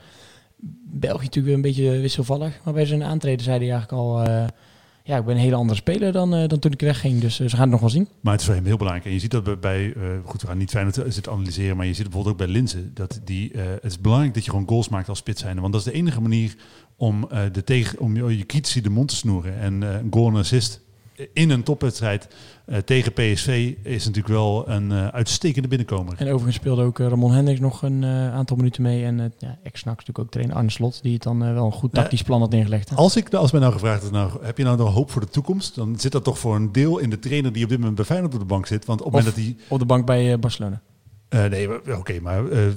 [0.92, 2.60] België natuurlijk weer een beetje wisselvallig.
[2.64, 4.22] Maar bij zijn aantreden zei hij eigenlijk al...
[4.24, 4.44] eh,
[5.08, 7.22] ja, ik ben een hele andere speler dan, eh, dan toen ik wegging.
[7.22, 8.08] Dus eh, ze gaan het nog wel zien.
[8.22, 9.08] Maar het is voor hem heel belangrijk.
[9.08, 11.93] En je ziet dat bij, eh, goed, we gaan niet fijn zitten analyseren, maar je
[11.93, 12.91] ziet het bijvoorbeeld ook bij Linzen.
[12.93, 15.43] Dat die, het is belangrijk dat je gewoon goals maakt als spits.
[15.43, 16.56] Want dat is de enige manier
[16.95, 19.60] om, de tegen, om je, je de mond te snoeren.
[19.60, 20.82] En een goal en assist
[21.34, 22.28] in een topwedstrijd
[22.66, 26.13] eh, tegen PSV is natuurlijk wel een eh, uitstekende binnenkomer.
[26.18, 29.03] En overigens speelde ook eh, Ramon Hendricks nog een aantal minuten mee.
[29.03, 30.99] En ja, ex-NAC natuurlijk ook trainer Arne Slot.
[31.01, 32.89] Die het dan wel een goed tactisch plan had neergelegd.
[32.89, 32.95] hè.
[32.95, 35.30] Als, ik, als mij nou gevraagd is, nou, heb je nou nog hoop voor de
[35.30, 35.76] toekomst?
[35.76, 38.05] Dan zit dat toch voor een deel in de trainer die op dit moment bij
[38.05, 38.86] Feyenoord op de bank zit.
[38.86, 39.55] Want op Of- dat hij...
[39.68, 40.82] Op de bank bij Barcelona.
[41.30, 42.74] Eh, nee, oké, maar eh eh,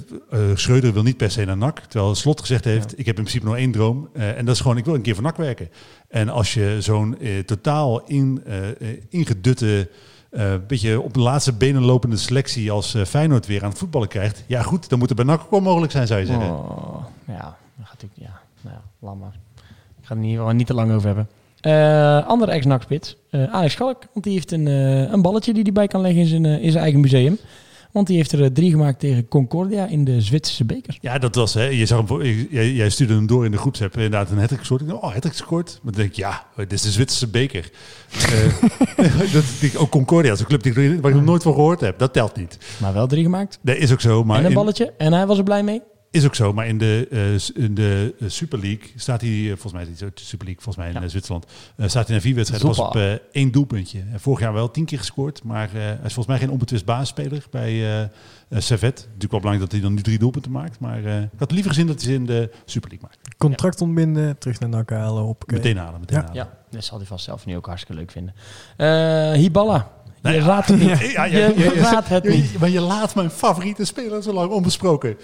[0.53, 1.79] Schreuder wil niet per se naar NAC.
[1.79, 4.09] Terwijl Slot gezegd heeft, ik heb in principe nog één droom.
[4.13, 5.69] en dat is gewoon, ik wil een keer voor NAC werken.
[6.07, 8.43] En als je zo'n totaal in,
[9.09, 9.89] ingedutte,
[10.67, 14.43] beetje op de laatste benen lopende selectie als Feyenoord weer aan het voetballen krijgt.
[14.47, 16.49] Ja goed, dan moet het bij NAC ook wel mogelijk zijn, zou je zeggen.
[16.49, 18.21] Oh, ja, dat gaat natuurlijk.
[18.21, 19.35] Ja, nou ja, laat maar.
[20.01, 22.25] Ik ga er niet, niet te lang over hebben.
[22.25, 24.03] Andere ex-nakspits, eh Alex Schalk.
[24.13, 24.65] Want die heeft een,
[25.13, 27.37] een balletje die hij bij kan leggen in zijn, in zijn eigen museum.
[27.91, 30.97] Want die heeft er eh, drie gemaakt tegen Concordia in de Zwitserse beker.
[31.01, 31.63] Ja, dat was, hè.
[31.63, 33.93] Je zag hem, jij, jij stuurde hem door in de groepsapp.
[33.95, 34.81] Inderdaad, een hat gescoord.
[34.81, 35.79] Ik dacht, oh, hat gescoord.
[35.81, 37.69] Maar dan denk ik, ja, dit is de Zwitserse beker.
[38.11, 41.79] Eh, dat, die- ook Concordia is een club die, waar ik nog nooit van gehoord
[41.81, 41.99] heb.
[41.99, 42.57] Dat telt niet.
[42.77, 43.59] Maar wel drie gemaakt.
[43.61, 44.23] Dat is ook zo.
[44.23, 44.93] Maar en een balletje.
[44.97, 45.81] En hij was er blij mee.
[46.11, 49.45] Is ook zo, maar in de, eh, in de eh, Super League staat hij, eh,
[49.47, 51.07] volgens mij, is het de Super League, volgens mij in Ja.
[51.07, 51.45] Zwitserland,
[51.85, 52.95] staat hij na vier wedstrijden pas op
[53.31, 53.99] één doelpuntje.
[54.11, 56.85] En vorig jaar wel tien keer gescoord, maar eh, hij is volgens mij geen onbetwist
[56.85, 58.09] basisspeler bij
[58.49, 58.95] Servet.
[58.97, 61.69] Natuurlijk wel belangrijk dat hij dan nu drie doelpunten maakt, maar eh, ik had liever
[61.71, 63.37] gezien dat hij ze in de Super League maakt.
[63.37, 65.23] Contract ontbinden, terug naar NAC halen.
[65.23, 66.23] Op, Meteen halen, meteen Ja.
[66.25, 66.35] halen.
[66.43, 68.33] Ja, dat zal hij vast zelf nu ook hartstikke leuk vinden.
[68.77, 69.91] Eh Hiballa.
[70.05, 70.43] Je Nou ja.
[70.45, 70.99] raadt het niet.
[71.11, 71.91] Ja, ja, je ja, ja, ja.
[71.91, 72.59] raadt het niet.
[72.59, 75.17] Maar je laat mijn favoriete speler zo lang onbesproken.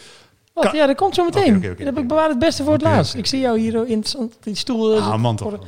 [0.63, 0.71] Wat?
[0.73, 1.61] Ja, dat komt zo meteen.
[1.61, 1.99] Dat oké.
[1.99, 3.13] ik bewaard het beste voor het laatst.
[3.15, 4.03] Ik zie jou hier in
[4.43, 4.95] die stoel.
[4.95, 5.67] eh, Ah, man voor- toch.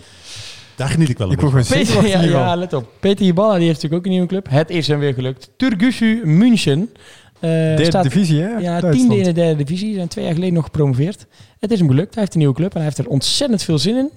[0.76, 2.90] Daar geniet ik wel een Ik word beetje Peter, ja, ja, let op.
[3.00, 4.50] Peter Hiballa die heeft natuurlijk ook een nieuwe club.
[4.50, 5.50] Het is hem weer gelukt.
[5.58, 6.90] Turgusu München.
[7.34, 8.48] Eh, Derde staat, divisie, hè?
[8.50, 8.94] Ja, Duitsland.
[8.96, 9.94] tiende in de derde divisie.
[9.96, 11.26] Zijn twee jaar geleden nog gepromoveerd.
[11.60, 12.14] Het is hem gelukt.
[12.14, 14.10] Hij heeft een nieuwe club en hij heeft er ontzettend veel zin in.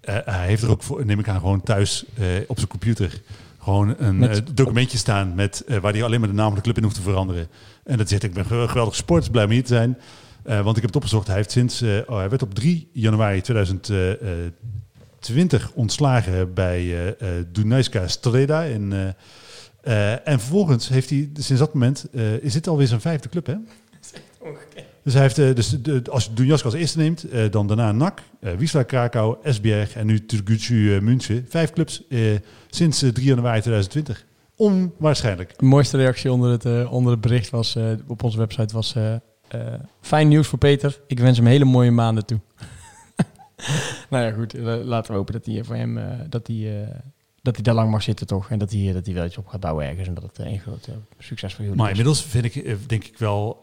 [0.00, 3.20] Eh, hij heeft er ook, voor, neem ik aan, gewoon thuis eh, op zijn computer
[3.64, 6.54] gewoon een Met- eh, documentje staan met, eh, waar hij alleen maar de naam van
[6.56, 7.46] de club in hoeft te veranderen.
[7.84, 9.98] En dat zegt, ik ben ge- geweldig sport, blij om hier te zijn.
[10.42, 12.88] Eh, want ik heb het opgezocht, hij heeft sinds, eh, oh, hij werd op 3
[12.92, 17.08] januari 2020 ontslagen bij eh
[17.38, 18.62] eh Dunajska Streda.
[18.62, 19.08] In, eh,
[20.12, 23.46] eh, en vervolgens heeft hij, sinds dat moment, eh, is dit alweer zijn vijfde club,
[23.46, 23.54] hè?
[25.04, 27.92] Dus hij heeft, eh, dus de, als je Dunjask als eerste neemt, eh, dan daarna
[27.92, 31.46] NAC, eh Wisla Krakau, Esbjerg en nu Turgutsu München.
[31.48, 32.02] Vijf clubs
[32.70, 34.24] sinds eh, 3 januari 2020.
[34.56, 35.58] Onwaarschijnlijk.
[35.58, 37.76] De mooiste reactie onder het, onder het bericht was,
[38.06, 38.94] op onze website was...
[40.00, 41.00] fijn nieuws voor Peter.
[41.06, 42.40] Ik wens hem hele mooie maanden toe.
[44.10, 44.52] nou ja, goed.
[44.84, 46.00] laten we hopen dat hij voor hem...
[46.28, 46.88] dat hij,
[47.42, 48.50] dat hij daar lang mag zitten toch.
[48.50, 50.08] En dat hij, dat hij wel iets op gaat bouwen ergens.
[50.08, 50.88] En dat het een groot
[51.18, 51.98] succes voor jullie Maar is.
[51.98, 53.60] inmiddels vind ik, denk ik wel,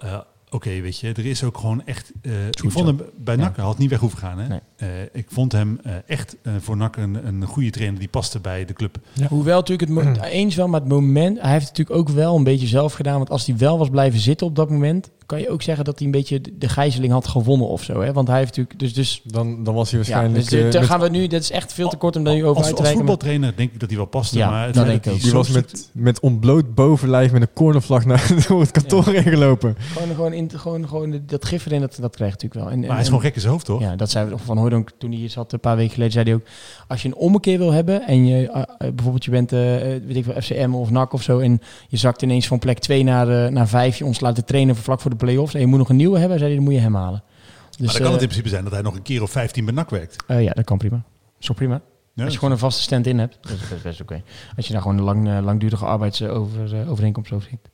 [0.51, 2.11] oké, weet je, er is ook gewoon echt...
[2.21, 4.39] eh, ik vond hem bij NAC, hij had niet weg hoeven gaan.
[4.39, 4.47] Hè?
[4.47, 4.59] Nee.
[4.75, 8.65] Eh, ik vond hem eh, echt voor NAC een, een goede trainer die paste bij
[8.65, 8.97] de club.
[9.27, 12.43] Hoewel natuurlijk het eens wel, maar het moment, hij heeft het natuurlijk ook wel een
[12.43, 13.17] beetje zelf gedaan.
[13.17, 15.97] Want als hij wel was blijven zitten op dat moment, kan je ook zeggen dat
[15.97, 18.01] hij een beetje de- de gijzeling had gewonnen of zo.
[18.01, 18.13] Hè?
[18.13, 20.49] Want hij heeft natuurlijk, dus, dus Dan, dan was hij ja, waarschijnlijk...
[20.49, 22.33] dus, eh, daar met- gaan we nu, dat is echt veel te kort om daar
[22.33, 24.37] nu over Als, uit te als voetbaltrainer denk ik dat hij wel paste.
[24.37, 25.21] Ja, maar het dat denk ik hij ook.
[25.21, 29.75] die was met, met ontbloot bovenlijf met een cornervlag naar door het kantoor ingelopen.
[29.79, 32.73] Gewoon, gewoon, in, gewoon, gewoon dat gif erin, dat, dat krijgt natuurlijk wel.
[32.73, 33.81] En, Maar hij is gewoon gek in zijn hoofd, toch?
[33.81, 36.13] Ja, dat zei we van Hooydonk toen hij hier zat een paar weken geleden.
[36.13, 36.43] Zei hij ook,
[36.87, 40.01] als je een ommekeer wil hebben en je eh, eh, bijvoorbeeld je bent, eh, eh,
[40.05, 41.39] weet ik wel, FCM of NAC of zo.
[41.39, 43.97] En je zakt ineens van plek 2 naar, naar 5.
[43.97, 45.53] Je ons laten trainen voor vlak voor de play-offs.
[45.53, 47.23] En je moet nog een nieuwe hebben, zei hij, dan moet je hem halen.
[47.69, 49.31] Dus, maar dan kan het eh, in principe zijn dat hij nog een keer of
[49.31, 50.23] 15 bij NAC werkt.
[50.27, 51.03] eh, ja, dat kan prima.
[51.39, 51.81] Is toch prima?
[52.13, 54.23] Ja, Als je gewoon een vaste stand in hebt, dat is best, best oké.
[54.55, 57.69] Als je daar gewoon een lang, eh, langdurige arbeidsovereenkomst over ziet.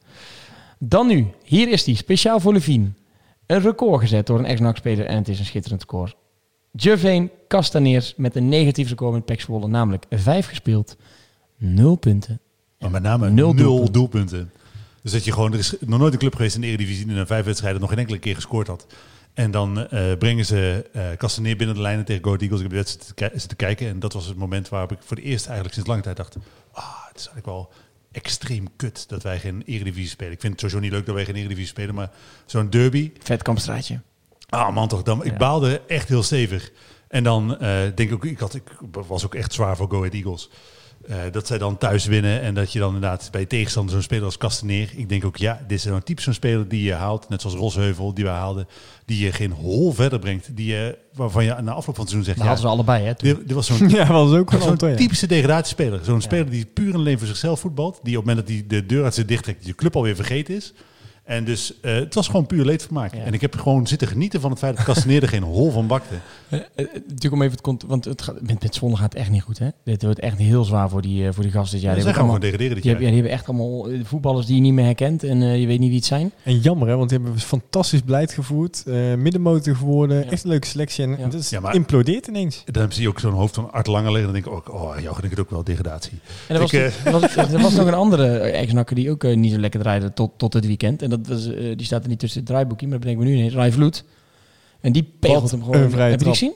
[0.80, 2.90] Dan nu, hier is die, speciaal voor Levine.
[3.46, 6.16] Een record gezet door een ex-NAC-speler en het is een schitterend record.
[6.72, 10.98] Jerveen Castaneers met een negatief record met Pek Zwolle, namelijk 5 gespeeld,
[11.58, 12.40] 0 punten.
[12.80, 13.94] Maar met name Nul nul, doelpunten.
[13.94, 14.52] doelpunten.
[15.08, 17.16] Dus dat je gewoon, er is nog nooit een club geweest in de Eredivisie die
[17.16, 18.86] in vijf wedstrijden nog geen enkele keer gescoord had.
[19.34, 22.62] En dan eh, brengen ze eh Castaneer binnen de lijnen tegen Go Ahead Eagles.
[22.62, 25.18] Ik heb de wedstrijd te zitten kijken en dat was het moment waarop ik voor
[25.18, 26.36] het eerst eigenlijk sinds lange tijd dacht,
[26.72, 27.72] ah, het is eigenlijk wel
[28.12, 30.34] extreem kut dat wij geen Eredivisie spelen.
[30.34, 32.12] Ik vind het sowieso niet leuk dat wij geen Eredivisie spelen, maar
[32.46, 34.00] zo'n derby, Vetkampstraatje.
[34.50, 35.26] Ah man, toch dan.
[35.26, 35.38] Ik Ja.
[35.38, 36.72] baalde echt heel stevig.
[37.08, 39.98] En dan eh, denk ik ook, ik, had, ik was ook echt zwaar voor Go
[39.98, 40.50] Ahead Eagles.
[41.08, 44.26] Eh, dat zij dan thuis winnen en dat je dan inderdaad bij tegenstander zo'n speler
[44.26, 44.90] als Castaneer.
[44.96, 47.56] Ik denk ook, ja, dit is een type zo'n speler die je haalt, net zoals
[47.56, 48.68] Rosheuvel die we haalden,
[49.06, 50.56] die je geen hol verder brengt.
[50.56, 53.06] Die je, waarvan je na afloop van het seizoen zegt, Dat ja, hadden ze allebei,
[53.06, 53.14] hè?
[53.18, 56.00] dit, dit was zo'n Ja, was ook Zo'n typische degradatiespeler.
[56.04, 58.00] Zo'n speler die puur en alleen voor zichzelf voetbalt.
[58.04, 60.56] Die op het moment dat hij de deur uit zich dichttrekt, je club alweer vergeten
[60.56, 60.74] is.
[61.28, 63.14] En dus eh, het was gewoon puur leedvermaak.
[63.16, 63.22] Ja.
[63.24, 65.88] En ik heb gewoon zitten genieten van het feit dat Castaneer er geen hol van
[65.88, 66.16] bakte.
[66.50, 69.22] Eh, eh, natuurlijk om even het cont- want het gaat, met, met Zwolle gaat het
[69.22, 69.68] echt niet goed, hè?
[69.84, 71.92] Dit wordt echt heel zwaar voor die, eh, voor die gasten dit jaar.
[71.92, 73.02] Ja, Die hebben gewoon degraderen dit die jaar.
[73.02, 75.68] hebben, ja, die hebben echt allemaal voetballers die je niet meer herkent en eh, je
[75.68, 76.32] weet niet wie het zijn.
[76.44, 78.84] En jammer, hè, want die hebben fantastisch beleid gevoerd.
[78.86, 80.18] eh, middenmotor geworden.
[80.18, 80.32] Ja.
[80.32, 81.04] Echt een leuke selectie.
[81.04, 81.18] En Ja.
[81.28, 82.62] dat is Ja, maar- implodeert ineens.
[82.66, 84.24] En dan zie je ook zo'n hoofd van Art Lange liggen.
[84.24, 86.20] Dan denk ik ook, oh, jou gun ik het ook wel, degradatie.
[86.48, 89.52] En er was, Ik, er was, er was nog een andere ex-nakker die ook niet
[89.54, 91.02] zo lekker draaide tot, tot het weekend.
[91.02, 93.28] En dat was, eh, die staat er niet tussen het draaiboekje, maar dat bedenk ik
[93.28, 93.56] me nu ineens.
[93.56, 94.04] Rai Vloed.
[94.82, 95.82] En die pegelt hem gewoon.
[95.82, 96.54] een vrije Heb je die gezien?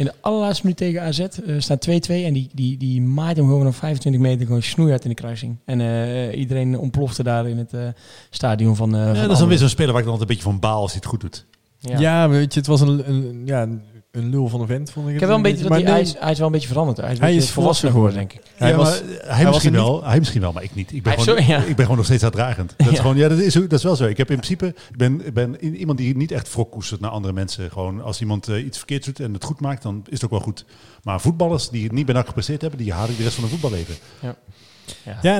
[0.00, 1.90] In de allerlaatste minuut tegen AZ eh, staat 2-2
[2.24, 5.56] en die, die, die maait hem gewoon op 25 meter gewoon snoeihard in de kruising.
[5.64, 7.88] En eh, iedereen ontplofte daar in het eh,
[8.30, 10.30] stadion van, eh Ja, van dat is dan weer zo'n speler waar ik dan altijd
[10.30, 11.46] een beetje van baal als hij het goed doet.
[11.78, 13.68] Ja, maar weet je, het was een, een, ja,
[14.10, 16.00] een lul van een vent, vond ik Ik het heb wel een beetje dat hij,
[16.00, 16.96] is, hij is wel een beetje veranderd.
[16.96, 18.58] Hij is, een Hij beetje is volwassener volwassen geworden, denk ik.
[18.60, 20.92] Hij ja, was- hij, hij was misschien er wel, hij misschien wel, maar ik niet.
[20.92, 21.58] Ik ben, gewoon, ja.
[21.58, 22.74] ik ben gewoon nog steeds uitdragend.
[22.76, 24.04] Dat, is gewoon, ja, dat, is, dat is wel zo.
[24.04, 27.10] Ik heb in principe, ik ben, ik ben iemand die niet echt wrok koestert naar
[27.10, 27.70] andere mensen.
[27.70, 30.30] Gewoon als iemand eh, iets verkeerd doet en het goed maakt, dan is het ook
[30.30, 30.64] wel goed.
[31.02, 33.44] Maar voetballers die het niet bij NAC gepresteerd hebben, die haal ik de rest van
[33.44, 33.94] hun voetballeven.
[34.20, 34.36] Ja,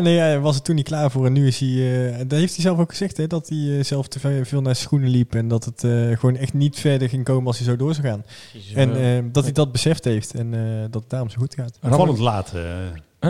[0.01, 1.27] nee, hij was er toen niet klaar voor.
[1.27, 2.09] En nu is hij...
[2.11, 3.27] eh dat heeft hij zelf ook gezegd, hè.
[3.27, 5.35] Dat hij eh, zelf te ve- veel naar zijn schoenen liep.
[5.35, 8.07] En dat het eh, gewoon echt niet verder ging komen als hij zo door zou
[8.07, 8.25] gaan.
[8.75, 10.35] En eh, dat hij dat beseft heeft.
[10.35, 11.79] En eh, dat het daarom zo goed gaat.
[11.83, 12.53] Opvallend laat.
[12.55, 12.63] eh.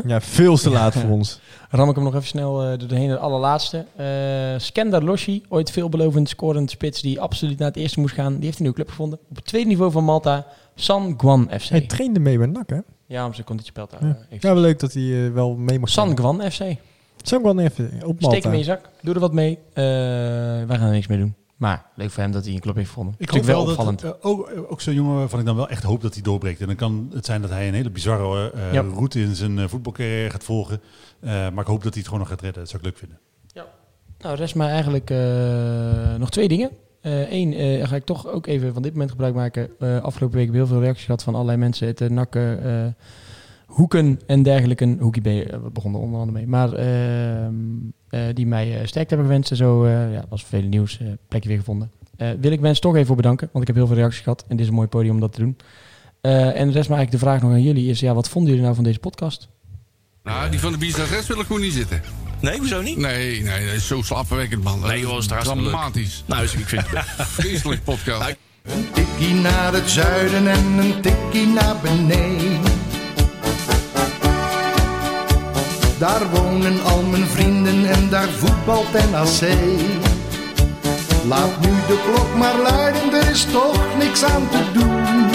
[0.06, 1.40] Ja, veel te laat voor ons.
[1.70, 3.84] Ram ik hem nog even snel uh, doorheen de allerlaatste.
[4.00, 8.34] Uh, Skender Loshi, ooit veelbelovend scorend spits die absoluut naar het eerste moest gaan.
[8.34, 9.18] Die heeft een nieuwe club gevonden.
[9.30, 10.46] Op het tweede niveau van Malta,
[10.80, 11.68] San Guan FC.
[11.68, 12.78] Hij trainde mee bij NAC, hè?
[13.06, 14.16] Ja, om zijn conditje pelt Ja.
[14.30, 16.62] ja, wel leuk dat hij uh, wel mee mocht San Guan FC.
[17.22, 18.26] San Guan FC, op Malta.
[18.28, 19.50] Steek hem in je zak, doe er wat mee.
[19.50, 21.34] Uh, wij gaan er niks mee doen.
[21.56, 23.14] Maar leuk voor hem dat hij een club heeft gevonden.
[23.18, 24.00] Ik hoop wel opvallend.
[24.00, 26.60] dat, uh, ook, ook zo'n jongen waarvan ik dan wel echt hoop dat hij doorbreekt.
[26.60, 28.80] En dan kan het zijn dat hij een hele bizarre uh, Ja.
[28.80, 30.80] route in zijn uh, voetbalcarrière gaat volgen.
[31.20, 32.60] Uh, maar ik hoop dat hij het gewoon nog gaat redden.
[32.60, 33.18] Dat zou ik leuk vinden.
[34.18, 36.70] Nou, rest maar eigenlijk uh, nog twee dingen.
[37.02, 39.70] Eén, uh, ga ik toch ook even van dit moment gebruik maken.
[39.78, 41.86] Uh, afgelopen week heb ik heel veel reacties gehad van allerlei mensen.
[41.86, 42.96] Het nakken,
[43.66, 44.96] hoeken en dergelijke.
[44.98, 46.46] Hoekie uh, begonnen onder andere mee.
[46.46, 46.80] Maar
[48.10, 49.50] uh, die mij sterk hebben gewenst.
[49.50, 51.00] En zo ja, was veel nieuws.
[51.28, 51.90] plekje weer gevonden.
[52.16, 53.48] wil ik mensen toch even voor bedanken.
[53.52, 54.40] Want ik heb heel veel reacties gehad.
[54.48, 55.56] En dit is een mooi podium om dat te doen.
[56.20, 58.00] en de rest maar eigenlijk de vraag nog aan jullie is...
[58.00, 59.48] Ja, wat vonden jullie nou van deze podcast?
[60.22, 62.00] Nou, die van de Bies adres wil ik gewoon niet zitten.
[62.40, 62.96] Nee, hoezo niet?
[62.96, 64.80] Nee, nee, dat is zo slaapverwekkend, man.
[64.80, 65.26] Nee, joh, dat is.
[65.44, 66.22] Dramatisch.
[66.26, 67.04] Nou, dus ik vind het...
[67.38, 68.20] Vreselijk podcast.
[68.20, 72.60] Nou, Een tikkie naar het zuiden en een tikkie naar beneden.
[75.98, 79.50] Daar wonen al mijn vrienden en daar voetbalt NAC.
[81.28, 85.28] Laat nu de klok maar luiden, er is toch niks aan te doen.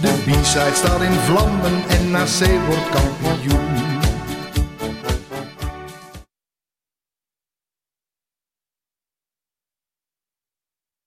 [0.00, 3.71] De B-side staat in vlammen en NAC wordt kampioen.